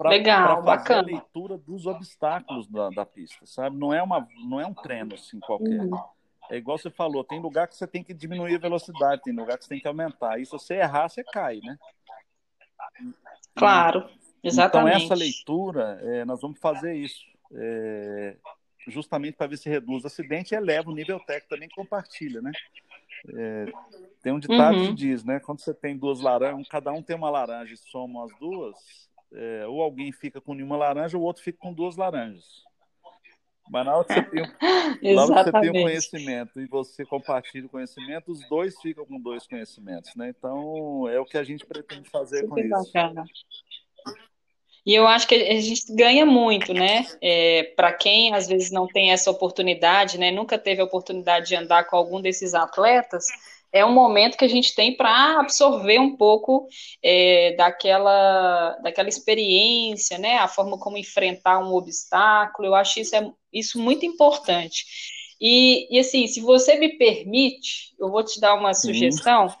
para 0.00 0.62
fazer 0.78 0.94
a 0.94 1.00
leitura 1.02 1.58
dos 1.58 1.86
obstáculos 1.86 2.66
da, 2.66 2.88
da, 2.88 3.04
pista, 3.04 3.44
sabe? 3.44 3.76
Não 3.76 3.92
é, 3.92 4.02
uma, 4.02 4.26
não 4.48 4.58
é 4.58 4.66
um 4.66 4.72
treino 4.72 5.14
assim 5.14 5.38
qualquer. 5.40 5.80
Uhum. 5.80 6.02
É 6.50 6.56
igual 6.56 6.78
você 6.78 6.90
falou, 6.90 7.22
tem 7.22 7.38
lugar 7.38 7.68
que 7.68 7.76
você 7.76 7.86
tem 7.86 8.02
que 8.02 8.14
diminuir 8.14 8.56
a 8.56 8.58
velocidade, 8.58 9.22
tem 9.22 9.34
lugar 9.34 9.58
que 9.58 9.64
você 9.64 9.68
tem 9.70 9.80
que 9.80 9.86
aumentar. 9.86 10.40
E 10.40 10.46
se 10.46 10.52
você 10.52 10.74
errar, 10.74 11.08
você 11.08 11.22
cai, 11.22 11.60
né? 11.62 11.76
Claro, 13.54 14.08
exatamente. 14.42 14.96
Então, 14.96 15.06
essa 15.06 15.14
leitura, 15.14 16.00
é, 16.02 16.24
nós 16.24 16.40
vamos 16.40 16.58
fazer 16.58 16.94
isso. 16.94 17.20
É, 17.52 18.36
justamente 18.88 19.36
para 19.36 19.48
ver 19.48 19.58
se 19.58 19.68
reduz 19.68 20.04
o 20.04 20.06
acidente 20.06 20.54
e 20.54 20.56
eleva 20.56 20.90
o 20.90 20.94
nível 20.94 21.20
técnico 21.20 21.50
também 21.50 21.68
compartilha, 21.68 22.40
né? 22.40 22.52
É, 23.36 23.66
tem 24.22 24.32
um 24.32 24.38
ditado 24.38 24.78
uhum. 24.78 24.86
que 24.86 24.94
diz, 24.94 25.24
né? 25.24 25.40
Quando 25.40 25.60
você 25.60 25.74
tem 25.74 25.96
duas 25.96 26.20
laranjas, 26.20 26.68
cada 26.68 26.90
um 26.90 27.02
tem 27.02 27.14
uma 27.14 27.28
laranja 27.28 27.74
e 27.74 27.76
somam 27.76 28.24
as 28.24 28.32
duas, 28.38 29.09
é, 29.32 29.66
ou 29.66 29.82
alguém 29.82 30.12
fica 30.12 30.40
com 30.40 30.54
nenhuma 30.54 30.76
laranja, 30.76 31.16
ou 31.16 31.22
o 31.22 31.26
outro 31.26 31.42
fica 31.42 31.58
com 31.58 31.72
duas 31.72 31.96
laranjas. 31.96 32.62
Mas 33.70 33.86
na 33.86 33.96
hora 33.96 34.04
que 34.04 34.14
você 34.14 34.22
tem, 34.22 34.42
na 35.14 35.24
hora 35.24 35.44
que 35.44 35.50
você 35.50 35.60
tem 35.60 35.70
um 35.70 35.84
conhecimento 35.84 36.60
e 36.60 36.66
você 36.66 37.04
compartilha 37.04 37.66
o 37.66 37.70
conhecimento, 37.70 38.32
os 38.32 38.46
dois 38.48 38.74
ficam 38.80 39.06
com 39.06 39.20
dois 39.20 39.46
conhecimentos, 39.46 40.14
né? 40.16 40.32
Então 40.36 41.08
é 41.08 41.20
o 41.20 41.24
que 41.24 41.38
a 41.38 41.44
gente 41.44 41.64
pretende 41.64 42.10
fazer 42.10 42.40
Super 42.40 42.68
com 42.68 42.68
bacana. 42.68 43.24
isso. 43.24 44.20
E 44.84 44.94
eu 44.94 45.06
acho 45.06 45.28
que 45.28 45.34
a 45.34 45.60
gente 45.60 45.94
ganha 45.94 46.26
muito, 46.26 46.72
né? 46.72 47.06
É, 47.20 47.74
Para 47.76 47.92
quem 47.92 48.34
às 48.34 48.48
vezes 48.48 48.72
não 48.72 48.86
tem 48.88 49.12
essa 49.12 49.30
oportunidade, 49.30 50.18
né? 50.18 50.32
Nunca 50.32 50.58
teve 50.58 50.80
a 50.80 50.84
oportunidade 50.84 51.48
de 51.48 51.54
andar 51.54 51.84
com 51.84 51.96
algum 51.96 52.20
desses 52.20 52.54
atletas, 52.54 53.26
é 53.72 53.84
um 53.84 53.92
momento 53.92 54.36
que 54.36 54.44
a 54.44 54.48
gente 54.48 54.74
tem 54.74 54.96
para 54.96 55.40
absorver 55.40 55.98
um 55.98 56.16
pouco 56.16 56.66
é, 57.02 57.54
daquela, 57.56 58.76
daquela 58.82 59.08
experiência, 59.08 60.18
né? 60.18 60.38
A 60.38 60.48
forma 60.48 60.78
como 60.78 60.98
enfrentar 60.98 61.58
um 61.60 61.72
obstáculo. 61.74 62.68
Eu 62.68 62.74
acho 62.74 63.00
isso, 63.00 63.14
é, 63.14 63.30
isso 63.52 63.78
muito 63.80 64.04
importante. 64.04 64.84
E, 65.40 65.88
e 65.94 65.98
assim, 65.98 66.26
se 66.26 66.40
você 66.40 66.76
me 66.76 66.98
permite, 66.98 67.94
eu 67.98 68.10
vou 68.10 68.24
te 68.24 68.40
dar 68.40 68.54
uma 68.54 68.74
Sim. 68.74 68.88
sugestão. 68.88 69.54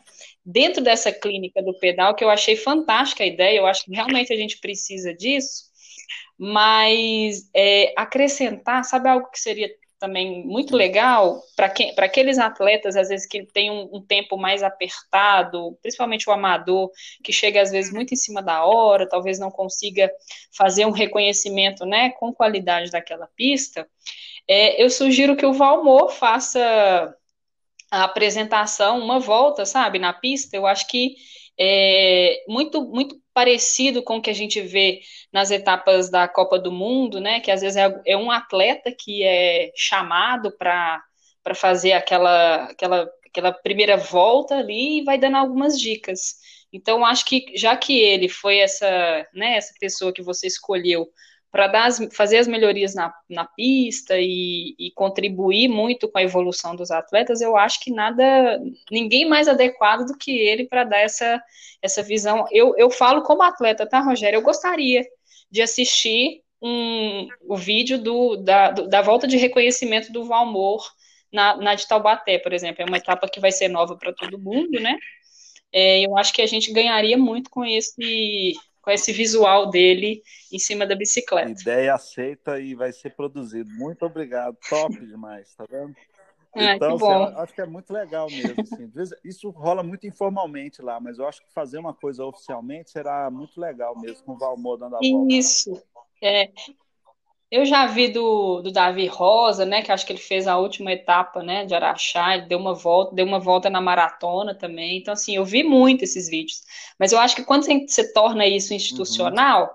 Dentro 0.44 0.82
dessa 0.82 1.12
clínica 1.12 1.62
do 1.62 1.78
pedal, 1.78 2.14
que 2.14 2.24
eu 2.24 2.30
achei 2.30 2.56
fantástica 2.56 3.22
a 3.22 3.26
ideia, 3.26 3.58
eu 3.58 3.66
acho 3.66 3.84
que 3.84 3.92
realmente 3.92 4.32
a 4.32 4.36
gente 4.36 4.58
precisa 4.58 5.14
disso, 5.14 5.70
mas 6.36 7.48
é, 7.54 7.92
acrescentar, 7.96 8.84
sabe 8.84 9.08
algo 9.08 9.30
que 9.30 9.38
seria 9.38 9.70
também 10.00 10.44
muito 10.46 10.74
legal 10.74 11.42
para 11.54 11.66
aqueles 12.06 12.38
atletas, 12.38 12.96
às 12.96 13.10
vezes, 13.10 13.26
que 13.26 13.44
tem 13.44 13.70
um, 13.70 13.88
um, 13.92 14.00
tempo 14.00 14.38
mais 14.38 14.62
apertado, 14.62 15.78
principalmente 15.82 16.28
o 16.28 16.32
amador, 16.32 16.90
que 17.22 17.32
chega 17.32 17.60
às 17.60 17.70
vezes 17.70 17.92
muito 17.92 18.14
em 18.14 18.16
cima 18.16 18.42
da 18.42 18.64
hora, 18.64 19.06
talvez 19.06 19.38
não 19.38 19.50
consiga 19.50 20.10
fazer 20.50 20.86
um 20.86 20.90
reconhecimento 20.90 21.84
né, 21.84 22.10
com 22.12 22.32
qualidade 22.32 22.90
daquela 22.90 23.28
pista. 23.36 23.86
É, 24.48 24.82
eu 24.82 24.88
sugiro 24.88 25.36
que 25.36 25.44
o 25.44 25.52
Valmor 25.52 26.10
faça 26.10 27.14
a 27.90 28.04
apresentação, 28.04 28.98
uma 28.98 29.20
volta, 29.20 29.66
sabe, 29.66 29.98
na 29.98 30.14
pista. 30.14 30.56
Eu 30.56 30.66
acho 30.66 30.88
que 30.88 31.16
é 31.58 32.42
muito, 32.48 32.82
muito 32.82 33.20
parecido 33.40 34.02
com 34.02 34.18
o 34.18 34.20
que 34.20 34.28
a 34.28 34.34
gente 34.34 34.60
vê 34.60 35.00
nas 35.32 35.50
etapas 35.50 36.10
da 36.10 36.28
Copa 36.28 36.58
do 36.58 36.70
Mundo, 36.70 37.18
né? 37.22 37.40
Que 37.40 37.50
às 37.50 37.62
vezes 37.62 37.78
é, 37.78 38.02
é 38.04 38.14
um 38.14 38.30
atleta 38.30 38.92
que 38.92 39.22
é 39.22 39.72
chamado 39.74 40.54
para 40.58 41.02
fazer 41.54 41.92
aquela, 41.92 42.64
aquela, 42.64 43.10
aquela 43.26 43.50
primeira 43.50 43.96
volta 43.96 44.56
ali 44.56 44.98
e 44.98 45.04
vai 45.04 45.16
dando 45.16 45.38
algumas 45.38 45.80
dicas. 45.80 46.34
Então, 46.70 47.02
acho 47.02 47.24
que 47.24 47.46
já 47.56 47.74
que 47.74 47.98
ele 47.98 48.28
foi 48.28 48.58
essa, 48.58 49.26
né, 49.32 49.56
essa 49.56 49.72
pessoa 49.80 50.12
que 50.12 50.22
você 50.22 50.46
escolheu 50.46 51.08
para 51.50 51.70
fazer 52.12 52.38
as 52.38 52.46
melhorias 52.46 52.94
na, 52.94 53.12
na 53.28 53.44
pista 53.44 54.14
e, 54.18 54.74
e, 54.78 54.90
contribuir 54.92 55.68
muito 55.68 56.08
com 56.08 56.18
a 56.18 56.22
evolução 56.22 56.76
dos 56.76 56.90
atletas, 56.90 57.40
eu 57.40 57.56
acho 57.56 57.80
que 57.80 57.92
nada, 57.92 58.60
ninguém 58.90 59.28
mais 59.28 59.48
adequado 59.48 60.06
do 60.06 60.16
que 60.16 60.30
ele 60.30 60.66
para 60.66 60.84
dar 60.84 60.98
essa, 60.98 61.42
essa 61.82 62.02
visão. 62.02 62.46
Eu, 62.52 62.74
eu 62.76 62.90
falo 62.90 63.22
como 63.22 63.42
atleta, 63.42 63.86
tá, 63.86 64.00
Rogério? 64.00 64.36
Eu 64.36 64.42
gostaria 64.42 65.04
de 65.50 65.60
assistir 65.60 66.42
um, 66.62 67.26
o 67.42 67.56
vídeo 67.56 67.98
do, 67.98 68.36
da, 68.36 68.70
do, 68.70 68.88
da 68.88 69.02
volta 69.02 69.26
de 69.26 69.36
reconhecimento 69.36 70.12
do 70.12 70.24
Valmor 70.24 70.84
na, 71.32 71.56
na 71.56 71.74
de 71.74 71.88
Taubaté, 71.88 72.38
por 72.38 72.52
exemplo. 72.52 72.82
É 72.82 72.86
uma 72.86 72.98
etapa 72.98 73.28
que 73.28 73.40
vai 73.40 73.50
ser 73.50 73.68
nova 73.68 73.96
para 73.96 74.12
todo 74.12 74.38
mundo, 74.38 74.78
né? 74.80 74.96
é, 75.72 76.04
eu 76.04 76.16
acho 76.16 76.32
que 76.32 76.42
a 76.42 76.46
gente 76.46 76.72
ganharia 76.72 77.16
muito 77.16 77.50
com 77.50 77.64
esse, 77.64 78.54
com 78.90 78.94
esse 78.94 79.12
visual 79.12 79.70
dele 79.70 80.20
em 80.52 80.58
cima 80.58 80.84
da 80.84 80.96
bicicleta. 80.96 81.48
Ideia 81.48 81.94
aceita 81.94 82.58
e 82.58 82.74
vai 82.74 82.92
ser 82.92 83.10
produzido. 83.14 83.70
Muito 83.70 84.04
obrigado, 84.04 84.56
top 84.68 84.98
demais, 85.06 85.54
tá 85.54 85.64
vendo? 85.70 85.94
Ah, 86.52 86.74
então, 86.74 86.98
que 86.98 87.04
assim, 87.04 87.34
acho 87.36 87.54
que 87.54 87.60
é 87.60 87.66
muito 87.66 87.92
legal 87.92 88.26
mesmo. 88.28 88.56
Assim. 88.60 88.90
Isso 89.24 89.48
rola 89.50 89.84
muito 89.84 90.08
informalmente 90.08 90.82
lá, 90.82 90.98
mas 90.98 91.20
eu 91.20 91.28
acho 91.28 91.40
que 91.40 91.52
fazer 91.52 91.78
uma 91.78 91.94
coisa 91.94 92.24
oficialmente 92.24 92.90
será 92.90 93.30
muito 93.30 93.60
legal 93.60 93.96
mesmo, 94.00 94.24
com 94.24 94.32
o 94.32 94.38
Valmor 94.38 94.76
dando 94.76 94.96
a 94.96 94.98
volta. 94.98 95.32
Isso. 95.32 95.80
É, 96.20 96.50
eu 97.50 97.64
já 97.64 97.84
vi 97.86 98.08
do, 98.08 98.62
do 98.62 98.70
Davi 98.70 99.06
Rosa, 99.06 99.66
né? 99.66 99.82
Que 99.82 99.90
acho 99.90 100.06
que 100.06 100.12
ele 100.12 100.20
fez 100.20 100.46
a 100.46 100.56
última 100.56 100.92
etapa, 100.92 101.42
né? 101.42 101.64
De 101.64 101.74
Araxá, 101.74 102.36
ele 102.36 102.46
deu 102.46 102.58
uma 102.58 102.74
volta, 102.74 103.14
deu 103.14 103.26
uma 103.26 103.40
volta 103.40 103.68
na 103.68 103.80
maratona 103.80 104.54
também. 104.54 104.98
Então, 104.98 105.12
assim, 105.12 105.34
eu 105.34 105.44
vi 105.44 105.64
muito 105.64 106.04
esses 106.04 106.28
vídeos. 106.28 106.62
Mas 106.98 107.12
eu 107.12 107.18
acho 107.18 107.34
que 107.34 107.44
quando 107.44 107.64
você, 107.64 108.12
torna 108.12 108.46
isso 108.46 108.72
institucional, 108.72 109.64
uhum. 109.64 109.68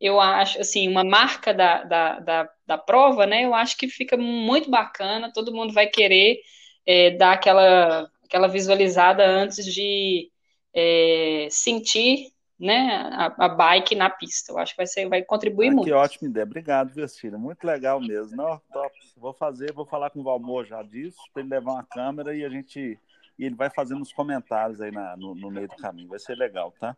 eu 0.00 0.20
acho, 0.20 0.60
assim, 0.60 0.86
uma 0.86 1.02
marca 1.02 1.54
da, 1.54 1.84
da, 1.84 2.20
da, 2.20 2.50
da, 2.66 2.78
prova, 2.78 3.26
né? 3.26 3.44
Eu 3.44 3.54
acho 3.54 3.76
que 3.78 3.88
fica 3.88 4.18
muito 4.18 4.70
bacana, 4.70 5.32
todo 5.32 5.54
mundo 5.54 5.72
vai 5.72 5.86
querer 5.86 6.40
é, 6.86 7.10
dar 7.12 7.32
aquela, 7.32 8.10
aquela 8.24 8.48
visualizada 8.48 9.26
antes 9.26 9.64
de 9.64 10.30
é, 10.74 11.48
sentir 11.50 12.33
né, 12.64 12.96
a, 13.12 13.26
a, 13.44 13.48
bike 13.48 13.94
na 13.94 14.08
pista. 14.08 14.50
Eu 14.50 14.58
acho 14.58 14.72
que 14.72 14.78
vai, 14.78 14.86
ser, 14.86 15.06
vai 15.06 15.22
contribuir 15.22 15.68
ah, 15.68 15.72
muito. 15.72 15.84
Que 15.84 15.92
ótima 15.92 16.30
ideia. 16.30 16.44
Obrigado, 16.44 16.94
Vircília. 16.94 17.36
Muito 17.36 17.62
legal 17.64 18.00
mesmo. 18.00 18.34
Não, 18.36 18.58
top. 18.72 18.94
Vou 19.18 19.34
fazer, 19.34 19.70
vou 19.72 19.84
falar 19.84 20.08
com 20.08 20.20
o 20.20 20.24
Valmor 20.24 20.64
já 20.64 20.82
disso, 20.82 21.18
para 21.32 21.42
ele 21.42 21.50
levar 21.50 21.72
uma 21.72 21.84
câmera 21.84 22.34
e 22.34 22.42
a 22.42 22.48
gente. 22.48 22.98
E 23.38 23.44
ele 23.44 23.54
vai 23.54 23.68
fazendo 23.68 24.00
os 24.00 24.12
comentários 24.12 24.80
aí 24.80 24.90
na, 24.90 25.14
no, 25.16 25.34
no, 25.34 25.50
meio 25.50 25.68
do 25.68 25.76
caminho. 25.76 26.08
Vai 26.08 26.18
ser 26.18 26.36
legal, 26.36 26.72
tá? 26.80 26.96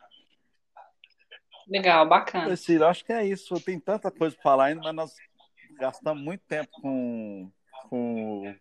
Legal, 1.67 2.07
bacana. 2.07 2.47
Vircília, 2.47 2.87
acho 2.87 3.05
que 3.05 3.12
é 3.12 3.27
isso. 3.27 3.61
Tem 3.61 3.81
tanta 3.81 4.09
coisa 4.09 4.37
para 4.37 4.43
falar 4.43 4.67
ainda, 4.67 4.83
mas 4.83 4.95
nós 4.95 5.14
gastamos 5.81 6.23
muito 6.23 6.45
tempo 6.47 6.71
com, 6.81 7.51
com 7.89 8.55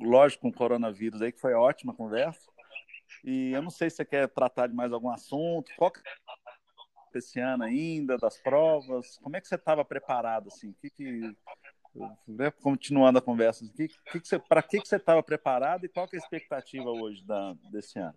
lógico, 0.00 0.42
com 0.42 0.48
o 0.48 0.52
coronavírus 0.52 1.22
aí, 1.22 1.30
que 1.30 1.40
foi 1.40 1.54
ótima 1.54 1.94
conversa. 1.94 2.50
E 3.24 3.52
eu 3.52 3.62
não 3.62 3.70
sei 3.70 3.90
se 3.90 3.96
você 3.96 4.04
quer 4.04 4.28
tratar 4.28 4.66
de 4.66 4.74
mais 4.74 4.92
algum 4.92 5.10
assunto. 5.10 5.70
Qual 5.76 5.92
esse 7.18 7.40
ano 7.40 7.64
ainda, 7.64 8.16
das 8.16 8.38
provas? 8.38 9.18
Como 9.22 9.36
é 9.36 9.40
que 9.40 9.48
você 9.48 9.56
estava 9.56 9.84
preparado? 9.84 10.48
Assim? 10.48 10.74
Que 10.80 10.90
que, 10.90 11.34
né, 12.26 12.50
continuando 12.62 13.18
a 13.18 13.22
conversa, 13.22 13.64
que, 13.74 13.88
que 13.88 14.20
que 14.20 14.38
para 14.38 14.62
que, 14.62 14.80
que 14.80 14.88
você 14.88 14.96
estava 14.96 15.22
preparado 15.22 15.84
e 15.84 15.88
qual 15.88 16.06
que 16.06 16.16
é 16.16 16.18
a 16.18 16.22
expectativa 16.22 16.90
hoje 16.90 17.24
da, 17.24 17.54
desse 17.70 17.98
ano? 17.98 18.14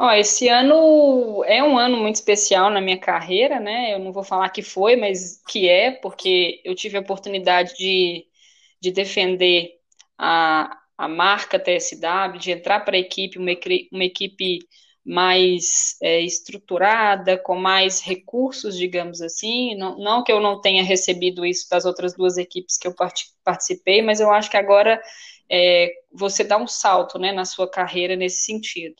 Ó, 0.00 0.12
esse 0.12 0.48
ano 0.48 1.42
é 1.44 1.60
um 1.62 1.76
ano 1.76 1.96
muito 1.96 2.14
especial 2.14 2.70
na 2.70 2.80
minha 2.80 2.98
carreira, 2.98 3.58
né? 3.58 3.92
Eu 3.92 3.98
não 3.98 4.12
vou 4.12 4.22
falar 4.22 4.48
que 4.50 4.62
foi, 4.62 4.94
mas 4.94 5.42
que 5.48 5.68
é, 5.68 5.90
porque 5.90 6.60
eu 6.64 6.72
tive 6.74 6.96
a 6.96 7.00
oportunidade 7.00 7.74
de, 7.76 8.24
de 8.80 8.92
defender 8.92 9.72
a, 10.16 10.78
a 10.96 11.08
marca 11.08 11.58
TSW, 11.58 12.38
de 12.38 12.52
entrar 12.52 12.80
para 12.84 12.96
a 12.96 13.00
equipe, 13.00 13.38
uma, 13.38 13.50
uma 13.92 14.04
equipe 14.04 14.60
mais 15.08 15.96
é, 16.02 16.20
estruturada, 16.20 17.38
com 17.38 17.56
mais 17.56 17.98
recursos, 17.98 18.76
digamos 18.76 19.22
assim. 19.22 19.74
Não, 19.74 19.96
não, 19.96 20.22
que 20.22 20.30
eu 20.30 20.38
não 20.38 20.60
tenha 20.60 20.84
recebido 20.84 21.46
isso 21.46 21.66
das 21.70 21.86
outras 21.86 22.14
duas 22.14 22.36
equipes 22.36 22.76
que 22.76 22.86
eu 22.86 22.94
participei, 23.42 24.02
mas 24.02 24.20
eu 24.20 24.30
acho 24.30 24.50
que 24.50 24.56
agora 24.58 25.00
é, 25.50 25.90
você 26.12 26.44
dá 26.44 26.58
um 26.58 26.66
salto 26.66 27.18
né, 27.18 27.32
na 27.32 27.46
sua 27.46 27.70
carreira 27.70 28.16
nesse 28.16 28.44
sentido. 28.44 28.96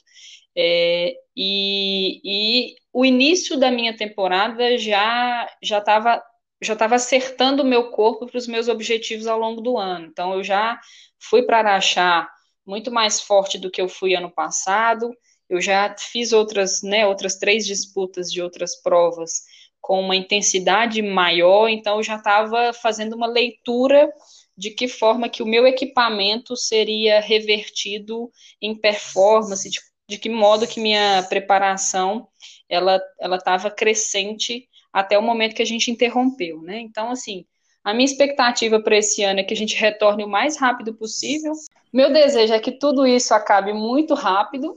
É, 0.56 1.14
e, 1.36 2.20
e, 2.24 2.76
o 2.90 3.04
início 3.04 3.58
da 3.58 3.70
minha 3.70 3.94
temporada 3.96 4.78
já 4.78 5.46
já 5.62 5.78
estava 5.78 6.22
já 6.60 6.72
estava 6.72 6.96
acertando 6.96 7.62
o 7.62 7.66
meu 7.66 7.90
corpo 7.90 8.26
para 8.26 8.38
os 8.38 8.48
meus 8.48 8.66
objetivos 8.66 9.26
ao 9.26 9.38
longo 9.38 9.60
do 9.60 9.76
ano. 9.76 10.06
Então 10.06 10.32
eu 10.32 10.42
já 10.42 10.80
fui 11.18 11.42
para 11.42 11.58
Araxá 11.58 12.28
muito 12.66 12.90
mais 12.90 13.20
forte 13.20 13.58
do 13.58 13.70
que 13.70 13.80
eu 13.80 13.88
fui 13.88 14.14
ano 14.14 14.30
passado. 14.30 15.10
Eu 15.48 15.60
já 15.60 15.94
fiz 15.98 16.32
outras, 16.32 16.82
né, 16.82 17.06
outras 17.06 17.36
três 17.36 17.66
disputas 17.66 18.30
de 18.30 18.42
outras 18.42 18.76
provas 18.80 19.42
com 19.80 20.00
uma 20.00 20.16
intensidade 20.16 21.00
maior, 21.00 21.68
então 21.68 21.96
eu 21.96 22.02
já 22.02 22.16
estava 22.16 22.72
fazendo 22.72 23.14
uma 23.14 23.26
leitura 23.26 24.12
de 24.56 24.70
que 24.70 24.88
forma 24.88 25.28
que 25.28 25.42
o 25.42 25.46
meu 25.46 25.66
equipamento 25.66 26.56
seria 26.56 27.20
revertido 27.20 28.30
em 28.60 28.74
performance, 28.74 29.70
de, 29.70 29.78
de 30.08 30.18
que 30.18 30.28
modo 30.28 30.66
que 30.66 30.80
minha 30.80 31.22
preparação 31.28 32.28
ela 32.68 33.00
ela 33.18 33.36
estava 33.36 33.70
crescente 33.70 34.68
até 34.92 35.16
o 35.16 35.22
momento 35.22 35.54
que 35.54 35.62
a 35.62 35.66
gente 35.66 35.90
interrompeu, 35.90 36.60
né? 36.60 36.80
Então 36.80 37.10
assim, 37.10 37.46
a 37.84 37.94
minha 37.94 38.04
expectativa 38.04 38.80
para 38.82 38.98
esse 38.98 39.22
ano 39.22 39.40
é 39.40 39.44
que 39.44 39.54
a 39.54 39.56
gente 39.56 39.76
retorne 39.76 40.24
o 40.24 40.28
mais 40.28 40.58
rápido 40.58 40.92
possível. 40.92 41.52
Meu 41.92 42.12
desejo 42.12 42.52
é 42.52 42.60
que 42.60 42.72
tudo 42.72 43.06
isso 43.06 43.32
acabe 43.32 43.72
muito 43.72 44.12
rápido, 44.12 44.76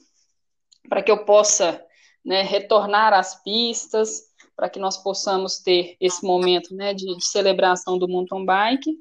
para 0.87 1.01
que 1.01 1.11
eu 1.11 1.25
possa 1.25 1.83
né, 2.23 2.41
retornar 2.41 3.13
às 3.13 3.41
pistas, 3.43 4.23
para 4.55 4.69
que 4.69 4.79
nós 4.79 4.97
possamos 4.97 5.59
ter 5.59 5.95
esse 5.99 6.23
momento 6.23 6.75
né, 6.75 6.93
de, 6.93 7.05
de, 7.17 7.25
celebração 7.25 7.97
do 7.97 8.07
mountain 8.07 8.45
bike. 8.45 8.95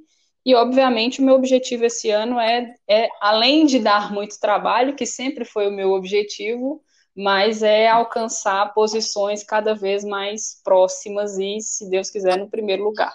E, 0.44 0.54
obviamente, 0.54 1.20
o 1.20 1.24
meu 1.24 1.34
objetivo 1.34 1.84
esse 1.84 2.10
ano 2.10 2.40
é, 2.40 2.74
é, 2.88 3.08
além 3.20 3.66
de 3.66 3.78
dar 3.78 4.10
muito 4.12 4.40
trabalho, 4.40 4.96
que 4.96 5.04
sempre 5.04 5.44
foi 5.44 5.68
o 5.68 5.72
meu 5.72 5.92
objetivo, 5.92 6.82
mas 7.14 7.62
é 7.62 7.88
alcançar 7.88 8.72
posições 8.72 9.44
cada 9.44 9.74
vez 9.74 10.02
mais 10.02 10.60
próximas 10.64 11.36
e, 11.38 11.60
se 11.60 11.90
Deus 11.90 12.08
quiser, 12.08 12.38
no 12.38 12.48
primeiro 12.48 12.84
lugar. 12.84 13.12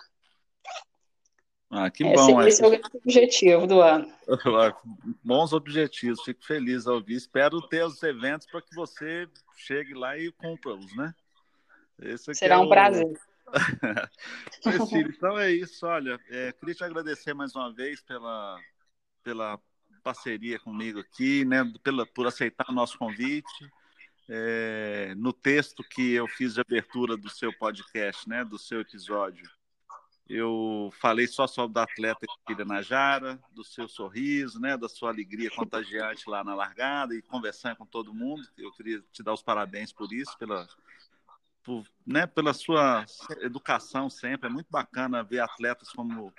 Ah, 1.77 1.91
que 1.91 2.05
bom. 2.05 2.41
Esse, 2.41 2.63
esse 2.63 2.63
é 2.63 2.67
o 2.67 2.99
objetivo 3.03 3.67
do 3.67 3.81
ano. 3.81 4.09
Bons 5.21 5.51
objetivos, 5.51 6.23
fico 6.23 6.45
feliz 6.45 6.87
ao 6.87 6.95
ouvir. 6.95 7.15
Espero 7.15 7.61
ter 7.67 7.85
os 7.85 8.01
eventos 8.01 8.47
para 8.47 8.61
que 8.61 8.73
você 8.73 9.27
chegue 9.57 9.93
lá 9.93 10.17
e 10.17 10.31
cumpra-os, 10.31 10.95
né? 10.95 11.13
Esse 12.01 12.33
Será 12.33 12.55
é 12.55 12.57
um 12.59 12.63
o... 12.63 12.69
prazer. 12.69 13.13
Então 14.93 15.37
é 15.37 15.51
isso. 15.51 15.85
Olha, 15.85 16.17
é, 16.29 16.53
queria 16.53 16.75
te 16.75 16.83
agradecer 16.83 17.33
mais 17.33 17.53
uma 17.53 17.71
vez 17.73 18.01
pela, 18.01 18.57
pela 19.21 19.59
parceria 20.01 20.57
comigo 20.57 20.99
aqui, 20.99 21.43
né? 21.43 21.69
Pela, 21.83 22.05
por 22.05 22.25
aceitar 22.25 22.67
o 22.69 22.73
nosso 22.73 22.97
convite. 22.97 23.69
É, 24.29 25.13
no 25.17 25.33
texto 25.33 25.83
que 25.83 26.13
eu 26.13 26.27
fiz 26.27 26.53
de 26.53 26.61
abertura 26.61 27.17
do 27.17 27.29
seu 27.29 27.51
podcast, 27.53 28.27
né? 28.29 28.45
Do 28.45 28.57
seu 28.57 28.79
episódio 28.79 29.45
eu 30.27 30.91
falei 30.99 31.27
só 31.27 31.45
sobre 31.45 31.79
o 31.79 31.83
atleta 31.83 32.25
Najara, 32.65 33.39
do 33.51 33.63
seu 33.63 33.87
sorriso, 33.87 34.59
né, 34.59 34.75
da 34.75 34.89
sua 34.89 35.09
alegria 35.09 35.51
contagiante 35.51 36.27
lá 36.27 36.43
na 36.43 36.55
largada 36.55 37.15
e 37.15 37.21
conversando 37.21 37.75
com 37.75 37.85
todo 37.85 38.13
mundo. 38.13 38.41
Eu 38.57 38.71
queria 38.71 39.03
te 39.11 39.21
dar 39.21 39.33
os 39.33 39.43
parabéns 39.43 39.93
por 39.93 40.11
isso, 40.11 40.35
pela, 40.37 40.67
por, 41.63 41.85
né, 42.05 42.25
pela 42.25 42.53
sua 42.53 43.05
educação 43.41 44.09
sempre. 44.09 44.49
É 44.49 44.51
muito 44.51 44.67
bacana 44.69 45.23
ver 45.23 45.41
atletas 45.41 45.89
como 45.89 46.33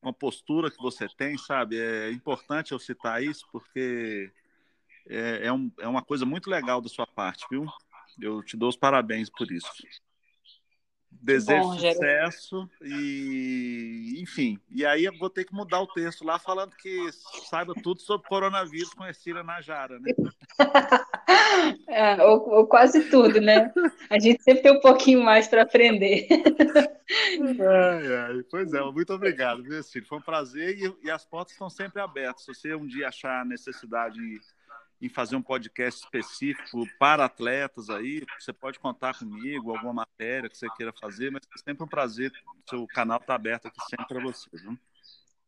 com 0.00 0.08
a 0.08 0.12
postura 0.12 0.70
que 0.70 0.80
você 0.80 1.08
tem, 1.08 1.36
sabe? 1.36 1.78
É 1.78 2.10
importante 2.10 2.72
eu 2.72 2.78
citar 2.78 3.22
isso 3.22 3.46
porque 3.52 4.32
é, 5.06 5.46
é, 5.46 5.52
um, 5.52 5.70
é 5.78 5.88
uma 5.88 6.02
coisa 6.02 6.24
muito 6.24 6.48
legal 6.48 6.80
da 6.80 6.88
sua 6.88 7.06
parte, 7.06 7.44
viu? 7.50 7.66
Eu 8.20 8.42
te 8.42 8.56
dou 8.56 8.68
os 8.68 8.76
parabéns 8.76 9.28
por 9.28 9.50
isso. 9.50 9.68
Desejo 11.10 11.62
Bom, 11.62 11.72
sucesso 11.74 12.70
e, 12.80 14.14
enfim. 14.18 14.58
E 14.70 14.86
aí 14.86 15.04
eu 15.04 15.18
vou 15.18 15.28
ter 15.28 15.44
que 15.44 15.52
mudar 15.52 15.80
o 15.80 15.86
texto 15.86 16.24
lá 16.24 16.38
falando 16.38 16.76
que 16.76 17.10
saiba 17.50 17.74
tudo 17.82 18.00
sobre 18.00 18.28
coronavírus 18.28 18.94
com 18.94 19.12
Cira 19.12 19.42
Najara, 19.42 19.98
né? 19.98 20.12
é, 21.88 22.22
ou, 22.24 22.48
ou, 22.50 22.66
quase 22.66 23.10
tudo, 23.10 23.40
né? 23.40 23.72
A 24.08 24.18
gente 24.18 24.42
sempre 24.42 24.62
tem 24.62 24.72
um 24.72 24.80
pouquinho 24.80 25.22
mais 25.22 25.48
para 25.48 25.62
aprender. 25.62 26.28
ai, 27.10 28.16
ai. 28.16 28.42
Pois 28.50 28.72
é, 28.72 28.80
muito 28.82 29.12
obrigado, 29.12 29.62
viu? 29.62 29.82
Foi 30.06 30.18
um 30.18 30.22
prazer 30.22 30.78
e, 30.78 31.06
e 31.06 31.10
as 31.10 31.24
portas 31.24 31.52
estão 31.52 31.68
sempre 31.68 32.00
abertas. 32.00 32.44
Se 32.44 32.54
você 32.54 32.74
um 32.74 32.86
dia 32.86 33.08
achar 33.08 33.44
necessidade 33.44 34.18
em 35.00 35.08
fazer 35.08 35.36
um 35.36 35.42
podcast 35.42 36.02
específico 36.02 36.84
para 36.98 37.24
atletas 37.24 37.88
aí, 37.88 38.24
você 38.38 38.52
pode 38.52 38.78
contar 38.78 39.16
comigo, 39.18 39.70
alguma 39.70 39.92
matéria 39.92 40.48
que 40.48 40.58
você 40.58 40.66
queira 40.76 40.92
fazer, 41.00 41.30
mas 41.30 41.42
é 41.54 41.58
sempre 41.58 41.84
um 41.84 41.88
prazer, 41.88 42.32
seu 42.68 42.86
canal 42.88 43.18
está 43.18 43.34
aberto 43.34 43.66
aqui 43.66 43.78
sempre 43.88 44.06
para 44.06 44.20
você. 44.20 44.48
Viu? 44.52 44.76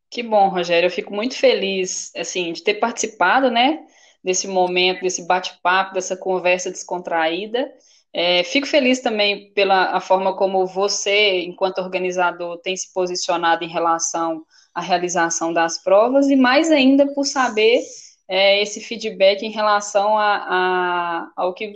Que 0.09 0.23
bom, 0.23 0.49
Rogério, 0.49 0.87
eu 0.87 0.91
fico 0.91 1.15
muito 1.15 1.37
feliz, 1.37 2.13
assim, 2.17 2.53
de 2.53 2.63
ter 2.63 2.75
participado, 2.75 3.51
né, 3.51 3.85
desse 4.23 4.47
momento, 4.47 5.03
desse 5.03 5.27
bate-papo, 5.27 5.95
dessa 5.95 6.17
conversa 6.17 6.71
descontraída. 6.71 7.71
É, 8.13 8.43
fico 8.43 8.67
feliz 8.67 9.01
também 9.01 9.53
pela 9.53 9.97
a 9.97 10.01
forma 10.01 10.37
como 10.37 10.67
você, 10.67 11.43
enquanto 11.43 11.79
organizador, 11.79 12.59
tem 12.59 12.77
se 12.77 12.93
posicionado 12.93 13.65
em 13.65 13.69
relação 13.69 14.45
à 14.75 14.81
realização 14.81 15.53
das 15.53 15.81
provas 15.83 16.29
e 16.29 16.35
mais 16.35 16.73
ainda 16.73 17.07
por 17.15 17.25
saber 17.25 17.81
é, 18.31 18.63
esse 18.63 18.81
feedback 18.81 19.43
em 19.43 19.51
relação 19.51 20.17
a, 20.17 20.37
a, 20.37 21.33
ao 21.35 21.53
que 21.53 21.75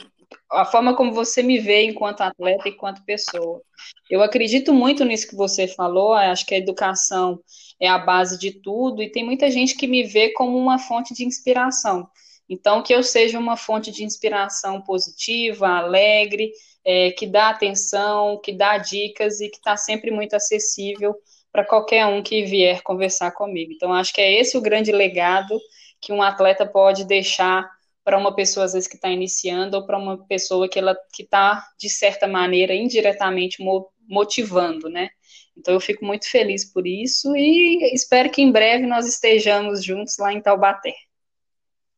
a 0.52 0.64
forma 0.64 0.94
como 0.94 1.12
você 1.12 1.42
me 1.42 1.58
vê 1.58 1.82
enquanto 1.82 2.20
atleta 2.20 2.68
e 2.68 2.72
enquanto 2.72 3.04
pessoa. 3.04 3.60
Eu 4.08 4.22
acredito 4.22 4.72
muito 4.72 5.04
nisso 5.04 5.26
que 5.26 5.34
você 5.34 5.66
falou, 5.66 6.12
acho 6.12 6.46
que 6.46 6.54
a 6.54 6.58
educação 6.58 7.40
é 7.80 7.88
a 7.88 7.98
base 7.98 8.38
de 8.38 8.52
tudo, 8.52 9.02
e 9.02 9.10
tem 9.10 9.24
muita 9.24 9.50
gente 9.50 9.76
que 9.76 9.88
me 9.88 10.04
vê 10.04 10.30
como 10.32 10.56
uma 10.56 10.78
fonte 10.78 11.12
de 11.12 11.24
inspiração. 11.24 12.08
Então, 12.48 12.82
que 12.82 12.94
eu 12.94 13.02
seja 13.02 13.36
uma 13.36 13.56
fonte 13.56 13.90
de 13.90 14.04
inspiração 14.04 14.80
positiva, 14.80 15.66
alegre, 15.66 16.52
é, 16.84 17.10
que 17.10 17.26
dá 17.26 17.48
atenção, 17.48 18.40
que 18.40 18.52
dá 18.52 18.78
dicas 18.78 19.40
e 19.40 19.48
que 19.48 19.56
está 19.56 19.76
sempre 19.76 20.12
muito 20.12 20.36
acessível 20.36 21.16
para 21.50 21.64
qualquer 21.64 22.06
um 22.06 22.22
que 22.22 22.44
vier 22.44 22.80
conversar 22.82 23.32
comigo. 23.32 23.72
Então, 23.72 23.92
acho 23.92 24.12
que 24.12 24.20
é 24.20 24.40
esse 24.40 24.56
o 24.56 24.60
grande 24.60 24.92
legado 24.92 25.58
que 26.00 26.12
um 26.12 26.22
atleta 26.22 26.66
pode 26.66 27.04
deixar 27.04 27.70
para 28.04 28.18
uma 28.18 28.34
pessoa, 28.34 28.66
às 28.66 28.74
vezes, 28.74 28.86
que 28.86 28.96
está 28.96 29.08
iniciando, 29.08 29.76
ou 29.76 29.86
para 29.86 29.98
uma 29.98 30.18
pessoa 30.26 30.68
que 30.68 30.78
ela 30.78 30.94
que 31.14 31.22
está, 31.22 31.66
de 31.78 31.88
certa 31.88 32.28
maneira, 32.28 32.74
indiretamente 32.74 33.64
motivando, 34.06 34.90
né? 34.90 35.08
Então 35.56 35.72
eu 35.72 35.80
fico 35.80 36.04
muito 36.04 36.28
feliz 36.28 36.64
por 36.64 36.86
isso 36.86 37.34
e 37.36 37.94
espero 37.94 38.30
que 38.30 38.42
em 38.42 38.50
breve 38.50 38.86
nós 38.86 39.06
estejamos 39.06 39.82
juntos 39.84 40.18
lá 40.18 40.32
em 40.32 40.40
Taubaté. 40.40 40.94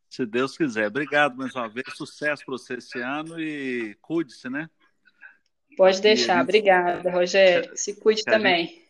Se 0.08 0.24
Deus 0.24 0.56
quiser. 0.56 0.86
Obrigado 0.86 1.36
mais 1.36 1.54
uma 1.54 1.68
vez. 1.68 1.86
Sucesso 1.94 2.44
para 2.44 2.52
você 2.52 2.74
esse 2.74 2.98
ano 3.00 3.40
e 3.40 3.96
cuide-se, 4.00 4.48
né? 4.48 4.68
Pode 5.76 6.00
deixar. 6.00 6.34
Gente... 6.34 6.42
Obrigada, 6.44 7.10
Rogério. 7.10 7.76
Se 7.76 7.96
cuide 7.96 8.24
também. 8.24 8.66
Gente, 8.66 8.85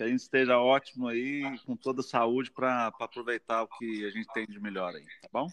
que 0.00 0.04
a 0.04 0.08
gente 0.08 0.20
esteja 0.20 0.58
ótimo 0.58 1.08
aí, 1.08 1.42
com 1.66 1.76
toda 1.76 2.00
a 2.00 2.02
saúde, 2.02 2.50
para 2.50 2.86
aproveitar 2.86 3.62
o 3.62 3.68
que 3.68 4.06
a 4.06 4.10
gente 4.10 4.26
tem 4.32 4.46
de 4.46 4.58
melhor 4.58 4.94
aí, 4.94 5.04
tá 5.20 5.28
bom? 5.30 5.46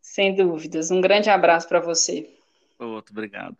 Sem 0.00 0.34
dúvidas. 0.34 0.90
Um 0.90 1.02
grande 1.02 1.28
abraço 1.28 1.68
para 1.68 1.78
você. 1.78 2.30
Outro, 2.78 3.12
obrigado. 3.12 3.58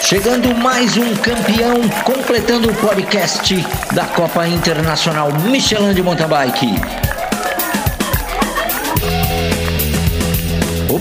Chegando 0.00 0.54
mais 0.54 0.96
um 0.96 1.14
campeão, 1.16 1.76
completando 2.06 2.70
o 2.70 2.74
podcast 2.80 3.54
da 3.94 4.06
Copa 4.14 4.48
Internacional 4.48 5.28
Michelin 5.50 5.92
de 5.92 6.02
Mountain 6.02 6.28
Bike. 6.28 7.13